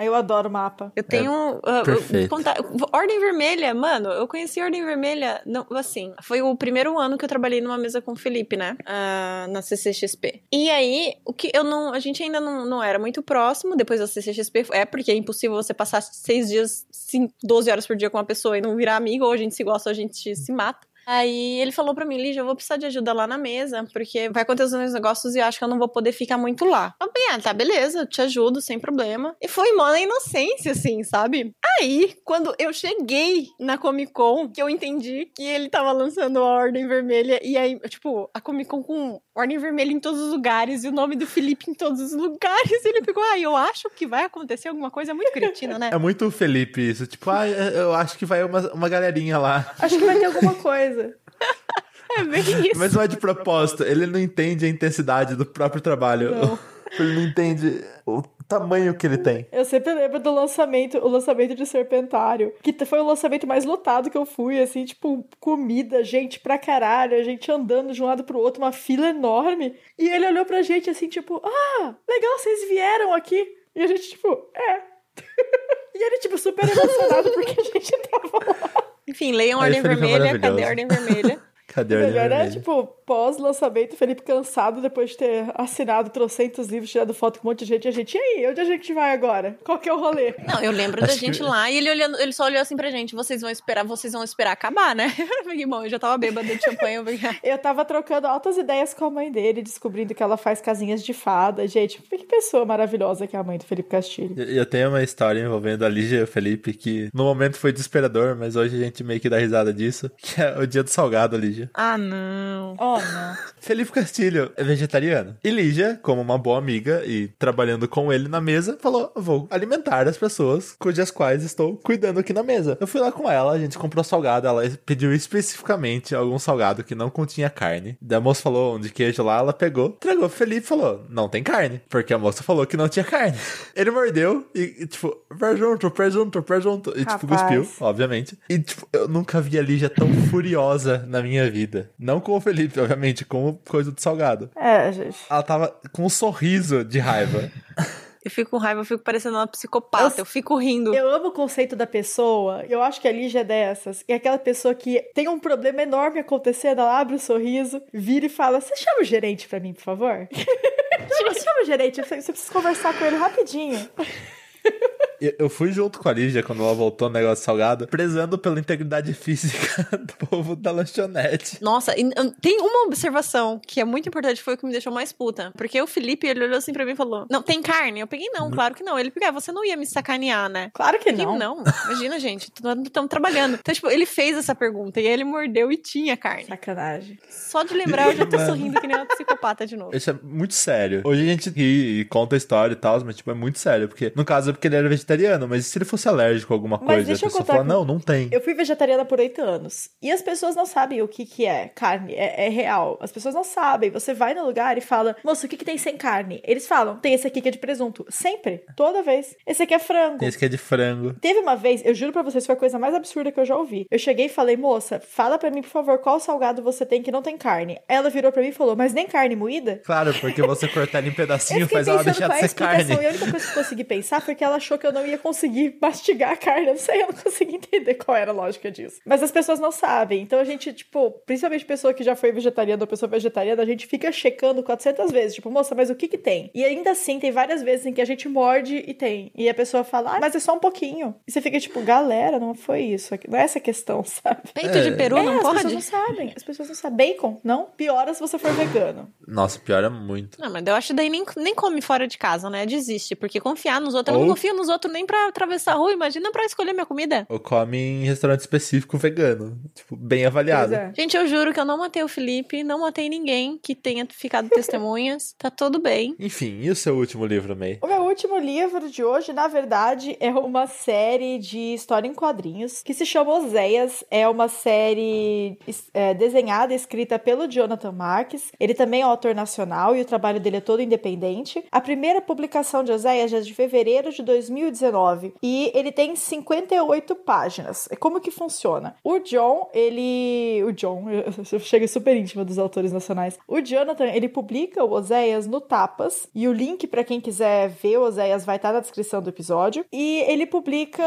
Eu 0.00 0.14
adoro 0.14 0.50
mapa. 0.50 0.92
Eu 0.96 1.02
tenho. 1.02 1.32
uh, 1.32 1.56
uh, 1.58 1.84
perfeito. 1.84 2.28
contar- 2.28 2.56
Ordem 2.92 3.20
Vermelha, 3.20 3.72
mano, 3.74 4.08
eu 4.10 4.26
conheci 4.26 4.60
Ordem 4.60 4.84
Vermelha. 4.84 5.40
Não, 5.46 5.66
assim, 5.70 6.12
foi 6.22 6.42
o 6.42 6.56
primeiro 6.56 6.98
ano 6.98 7.16
que 7.18 7.24
eu 7.24 7.28
trabalhei 7.28 7.60
numa 7.60 7.78
mesa 7.78 8.00
com 8.00 8.12
o 8.12 8.16
Felipe, 8.16 8.56
né? 8.56 8.76
Ah, 8.86 9.46
na 9.50 9.62
CCXP. 9.62 10.42
E 10.52 10.70
aí, 10.70 11.14
o 11.24 11.32
que 11.32 11.50
eu 11.54 11.62
não. 11.64 11.92
A 11.92 12.00
gente 12.00 12.22
ainda 12.22 12.40
não, 12.40 12.64
não 12.64 12.82
era 12.82 12.98
muito 12.98 13.22
próximo 13.22 13.76
depois 13.76 14.00
da 14.00 14.06
CCXP. 14.06 14.66
É 14.72 14.84
porque 14.84 15.10
é 15.10 15.14
impossível 15.14 15.56
você 15.56 15.74
passar 15.74 16.00
seis 16.02 16.48
dias, 16.48 16.86
cinco, 16.90 17.32
12 17.42 17.70
horas 17.70 17.86
por 17.86 17.96
dia 17.96 18.10
com 18.10 18.16
uma 18.18 18.24
pessoa 18.24 18.56
e 18.58 18.60
não 18.60 18.74
virar 18.76 18.96
amigo, 18.96 19.24
ou 19.24 19.32
a 19.32 19.36
gente 19.36 19.54
se 19.54 19.62
gosta 19.64 19.88
ou 19.88 19.92
a 19.92 19.94
gente 19.94 20.34
se 20.34 20.52
mata. 20.52 20.86
Aí 21.08 21.58
ele 21.58 21.72
falou 21.72 21.94
pra 21.94 22.04
mim, 22.04 22.18
Lígia, 22.18 22.40
eu 22.40 22.44
vou 22.44 22.54
precisar 22.54 22.76
de 22.76 22.84
ajuda 22.84 23.14
lá 23.14 23.26
na 23.26 23.38
mesa, 23.38 23.82
porque 23.94 24.28
vai 24.28 24.42
acontecer 24.42 24.76
uns 24.76 24.92
negócios 24.92 25.34
e 25.34 25.38
eu 25.38 25.44
acho 25.46 25.56
que 25.56 25.64
eu 25.64 25.68
não 25.68 25.78
vou 25.78 25.88
poder 25.88 26.12
ficar 26.12 26.36
muito 26.36 26.66
lá. 26.66 26.94
Eu 27.00 27.10
falei, 27.10 27.28
ah, 27.30 27.40
tá, 27.40 27.54
beleza, 27.54 28.00
eu 28.00 28.06
te 28.06 28.20
ajudo, 28.20 28.60
sem 28.60 28.78
problema. 28.78 29.34
E 29.40 29.48
foi, 29.48 29.72
mano, 29.72 29.94
a 29.94 30.00
inocência, 30.00 30.72
assim, 30.72 31.02
sabe? 31.02 31.54
Aí, 31.80 32.14
quando 32.26 32.54
eu 32.58 32.74
cheguei 32.74 33.46
na 33.58 33.78
Comic 33.78 34.12
Con, 34.12 34.50
que 34.50 34.60
eu 34.60 34.68
entendi 34.68 35.32
que 35.34 35.42
ele 35.42 35.70
tava 35.70 35.92
lançando 35.92 36.40
a 36.40 36.44
Ordem 36.44 36.86
Vermelha, 36.86 37.40
e 37.42 37.56
aí, 37.56 37.80
tipo, 37.88 38.30
a 38.34 38.40
Comic 38.42 38.68
Con 38.68 38.82
com 38.82 39.18
Ordem 39.38 39.56
Vermelha 39.56 39.92
em 39.92 40.00
todos 40.00 40.20
os 40.20 40.32
lugares, 40.32 40.82
e 40.82 40.88
o 40.88 40.92
nome 40.92 41.14
do 41.14 41.24
Felipe 41.24 41.70
em 41.70 41.74
todos 41.74 42.00
os 42.00 42.12
lugares, 42.12 42.82
ele 42.84 43.02
pegou, 43.02 43.22
ah, 43.22 43.38
eu 43.38 43.54
acho 43.54 43.88
que 43.90 44.04
vai 44.04 44.24
acontecer 44.24 44.68
alguma 44.68 44.90
coisa 44.90 45.14
muito 45.14 45.30
cretina, 45.30 45.78
né? 45.78 45.90
É 45.92 45.98
muito 45.98 46.28
Felipe 46.30 46.80
isso, 46.80 47.06
tipo, 47.06 47.30
ah, 47.30 47.46
eu 47.46 47.94
acho 47.94 48.18
que 48.18 48.26
vai 48.26 48.42
uma, 48.42 48.72
uma 48.72 48.88
galerinha 48.88 49.38
lá. 49.38 49.72
Acho 49.78 49.96
que 49.96 50.04
vai 50.04 50.18
ter 50.18 50.24
alguma 50.26 50.54
coisa. 50.54 51.14
É 52.10 52.24
bem 52.24 52.40
isso. 52.40 52.78
Mas 52.78 52.94
não 52.94 53.02
é 53.02 53.06
de 53.06 53.18
propósito, 53.18 53.84
ele 53.84 54.06
não 54.06 54.18
entende 54.18 54.64
a 54.64 54.68
intensidade 54.68 55.36
do 55.36 55.44
próprio 55.44 55.78
trabalho. 55.78 56.34
Não. 56.34 56.58
Ele 56.98 57.14
não 57.14 57.22
entende 57.22 57.84
o 58.06 58.22
tamanho 58.48 58.96
que 58.96 59.06
ele 59.06 59.18
tem. 59.18 59.46
Eu 59.52 59.64
sempre 59.64 59.92
lembro 59.92 60.18
do 60.18 60.32
lançamento, 60.32 60.98
o 60.98 61.08
lançamento 61.08 61.54
de 61.54 61.66
Serpentário, 61.66 62.54
que 62.62 62.72
foi 62.84 62.98
o 63.00 63.06
lançamento 63.06 63.46
mais 63.46 63.64
lotado 63.64 64.10
que 64.10 64.16
eu 64.16 64.24
fui, 64.24 64.60
assim, 64.60 64.84
tipo, 64.84 65.26
comida, 65.38 66.02
gente 66.02 66.40
pra 66.40 66.58
caralho, 66.58 67.16
a 67.16 67.22
gente 67.22 67.50
andando 67.50 67.92
de 67.92 68.02
um 68.02 68.06
lado 68.06 68.24
pro 68.24 68.38
outro, 68.38 68.62
uma 68.62 68.72
fila 68.72 69.08
enorme. 69.08 69.76
E 69.98 70.08
ele 70.08 70.26
olhou 70.26 70.44
pra 70.44 70.62
gente 70.62 70.88
assim, 70.88 71.08
tipo, 71.08 71.42
ah, 71.44 71.94
legal, 72.08 72.38
vocês 72.38 72.68
vieram 72.68 73.12
aqui. 73.14 73.56
E 73.74 73.82
a 73.82 73.86
gente, 73.86 74.08
tipo, 74.08 74.28
é. 74.54 74.80
e 75.94 76.02
ele, 76.02 76.18
tipo, 76.18 76.38
super 76.38 76.64
emocionado 76.68 77.30
porque 77.30 77.60
a 77.60 77.64
gente 77.64 77.92
tava 78.08 78.46
lá. 78.46 78.84
Enfim, 79.06 79.32
leiam 79.32 79.60
Ordem 79.60 79.82
Vermelha, 79.82 80.38
cadê 80.38 80.64
a 80.64 80.68
Ordem 80.68 80.86
Vermelha? 80.86 81.40
Cadê 81.68 81.96
O 81.96 81.98
melhor 82.00 82.32
é, 82.32 82.48
tipo, 82.48 82.86
pós-lançamento, 83.04 83.94
Felipe 83.96 84.22
cansado 84.22 84.80
depois 84.80 85.10
de 85.10 85.18
ter 85.18 85.44
assinado 85.54 86.10
trocentos 86.10 86.66
livros, 86.68 86.90
tirado 86.90 87.12
foto 87.12 87.40
com 87.40 87.48
um 87.48 87.50
monte 87.50 87.60
de 87.60 87.66
gente. 87.66 87.84
E 87.84 87.88
a 87.88 87.92
gente, 87.92 88.14
e 88.16 88.18
aí, 88.18 88.46
onde 88.50 88.60
a 88.60 88.64
gente 88.64 88.92
vai 88.94 89.12
agora? 89.12 89.58
Qual 89.64 89.78
que 89.78 89.88
é 89.88 89.92
o 89.92 89.98
rolê? 90.00 90.34
Não, 90.46 90.60
eu 90.62 90.72
lembro 90.72 91.00
da 91.00 91.06
Acho 91.06 91.18
gente 91.18 91.38
que- 91.38 91.42
lá 91.44 91.70
e 91.70 91.76
ele 91.76 91.90
olhando, 91.90 92.18
ele 92.20 92.32
só 92.32 92.44
olhou 92.44 92.60
assim 92.60 92.76
pra 92.76 92.90
gente, 92.90 93.14
vocês 93.14 93.40
vão 93.42 93.50
esperar, 93.50 93.84
vocês 93.84 94.12
vão 94.12 94.24
esperar 94.24 94.52
acabar, 94.52 94.94
né? 94.94 95.12
Eu 95.18 95.44
falei, 95.44 95.66
bom, 95.66 95.84
eu 95.84 95.90
já 95.90 95.98
tava 95.98 96.16
bêbada 96.16 96.54
de 96.54 96.62
champanhe, 96.62 96.96
eu 96.96 97.04
"Ah, 97.24 97.36
Eu 97.42 97.58
tava 97.58 97.84
trocando 97.84 98.26
altas 98.26 98.56
ideias 98.56 98.94
com 98.94 99.04
a 99.06 99.10
mãe 99.10 99.30
dele, 99.30 99.62
descobrindo 99.62 100.14
que 100.14 100.22
ela 100.22 100.36
faz 100.36 100.60
casinhas 100.60 101.02
de 101.04 101.12
fada. 101.12 101.66
Gente, 101.66 102.00
que 102.02 102.18
pessoa 102.26 102.64
maravilhosa 102.64 103.26
que 103.26 103.36
é 103.36 103.38
a 103.38 103.42
mãe 103.44 103.58
do 103.58 103.64
Felipe 103.64 103.88
Castilho. 103.90 104.34
E 104.42 104.56
Eu 104.56 104.66
tenho 104.66 104.88
uma 104.88 105.02
história 105.02 105.40
envolvendo 105.40 105.84
a 105.84 105.88
Lígia 105.88 106.18
e 106.20 106.22
o 106.22 106.26
Felipe 106.26 106.72
que 106.72 107.08
no 107.14 107.24
momento 107.24 107.56
foi 107.56 107.72
desesperador, 107.72 108.36
mas 108.36 108.56
hoje 108.56 108.76
a 108.76 108.84
gente 108.84 109.02
meio 109.04 109.20
que 109.20 109.28
dá 109.28 109.38
risada 109.38 109.72
disso, 109.72 110.10
que 110.18 110.40
é 110.40 110.58
o 110.58 110.66
dia 110.66 110.82
do 110.82 110.88
salgado, 110.90 111.36
Lígia. 111.36 111.57
Ah, 111.74 111.98
não. 111.98 112.76
Oh, 112.78 112.98
não. 112.98 113.36
Felipe 113.60 113.92
Castilho 113.92 114.52
é 114.56 114.64
vegetariano. 114.64 115.36
E 115.42 115.50
Lígia, 115.50 115.98
como 116.02 116.20
uma 116.20 116.38
boa 116.38 116.58
amiga 116.58 117.02
e 117.04 117.28
trabalhando 117.38 117.88
com 117.88 118.12
ele 118.12 118.28
na 118.28 118.40
mesa, 118.40 118.78
falou: 118.80 119.12
Vou 119.16 119.46
alimentar 119.50 120.06
as 120.06 120.16
pessoas 120.16 120.74
cujas 120.78 121.10
quais 121.10 121.42
estou 121.42 121.76
cuidando 121.76 122.20
aqui 122.20 122.32
na 122.32 122.42
mesa. 122.42 122.76
Eu 122.80 122.86
fui 122.86 123.00
lá 123.00 123.10
com 123.10 123.30
ela, 123.30 123.52
a 123.52 123.58
gente 123.58 123.78
comprou 123.78 124.04
salgado, 124.04 124.46
ela 124.46 124.62
pediu 124.84 125.12
especificamente 125.12 126.14
algum 126.14 126.38
salgado 126.38 126.84
que 126.84 126.94
não 126.94 127.10
continha 127.10 127.50
carne. 127.50 127.96
Daí 128.00 128.18
a 128.18 128.20
moça 128.20 128.42
falou 128.42 128.76
um 128.76 128.80
de 128.80 128.90
queijo 128.90 129.22
lá, 129.22 129.38
ela 129.38 129.52
pegou, 129.52 129.88
entregou 129.88 130.28
pro 130.28 130.38
Felipe 130.38 130.64
e 130.64 130.68
falou: 130.68 131.04
Não 131.08 131.28
tem 131.28 131.42
carne, 131.42 131.80
porque 131.88 132.12
a 132.12 132.18
moça 132.18 132.42
falou 132.42 132.66
que 132.66 132.76
não 132.76 132.88
tinha 132.88 133.04
carne. 133.04 133.38
Ele 133.74 133.90
mordeu 133.90 134.48
e, 134.54 134.76
e, 134.80 134.86
tipo, 134.86 135.16
presunto, 135.38 135.90
presunto, 135.90 136.42
presunto. 136.42 136.90
E, 136.90 137.04
tipo, 137.04 137.26
Rapaz. 137.26 137.42
cuspiu, 137.42 137.68
obviamente. 137.80 138.38
E, 138.48 138.58
tipo, 138.58 138.88
eu 138.92 139.08
nunca 139.08 139.40
vi 139.40 139.58
a 139.58 139.62
Lígia 139.62 139.88
tão 139.88 140.12
furiosa 140.30 141.04
na 141.06 141.22
minha 141.22 141.47
vida. 141.50 141.90
Não 141.98 142.20
com 142.20 142.32
o 142.36 142.40
Felipe, 142.40 142.78
obviamente, 142.80 143.24
com 143.24 143.54
coisa 143.68 143.90
do 143.92 144.00
salgado. 144.00 144.50
É, 144.56 144.90
gente. 144.92 145.18
Ela 145.30 145.42
tava 145.42 145.74
com 145.92 146.04
um 146.04 146.08
sorriso 146.08 146.84
de 146.84 146.98
raiva. 146.98 147.50
Eu 148.24 148.32
fico 148.32 148.50
com 148.50 148.58
raiva, 148.58 148.80
eu 148.80 148.84
fico 148.84 149.02
parecendo 149.02 149.36
uma 149.36 149.46
psicopata, 149.46 150.16
eu, 150.18 150.22
Eu- 150.22 150.26
fico 150.26 150.58
rindo. 150.58 150.92
Eu 150.94 151.08
amo 151.08 151.28
o 151.28 151.32
conceito 151.32 151.74
da 151.74 151.86
pessoa. 151.86 152.62
Eu 152.68 152.82
acho 152.82 153.00
que 153.00 153.08
a 153.08 153.12
Lígia 153.12 153.40
é 153.40 153.44
dessas. 153.44 154.04
É 154.06 154.14
aquela 154.14 154.36
pessoa 154.36 154.74
que 154.74 155.00
tem 155.14 155.28
um 155.28 155.38
problema 155.38 155.82
enorme 155.82 156.18
acontecendo, 156.18 156.80
ela 156.80 156.98
abre 157.00 157.14
o 157.14 157.18
sorriso, 157.18 157.80
vira 157.94 158.26
e 158.26 158.28
fala: 158.28 158.60
Você 158.60 158.76
chama 158.76 159.00
o 159.00 159.04
gerente 159.04 159.48
pra 159.48 159.60
mim, 159.60 159.72
por 159.72 159.82
favor? 159.82 160.28
chama, 160.34 161.34
chama 161.34 161.62
o 161.62 161.64
gerente, 161.64 162.02
você 162.02 162.32
precisa 162.32 162.52
conversar 162.52 162.92
com 162.98 163.04
ele 163.04 163.16
rapidinho. 163.16 163.88
Eu 165.38 165.48
fui 165.48 165.72
junto 165.72 165.98
com 165.98 166.08
a 166.08 166.12
Lígia 166.12 166.42
quando 166.42 166.62
ela 166.62 166.74
voltou 166.74 167.08
no 167.08 167.14
negócio 167.14 167.44
salgado, 167.44 167.88
prezando 167.88 168.38
pela 168.38 168.58
integridade 168.58 169.12
física 169.12 169.84
do 169.98 170.26
povo 170.26 170.54
da 170.54 170.70
lanchonete. 170.70 171.58
Nossa, 171.60 171.98
e, 171.98 172.04
hum, 172.04 172.32
tem 172.40 172.60
uma 172.60 172.86
observação 172.86 173.60
que 173.66 173.80
é 173.80 173.84
muito 173.84 174.08
importante, 174.08 174.42
foi 174.42 174.54
o 174.54 174.56
que 174.56 174.64
me 174.64 174.70
deixou 174.70 174.92
mais 174.92 175.12
puta. 175.12 175.52
Porque 175.56 175.80
o 175.82 175.86
Felipe, 175.86 176.26
ele 176.26 176.44
olhou 176.44 176.56
assim 176.56 176.72
pra 176.72 176.84
mim 176.84 176.92
e 176.92 176.96
falou: 176.96 177.26
Não, 177.28 177.42
tem 177.42 177.60
carne? 177.60 178.00
Eu 178.00 178.06
peguei, 178.06 178.28
não, 178.32 178.50
claro 178.50 178.74
que 178.74 178.84
não. 178.84 178.98
Ele 178.98 179.10
pegou, 179.10 179.28
ah, 179.28 179.32
você 179.32 179.50
não 179.50 179.64
ia 179.64 179.76
me 179.76 179.86
sacanear, 179.86 180.48
né? 180.48 180.70
Claro 180.72 180.98
que 181.00 181.10
não. 181.10 181.36
não, 181.36 181.64
imagina, 181.86 182.18
gente, 182.20 182.52
estamos 182.54 183.10
trabalhando. 183.10 183.54
Então, 183.54 183.74
tipo, 183.74 183.88
ele 183.88 184.06
fez 184.06 184.36
essa 184.36 184.54
pergunta 184.54 185.00
e 185.00 185.06
aí 185.06 185.12
ele 185.12 185.24
mordeu 185.24 185.72
e 185.72 185.76
tinha 185.76 186.16
carne. 186.16 186.44
Sacanagem. 186.44 187.18
Só 187.28 187.64
de 187.64 187.74
lembrar, 187.74 188.10
eu 188.12 188.16
já 188.16 188.26
tô 188.26 188.36
Mano. 188.36 188.48
sorrindo 188.48 188.80
que 188.80 188.86
nem 188.86 188.96
uma 188.96 189.06
psicopata 189.06 189.66
de 189.66 189.76
novo. 189.76 189.96
Isso 189.96 190.10
é 190.10 190.18
muito 190.22 190.54
sério. 190.54 191.02
Hoje 191.04 191.22
a 191.22 191.26
gente 191.26 191.50
ri 191.50 192.00
e 192.00 192.04
conta 192.04 192.36
a 192.36 192.38
história 192.38 192.74
e 192.74 192.76
tal, 192.76 193.02
mas 193.04 193.16
tipo, 193.16 193.30
é 193.30 193.34
muito 193.34 193.58
sério. 193.58 193.88
Porque, 193.88 194.12
no 194.14 194.24
caso, 194.24 194.52
porque 194.58 194.68
ele 194.68 194.76
era 194.76 194.88
vegetariano 194.88 195.46
mas 195.48 195.66
e 195.66 195.68
se 195.70 195.78
ele 195.78 195.84
fosse 195.84 196.08
alérgico 196.08 196.52
a 196.52 196.56
alguma 196.56 196.78
Mas 196.78 196.86
coisa? 196.86 197.06
deixa 197.06 197.24
a 197.24 197.26
eu 197.26 197.30
pessoa 197.30 197.42
contar 197.44 197.52
fala, 197.54 197.64
que- 197.64 197.68
não, 197.72 197.84
não 197.84 198.00
tem. 198.00 198.28
Eu 198.32 198.40
fui 198.40 198.54
vegetariana 198.54 199.04
por 199.04 199.18
oito 199.20 199.40
anos. 199.40 199.90
E 200.02 200.10
as 200.10 200.20
pessoas 200.22 200.54
não 200.56 200.66
sabem 200.66 201.00
o 201.02 201.08
que, 201.08 201.24
que 201.24 201.46
é 201.46 201.68
carne. 201.68 202.14
É, 202.14 202.46
é 202.46 202.48
real. 202.48 202.98
As 203.00 203.12
pessoas 203.12 203.34
não 203.34 203.44
sabem. 203.44 203.90
Você 203.90 204.12
vai 204.12 204.34
no 204.34 204.44
lugar 204.44 204.76
e 204.76 204.80
fala, 204.80 205.16
moço, 205.24 205.46
o 205.46 205.48
que, 205.48 205.56
que 205.56 205.64
tem 205.64 205.78
sem 205.78 205.96
carne? 205.96 206.40
Eles 206.44 206.66
falam, 206.66 206.96
tem 206.96 207.14
esse 207.14 207.26
aqui 207.26 207.40
que 207.40 207.48
é 207.48 207.50
de 207.52 207.58
presunto. 207.58 208.04
Sempre. 208.08 208.62
Toda 208.76 209.02
vez. 209.02 209.34
Esse 209.46 209.62
aqui 209.62 209.74
é 209.74 209.78
frango. 209.78 210.18
Tem 210.18 210.28
esse 210.28 210.38
que 210.38 210.44
é 210.44 210.48
de 210.48 210.58
frango. 210.58 211.14
Teve 211.20 211.38
uma 211.40 211.54
vez, 211.56 211.82
eu 211.84 211.94
juro 211.94 212.12
pra 212.12 212.22
vocês, 212.22 212.44
foi 212.44 212.54
a 212.54 212.58
coisa 212.58 212.78
mais 212.78 212.94
absurda 212.94 213.30
que 213.32 213.38
eu 213.40 213.44
já 213.44 213.56
ouvi. 213.56 213.86
Eu 213.90 213.98
cheguei 213.98 214.26
e 214.26 214.28
falei, 214.28 214.56
moça, 214.56 215.00
fala 215.00 215.38
pra 215.38 215.50
mim, 215.50 215.62
por 215.62 215.70
favor, 215.70 215.98
qual 215.98 216.18
salgado 216.20 216.62
você 216.62 216.84
tem 216.84 217.02
que 217.02 217.10
não 217.12 217.22
tem 217.22 217.36
carne. 217.36 217.78
Ela 217.88 218.10
virou 218.10 218.32
pra 218.32 218.42
mim 218.42 218.48
e 218.48 218.52
falou, 218.52 218.74
mas 218.76 218.92
nem 218.92 219.06
carne 219.06 219.36
moída? 219.36 219.80
Claro, 219.84 220.12
porque 220.20 220.42
você 220.42 220.66
cortar 220.68 220.98
ele 220.98 221.08
em 221.08 221.10
Eu 221.10 221.16
pedacinho 221.16 221.68
faz 221.68 221.86
ela 221.88 222.02
deixar 222.02 222.28
de 222.28 222.38
ser 222.40 222.54
carne. 222.54 222.92
E 222.94 223.06
a 223.06 223.10
única 223.10 223.30
coisa 223.30 223.46
que 223.46 223.58
eu 223.58 223.62
consegui 223.62 223.84
pensar 223.84 224.20
foi 224.20 224.34
que 224.38 224.44
ela 224.44 224.56
achou 224.56 224.78
que 224.78 224.86
eu 224.86 224.92
não 224.92 225.04
ia 225.06 225.18
conseguir 225.18 225.76
mastigar 225.82 226.32
a 226.32 226.36
carne. 226.36 226.68
Eu 226.68 226.72
não 226.74 226.80
sei, 226.80 227.02
eu 227.02 227.08
não 227.08 227.14
consegui 227.22 227.56
entender 227.56 227.94
qual 227.94 228.16
era 228.16 228.30
a 228.30 228.34
lógica 228.34 228.70
disso. 228.70 229.00
Mas 229.04 229.22
as 229.22 229.30
pessoas 229.32 229.58
não 229.60 229.70
sabem. 229.72 230.22
Então 230.22 230.38
a 230.38 230.44
gente, 230.44 230.72
tipo, 230.72 231.10
principalmente 231.26 231.64
pessoa 231.64 231.92
que 231.92 232.02
já 232.02 232.14
foi 232.16 232.32
vegetariana 232.32 232.82
ou 232.82 232.86
pessoa 232.86 233.10
vegetariana, 233.10 233.62
a 233.62 233.66
gente 233.66 233.86
fica 233.86 234.10
checando 234.12 234.62
400 234.62 235.10
vezes. 235.10 235.34
Tipo, 235.34 235.50
moça, 235.50 235.74
mas 235.74 235.90
o 235.90 235.94
que 235.94 236.08
que 236.08 236.16
tem? 236.18 236.50
E 236.54 236.64
ainda 236.64 236.92
assim, 236.92 237.18
tem 237.18 237.30
várias 237.30 237.62
vezes 237.62 237.84
em 237.86 237.92
que 237.92 238.00
a 238.00 238.04
gente 238.06 238.28
morde 238.28 238.76
e 238.86 238.94
tem. 238.94 239.30
E 239.34 239.48
a 239.48 239.54
pessoa 239.54 239.82
fala, 239.84 240.16
ah, 240.16 240.20
mas 240.20 240.34
é 240.34 240.38
só 240.40 240.54
um 240.54 240.60
pouquinho. 240.60 241.14
E 241.26 241.32
você 241.32 241.40
fica 241.40 241.58
tipo, 241.58 241.80
galera, 241.82 242.38
não 242.38 242.54
foi 242.54 242.82
isso. 242.82 243.14
Não 243.28 243.38
é 243.38 243.42
essa 243.42 243.58
a 243.58 243.62
questão, 243.62 244.04
sabe? 244.06 244.42
Peito 244.54 244.78
É. 244.78 244.82
de 244.90 244.96
peru 244.96 245.16
é, 245.18 245.22
não 245.24 245.36
as 245.38 245.42
pode? 245.42 245.54
pessoas 245.56 245.74
não 245.74 245.80
sabem. 245.80 246.32
As 246.36 246.42
pessoas 246.44 246.68
não 246.68 246.74
sabem. 246.76 246.96
Bacon, 246.98 247.40
não? 247.44 247.64
Piora 247.76 248.14
se 248.14 248.20
você 248.20 248.38
for 248.38 248.52
vegano. 248.52 249.12
Nossa, 249.26 249.58
piora 249.58 249.90
muito. 249.90 250.40
Não, 250.40 250.50
mas 250.52 250.64
eu 250.66 250.74
acho 250.74 250.88
que 250.88 250.94
daí 250.94 251.08
nem, 251.10 251.24
nem 251.36 251.54
come 251.54 251.80
fora 251.80 252.06
de 252.06 252.16
casa, 252.18 252.48
né? 252.48 252.64
Desiste. 252.66 253.14
Porque 253.16 253.40
confiar 253.40 253.80
nos 253.80 253.94
outros. 253.94 254.16
Ou- 254.16 254.26
não 254.26 254.27
confio 254.28 254.54
nos 254.54 254.68
outros 254.68 254.92
nem 254.92 255.06
pra 255.06 255.28
atravessar 255.28 255.72
a 255.72 255.76
rua. 255.76 255.92
Imagina 255.92 256.30
pra 256.30 256.44
escolher 256.44 256.72
minha 256.72 256.86
comida. 256.86 257.26
Ou 257.28 257.38
come 257.38 257.78
em 257.78 258.04
restaurante 258.04 258.40
específico 258.40 258.96
vegano. 258.96 259.58
Tipo, 259.74 259.96
bem 259.96 260.26
avaliado. 260.26 260.74
É. 260.74 260.92
Gente, 260.96 261.16
eu 261.16 261.26
juro 261.26 261.52
que 261.52 261.60
eu 261.60 261.64
não 261.64 261.78
matei 261.78 262.02
o 262.02 262.08
Felipe, 262.08 262.62
não 262.62 262.80
matei 262.80 263.08
ninguém 263.08 263.58
que 263.62 263.74
tenha 263.74 264.06
ficado 264.10 264.48
testemunhas. 264.48 265.34
Tá 265.38 265.50
tudo 265.50 265.78
bem. 265.78 266.16
Enfim, 266.18 266.60
e 266.62 266.70
o 266.70 266.74
seu 266.74 266.96
último 266.96 267.24
livro, 267.24 267.56
May? 267.56 267.78
O 267.80 267.86
meu 267.86 268.02
último 268.02 268.38
livro 268.38 268.90
de 268.90 269.04
hoje, 269.04 269.32
na 269.32 269.46
verdade, 269.46 270.16
é 270.18 270.30
uma 270.30 270.66
série 270.66 271.38
de 271.38 271.74
história 271.74 272.08
em 272.08 272.14
quadrinhos 272.14 272.82
que 272.82 272.92
se 272.92 273.06
chama 273.06 273.34
Oséias. 273.34 274.02
É 274.10 274.28
uma 274.28 274.48
série 274.48 275.58
é, 275.94 276.12
desenhada 276.12 276.72
e 276.72 276.76
escrita 276.76 277.18
pelo 277.18 277.46
Jonathan 277.46 277.92
Marques. 277.92 278.50
Ele 278.58 278.74
também 278.74 279.02
é 279.02 279.06
um 279.06 279.10
autor 279.10 279.34
nacional 279.34 279.94
e 279.94 280.00
o 280.00 280.04
trabalho 280.04 280.40
dele 280.40 280.56
é 280.56 280.60
todo 280.60 280.82
independente. 280.82 281.64
A 281.70 281.80
primeira 281.80 282.20
publicação 282.20 282.82
de 282.82 282.90
Oséias 282.90 283.32
é 283.32 283.40
de 283.40 283.54
fevereiro 283.54 284.10
de 284.10 284.17
2019 284.22 285.34
e 285.42 285.70
ele 285.74 285.92
tem 285.92 286.14
58 286.14 287.14
páginas. 287.16 287.88
Como 287.98 288.20
que 288.20 288.30
funciona? 288.30 288.96
O 289.02 289.18
John, 289.18 289.68
ele. 289.72 290.62
O 290.64 290.72
John, 290.72 291.04
eu 291.52 291.60
chego 291.60 291.88
super 291.88 292.16
íntima 292.16 292.44
dos 292.44 292.58
autores 292.58 292.92
nacionais. 292.92 293.38
O 293.46 293.60
Jonathan, 293.60 294.06
ele 294.06 294.28
publica 294.28 294.84
o 294.84 294.92
Oséias 294.92 295.46
no 295.46 295.60
Tapas 295.60 296.28
e 296.34 296.48
o 296.48 296.52
link 296.52 296.86
para 296.86 297.04
quem 297.04 297.20
quiser 297.20 297.68
ver 297.68 297.98
o 297.98 298.02
Oséias 298.02 298.44
vai 298.44 298.56
estar 298.56 298.72
na 298.72 298.80
descrição 298.80 299.22
do 299.22 299.30
episódio. 299.30 299.84
E 299.92 300.24
ele 300.26 300.46
publica 300.46 301.04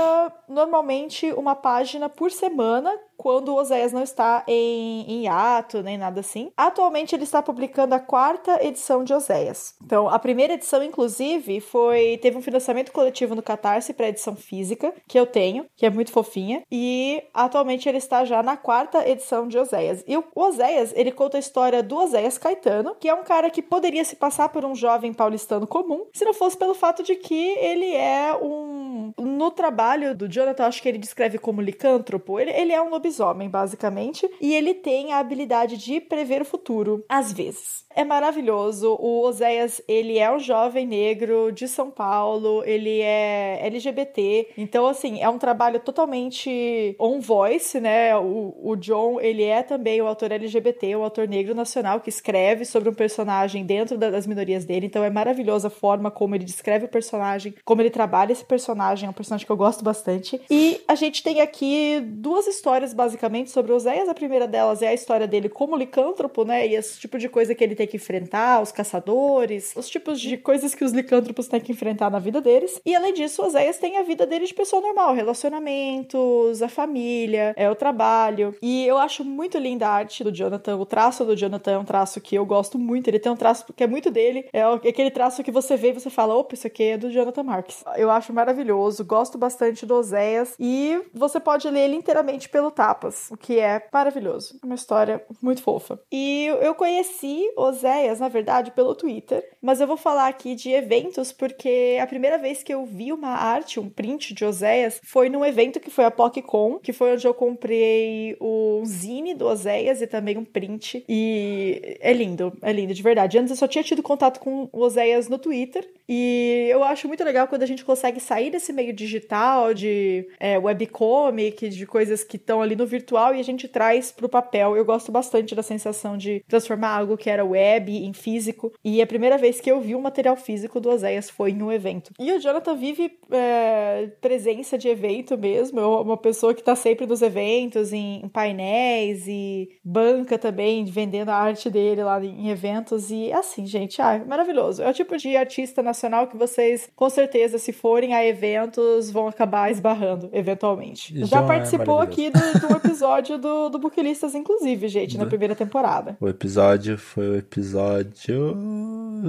normalmente 0.47 1.31
uma 1.33 1.55
página 1.55 2.09
por 2.09 2.31
semana 2.31 2.91
quando 3.21 3.49
o 3.49 3.55
Oséias 3.55 3.93
não 3.93 4.01
está 4.01 4.43
em, 4.47 5.05
em 5.07 5.27
ato, 5.27 5.83
nem 5.83 5.95
nada 5.95 6.21
assim. 6.21 6.51
Atualmente 6.57 7.13
ele 7.13 7.23
está 7.23 7.39
publicando 7.39 7.93
a 7.93 7.99
quarta 7.99 8.57
edição 8.65 9.03
de 9.03 9.13
Oséias. 9.13 9.75
Então, 9.85 10.09
a 10.09 10.17
primeira 10.17 10.53
edição, 10.53 10.83
inclusive, 10.83 11.61
foi 11.61 12.17
teve 12.19 12.35
um 12.35 12.41
financiamento 12.41 12.91
coletivo 12.91 13.35
no 13.35 13.43
Catarse 13.43 13.93
para 13.93 14.07
edição 14.07 14.35
física, 14.35 14.91
que 15.07 15.19
eu 15.19 15.27
tenho, 15.27 15.67
que 15.77 15.85
é 15.85 15.89
muito 15.91 16.11
fofinha, 16.11 16.63
e 16.71 17.21
atualmente 17.31 17.87
ele 17.87 17.99
está 17.99 18.25
já 18.25 18.41
na 18.41 18.57
quarta 18.57 19.07
edição 19.07 19.47
de 19.47 19.55
Oséias. 19.55 20.03
E 20.07 20.17
o 20.17 20.23
Oséias, 20.35 20.91
ele 20.95 21.11
conta 21.11 21.37
a 21.37 21.39
história 21.39 21.83
do 21.83 21.97
Oséias 21.97 22.39
Caetano, 22.39 22.95
que 22.99 23.07
é 23.07 23.13
um 23.13 23.23
cara 23.23 23.51
que 23.51 23.61
poderia 23.61 24.03
se 24.03 24.15
passar 24.15 24.49
por 24.49 24.65
um 24.65 24.73
jovem 24.73 25.13
paulistano 25.13 25.67
comum, 25.67 26.07
se 26.11 26.25
não 26.25 26.33
fosse 26.33 26.57
pelo 26.57 26.73
fato 26.73 27.03
de 27.03 27.15
que 27.15 27.49
ele 27.59 27.93
é 27.93 28.35
um 28.41 28.71
no 29.17 29.51
trabalho 29.51 30.15
do 30.15 30.27
Jonathan, 30.27 30.65
acho 30.65 30.81
que 30.81 30.89
ele 30.89 30.97
descreve 30.97 31.37
como 31.37 31.61
licântropo. 31.61 32.39
Ele, 32.39 32.51
ele 32.51 32.71
é 32.71 32.81
um 32.81 32.89
lobisomem, 32.89 33.10
basicamente, 33.49 34.29
e 34.39 34.53
ele 34.53 34.73
tem 34.73 35.13
a 35.13 35.19
habilidade 35.19 35.77
de 35.77 35.99
prever 35.99 36.41
o 36.41 36.45
futuro, 36.45 37.03
às 37.07 37.31
vezes. 37.33 37.81
É 37.93 38.05
maravilhoso. 38.05 38.95
O 39.01 39.21
Oséias, 39.27 39.81
ele 39.85 40.17
é 40.17 40.31
um 40.33 40.39
jovem 40.39 40.87
negro 40.87 41.51
de 41.51 41.67
São 41.67 41.91
Paulo, 41.91 42.63
ele 42.65 43.01
é 43.01 43.59
LGBT. 43.63 44.47
Então, 44.57 44.87
assim, 44.87 45.19
é 45.21 45.27
um 45.27 45.37
trabalho 45.37 45.79
totalmente 45.79 46.95
on 46.99 47.19
voice, 47.19 47.79
né? 47.79 48.15
O, 48.17 48.55
o 48.63 48.75
John, 48.75 49.19
ele 49.19 49.43
é 49.43 49.61
também 49.61 50.01
o 50.01 50.07
autor 50.07 50.31
LGBT, 50.31 50.95
o 50.95 51.03
autor 51.03 51.27
negro 51.27 51.53
nacional 51.53 51.99
que 51.99 52.09
escreve 52.09 52.63
sobre 52.65 52.89
um 52.89 52.93
personagem 52.93 53.65
dentro 53.65 53.97
da- 53.97 54.09
das 54.09 54.25
minorias 54.25 54.65
dele. 54.65 54.85
Então, 54.85 55.03
é 55.03 55.09
maravilhosa 55.09 55.67
a 55.67 55.71
forma 55.71 56.09
como 56.09 56.35
ele 56.35 56.45
descreve 56.45 56.85
o 56.85 56.89
personagem, 56.89 57.53
como 57.65 57.81
ele 57.81 57.89
trabalha 57.89 58.31
esse 58.31 58.45
personagem. 58.45 59.07
É 59.07 59.09
um 59.09 59.13
personagem 59.13 59.45
que 59.45 59.51
eu 59.51 59.57
gosto 59.57 59.83
bastante. 59.83 60.41
E 60.49 60.81
a 60.87 60.95
gente 60.95 61.21
tem 61.23 61.41
aqui 61.41 61.99
duas 62.05 62.47
histórias, 62.47 62.93
basicamente, 63.01 63.49
sobre 63.49 63.71
Oséias. 63.71 64.07
A 64.07 64.13
primeira 64.13 64.47
delas 64.47 64.83
é 64.83 64.89
a 64.89 64.93
história 64.93 65.27
dele 65.27 65.49
como 65.49 65.75
licântropo, 65.75 66.45
né? 66.45 66.67
E 66.67 66.75
esse 66.75 66.99
tipo 66.99 67.17
de 67.17 67.27
coisa 67.27 67.55
que 67.55 67.63
ele 67.63 67.73
tem 67.73 67.87
que 67.87 67.97
enfrentar, 67.97 68.61
os 68.61 68.71
caçadores, 68.71 69.73
os 69.75 69.89
tipos 69.89 70.21
de 70.21 70.37
coisas 70.37 70.75
que 70.75 70.83
os 70.83 70.91
licântropos 70.91 71.47
têm 71.47 71.59
que 71.59 71.71
enfrentar 71.71 72.11
na 72.11 72.19
vida 72.19 72.39
deles. 72.39 72.79
E 72.85 72.95
além 72.95 73.11
disso, 73.11 73.43
Oséias 73.43 73.79
tem 73.79 73.97
a 73.97 74.03
vida 74.03 74.27
dele 74.27 74.45
de 74.45 74.53
pessoa 74.53 74.83
normal, 74.83 75.15
relacionamentos, 75.15 76.61
a 76.61 76.69
família, 76.69 77.55
é 77.57 77.67
o 77.67 77.73
trabalho. 77.73 78.55
E 78.61 78.85
eu 78.85 78.99
acho 78.99 79.25
muito 79.25 79.57
linda 79.57 79.87
a 79.87 79.91
arte 79.91 80.23
do 80.23 80.31
Jonathan. 80.31 80.77
O 80.77 80.85
traço 80.85 81.25
do 81.25 81.35
Jonathan 81.35 81.71
é 81.71 81.77
um 81.79 81.85
traço 81.85 82.21
que 82.21 82.35
eu 82.35 82.45
gosto 82.45 82.77
muito. 82.77 83.07
Ele 83.07 83.17
tem 83.17 83.31
um 83.31 83.35
traço 83.35 83.65
que 83.73 83.83
é 83.83 83.87
muito 83.87 84.11
dele. 84.11 84.47
É 84.53 84.61
aquele 84.61 85.09
traço 85.09 85.43
que 85.43 85.51
você 85.51 85.75
vê 85.75 85.89
e 85.89 85.93
você 85.93 86.11
fala, 86.11 86.35
opa, 86.35 86.53
isso 86.53 86.67
aqui 86.67 86.83
é 86.83 86.97
do 86.97 87.09
Jonathan 87.09 87.41
Marques. 87.41 87.83
Eu 87.95 88.11
acho 88.11 88.31
maravilhoso, 88.31 89.03
gosto 89.03 89.39
bastante 89.39 89.87
do 89.87 89.95
Oséias. 89.95 90.53
E 90.59 91.01
você 91.11 91.39
pode 91.39 91.67
ler 91.67 91.85
ele 91.85 91.95
inteiramente 91.95 92.47
pelo 92.47 92.69
Tapas, 92.81 93.29
o 93.29 93.37
que 93.37 93.59
é 93.59 93.87
maravilhoso. 93.93 94.59
Uma 94.63 94.73
história 94.73 95.23
muito 95.39 95.61
fofa. 95.61 95.99
E 96.11 96.47
eu 96.61 96.73
conheci 96.73 97.47
Oséias, 97.55 98.19
na 98.19 98.27
verdade, 98.27 98.71
pelo 98.71 98.95
Twitter. 98.95 99.47
Mas 99.61 99.79
eu 99.79 99.85
vou 99.85 99.97
falar 99.97 100.27
aqui 100.27 100.55
de 100.55 100.71
eventos, 100.71 101.31
porque 101.31 101.99
a 102.01 102.07
primeira 102.07 102.39
vez 102.39 102.63
que 102.63 102.73
eu 102.73 102.83
vi 102.83 103.13
uma 103.13 103.35
arte, 103.35 103.79
um 103.79 103.87
print 103.87 104.33
de 104.33 104.43
Oséias, 104.43 104.99
foi 105.03 105.29
num 105.29 105.45
evento 105.45 105.79
que 105.79 105.91
foi 105.91 106.05
a 106.05 106.09
PocCon, 106.09 106.79
que 106.79 106.91
foi 106.91 107.13
onde 107.13 107.27
eu 107.27 107.35
comprei 107.35 108.35
o 108.39 108.81
zine 108.83 109.35
do 109.35 109.45
Oséias 109.45 110.01
e 110.01 110.07
também 110.07 110.39
um 110.39 110.43
print. 110.43 111.05
E 111.07 111.99
é 112.01 112.11
lindo, 112.11 112.51
é 112.63 112.73
lindo, 112.73 112.95
de 112.95 113.03
verdade. 113.03 113.37
Antes 113.37 113.51
eu 113.51 113.57
só 113.57 113.67
tinha 113.67 113.83
tido 113.83 114.01
contato 114.01 114.39
com 114.39 114.67
o 114.71 114.81
Oséias 114.81 115.29
no 115.29 115.37
Twitter. 115.37 115.87
E 116.13 116.67
eu 116.69 116.83
acho 116.83 117.07
muito 117.07 117.23
legal 117.23 117.47
quando 117.47 117.63
a 117.63 117.65
gente 117.65 117.85
consegue 117.85 118.19
sair 118.19 118.51
desse 118.51 118.73
meio 118.73 118.91
digital, 118.91 119.73
de 119.73 120.27
é, 120.41 120.59
webcomic, 120.59 121.69
de 121.69 121.85
coisas 121.87 122.21
que 122.21 122.35
estão 122.35 122.61
ali 122.61 122.75
no 122.75 122.85
virtual 122.85 123.33
e 123.33 123.39
a 123.39 123.43
gente 123.43 123.65
traz 123.65 124.11
pro 124.11 124.27
papel. 124.27 124.75
Eu 124.75 124.83
gosto 124.83 125.09
bastante 125.09 125.55
da 125.55 125.63
sensação 125.63 126.17
de 126.17 126.43
transformar 126.49 126.97
algo 126.97 127.15
que 127.15 127.29
era 127.29 127.45
web 127.45 127.95
em 127.95 128.11
físico. 128.11 128.73
E 128.83 129.01
a 129.01 129.07
primeira 129.07 129.37
vez 129.37 129.61
que 129.61 129.71
eu 129.71 129.79
vi 129.79 129.95
um 129.95 130.01
material 130.01 130.35
físico 130.35 130.81
do 130.81 130.89
Oséias 130.89 131.29
foi 131.29 131.51
em 131.51 131.63
um 131.63 131.71
evento. 131.71 132.11
E 132.19 132.29
o 132.33 132.41
Jonathan 132.41 132.75
vive 132.75 133.17
é, 133.31 134.09
presença 134.19 134.77
de 134.77 134.89
evento 134.89 135.37
mesmo. 135.37 135.79
É 135.79 135.85
uma 135.85 136.17
pessoa 136.17 136.53
que 136.53 136.61
tá 136.61 136.75
sempre 136.75 137.05
nos 137.05 137.21
eventos, 137.21 137.93
em, 137.93 138.19
em 138.21 138.27
painéis 138.27 139.29
e 139.29 139.79
banca 139.81 140.37
também, 140.37 140.83
vendendo 140.83 141.29
a 141.29 141.35
arte 141.35 141.69
dele 141.69 142.03
lá 142.03 142.21
em 142.21 142.49
eventos. 142.49 143.09
E 143.09 143.31
assim, 143.31 143.65
gente, 143.65 144.01
ah, 144.01 144.21
maravilhoso. 144.27 144.83
É 144.83 144.89
o 144.89 144.93
tipo 144.93 145.15
de 145.15 145.37
artista 145.37 145.81
nacional 145.81 146.00
que 146.27 146.37
vocês, 146.37 146.89
com 146.95 147.09
certeza, 147.09 147.57
se 147.57 147.71
forem 147.71 148.13
a 148.13 148.25
eventos, 148.25 149.09
vão 149.09 149.27
acabar 149.27 149.71
esbarrando, 149.71 150.29
eventualmente. 150.33 151.25
Já 151.25 151.41
é 151.41 151.47
participou 151.47 151.99
aqui 151.99 152.29
maravilhoso. 152.29 152.67
do, 152.67 152.67
do 152.67 152.75
episódio 152.75 153.37
do, 153.37 153.69
do 153.69 153.79
Booklistas, 153.79 154.35
inclusive, 154.35 154.87
gente, 154.87 155.17
na 155.17 155.25
primeira 155.25 155.55
temporada. 155.55 156.17
O 156.19 156.27
episódio 156.27 156.97
foi 156.97 157.29
o 157.29 157.37
episódio 157.37 158.55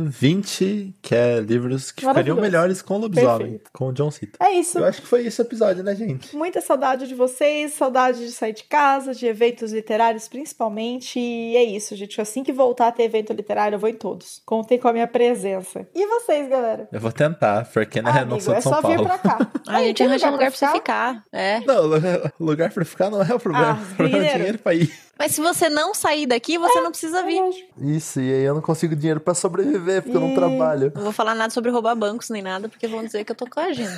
20, 0.08 0.94
que 1.00 1.14
é 1.14 1.40
livros 1.40 1.90
que 1.90 2.06
ficariam 2.06 2.36
melhores 2.36 2.82
com 2.82 2.94
o 2.94 2.98
lobisomem, 2.98 3.38
Perfeito. 3.38 3.70
com 3.72 3.88
o 3.88 3.92
John 3.92 4.10
Cita. 4.10 4.38
É 4.44 4.52
isso. 4.52 4.78
Eu 4.78 4.84
acho 4.84 5.02
que 5.02 5.06
foi 5.06 5.26
esse 5.26 5.40
o 5.40 5.44
episódio, 5.44 5.82
né, 5.82 5.94
gente? 5.94 6.34
Muita 6.36 6.60
saudade 6.60 7.06
de 7.06 7.14
vocês, 7.14 7.74
saudade 7.74 8.18
de 8.18 8.32
sair 8.32 8.52
de 8.52 8.64
casa, 8.64 9.14
de 9.14 9.26
eventos 9.26 9.72
literários 9.72 10.28
principalmente. 10.28 11.18
E 11.18 11.56
é 11.56 11.62
isso, 11.62 11.94
gente. 11.96 12.20
Assim 12.20 12.42
que 12.42 12.52
voltar 12.52 12.88
a 12.88 12.92
ter 12.92 13.04
evento 13.04 13.32
literário, 13.32 13.76
eu 13.76 13.80
vou 13.80 13.88
em 13.88 13.94
todos. 13.94 14.42
Contem 14.46 14.78
com 14.78 14.88
a 14.88 14.92
minha 14.92 15.06
presença. 15.06 15.86
E 15.94 16.06
vocês, 16.06 16.48
galera? 16.48 16.61
Eu 16.92 17.00
vou 17.00 17.12
tentar, 17.12 17.66
porque 17.72 18.00
né, 18.02 18.10
Ah, 18.14 18.24
não 18.24 18.40
sou 18.40 18.52
de 18.54 18.58
é 18.58 18.62
São 18.62 18.72
só 18.72 18.82
Paulo. 18.82 18.96
vir 18.98 19.04
pra 19.06 19.18
cá. 19.18 19.38
A 19.68 19.76
Aí, 19.76 19.86
gente 19.86 20.02
arranja 20.02 20.28
um 20.28 20.32
lugar 20.32 20.50
pra 20.50 20.58
você 20.58 20.68
ficar. 20.72 21.22
É. 21.32 21.60
Não, 21.60 21.82
lu- 21.86 22.00
lugar 22.40 22.70
pra 22.72 22.84
ficar 22.84 23.10
não 23.10 23.22
é 23.22 23.34
o 23.34 23.38
problema. 23.40 23.78
Ah, 23.80 23.82
o 23.92 23.94
problema 23.96 24.24
é 24.26 24.30
o 24.30 24.34
dinheiro. 24.36 24.58
pra 24.58 24.74
ir. 24.74 24.92
Mas 25.18 25.32
se 25.32 25.40
você 25.40 25.68
não 25.68 25.94
sair 25.94 26.26
daqui, 26.26 26.58
você 26.58 26.80
não 26.80 26.90
precisa 26.90 27.22
vir. 27.22 27.40
Isso, 27.78 28.20
e 28.20 28.32
aí 28.32 28.42
eu 28.42 28.54
não 28.54 28.60
consigo 28.62 28.96
dinheiro 28.96 29.20
pra 29.20 29.34
sobreviver, 29.34 30.02
porque 30.02 30.16
eu 30.16 30.20
não 30.20 30.34
trabalho. 30.34 30.90
Não 30.94 31.02
vou 31.02 31.12
falar 31.12 31.34
nada 31.34 31.50
sobre 31.52 31.70
roubar 31.70 31.94
bancos 31.94 32.28
nem 32.30 32.42
nada, 32.42 32.68
porque 32.68 32.88
vão 32.88 33.04
dizer 33.04 33.22
que 33.24 33.30
eu 33.30 33.36
tô 33.36 33.46
coagindo. 33.46 33.92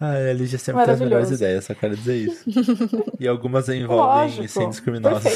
Ah, 0.00 0.12
a 0.12 0.32
Lígia 0.34 0.58
sempre 0.58 0.84
tem 0.84 0.94
as 0.94 1.00
melhores 1.00 1.30
ideias, 1.30 1.64
só 1.64 1.74
quero 1.74 1.96
dizer 1.96 2.16
isso. 2.16 2.44
e 3.20 3.26
algumas 3.28 3.68
envolvem 3.68 4.22
Lógico. 4.24 4.44
incêndios 4.44 4.80
criminosos. 4.80 5.32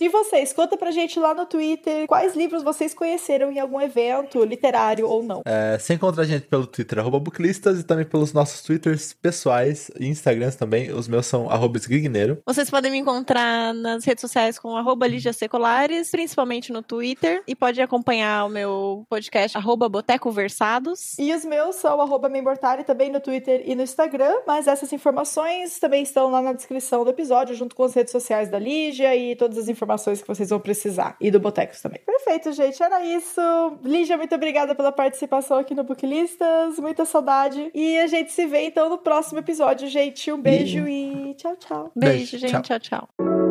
E 0.00 0.08
vocês, 0.08 0.52
conta 0.52 0.76
pra 0.76 0.92
gente 0.92 1.18
lá 1.18 1.34
no 1.34 1.44
Twitter 1.44 2.06
quais 2.06 2.36
livros 2.36 2.62
vocês 2.62 2.94
conheceram 2.94 3.50
em 3.50 3.58
algum 3.58 3.80
evento 3.80 4.44
literário 4.44 5.08
ou 5.08 5.24
não. 5.24 5.42
É, 5.44 5.76
você 5.76 5.94
encontra 5.94 6.22
a 6.22 6.24
gente 6.24 6.46
pelo 6.46 6.68
Twitter, 6.68 7.00
arroba 7.00 7.18
Buclistas, 7.18 7.80
e 7.80 7.82
também 7.82 8.04
pelos 8.04 8.32
nossos 8.32 8.62
Twitters 8.62 9.12
pessoais 9.12 9.90
e 9.98 10.06
Instagrams 10.06 10.54
também. 10.54 10.92
Os 10.92 11.08
meus 11.08 11.26
são 11.26 11.50
arroba 11.50 11.78
Esgrigneiro. 11.78 12.40
Vocês 12.46 12.70
podem 12.70 12.92
me 12.92 12.98
encontrar 12.98 13.74
nas 13.74 14.04
redes 14.04 14.20
sociais 14.20 14.56
com 14.56 14.76
arroba 14.76 15.04
Lígia 15.08 15.32
Secolares, 15.32 16.12
principalmente 16.12 16.72
no 16.72 16.80
Twitter, 16.80 17.42
e 17.44 17.56
pode 17.56 17.80
acompanhar 17.80 18.46
o 18.46 18.48
meu 18.48 19.04
podcast, 19.10 19.58
arroba 19.58 19.88
Boteco 19.88 20.30
Versados. 20.30 21.18
E 21.18 21.34
os 21.34 21.44
meus 21.44 21.74
são 21.74 22.00
arroba 22.00 22.28
Memortari 22.28 22.84
também 22.84 23.10
no 23.10 23.20
Twitter 23.20 23.62
e 23.64 23.74
no 23.74 23.82
Instagram, 23.82 24.36
mas 24.46 24.68
essas 24.68 24.92
informações 24.92 25.80
também 25.80 26.04
estão 26.04 26.30
lá 26.30 26.40
na 26.40 26.52
descrição 26.52 27.02
do 27.02 27.10
episódio, 27.10 27.56
junto 27.56 27.74
com 27.74 27.82
as 27.82 27.94
redes 27.94 28.12
sociais 28.12 28.48
da 28.48 28.60
Lígia 28.60 29.16
e 29.16 29.34
todas 29.34 29.58
as 29.58 29.68
informações 29.68 29.87
informações 29.88 30.20
que 30.20 30.28
vocês 30.28 30.50
vão 30.50 30.60
precisar. 30.60 31.16
E 31.18 31.30
do 31.30 31.40
Botecos 31.40 31.80
também. 31.80 32.00
Perfeito, 32.04 32.52
gente. 32.52 32.82
Era 32.82 33.02
isso. 33.04 33.40
Lígia, 33.82 34.18
muito 34.18 34.34
obrigada 34.34 34.74
pela 34.74 34.92
participação 34.92 35.58
aqui 35.58 35.74
no 35.74 35.82
Booklistas. 35.82 36.78
Muita 36.78 37.06
saudade. 37.06 37.70
E 37.74 37.98
a 37.98 38.06
gente 38.06 38.30
se 38.32 38.46
vê 38.46 38.66
então 38.66 38.90
no 38.90 38.98
próximo 38.98 39.38
episódio, 39.38 39.88
gente. 39.88 40.30
Um 40.30 40.40
beijo 40.40 40.86
e, 40.86 41.30
e 41.30 41.34
tchau, 41.34 41.56
tchau. 41.56 41.92
Beijo, 41.96 42.32
beijo 42.32 42.38
gente. 42.38 42.62
Tchau, 42.62 42.78
tchau. 42.78 43.08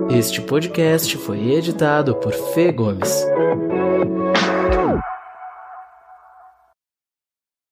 Este 0.10 0.42
podcast 0.42 1.18
foi 1.18 1.54
editado 1.54 2.16
por 2.16 2.32
Fê 2.32 2.72
Gomes. 2.72 3.26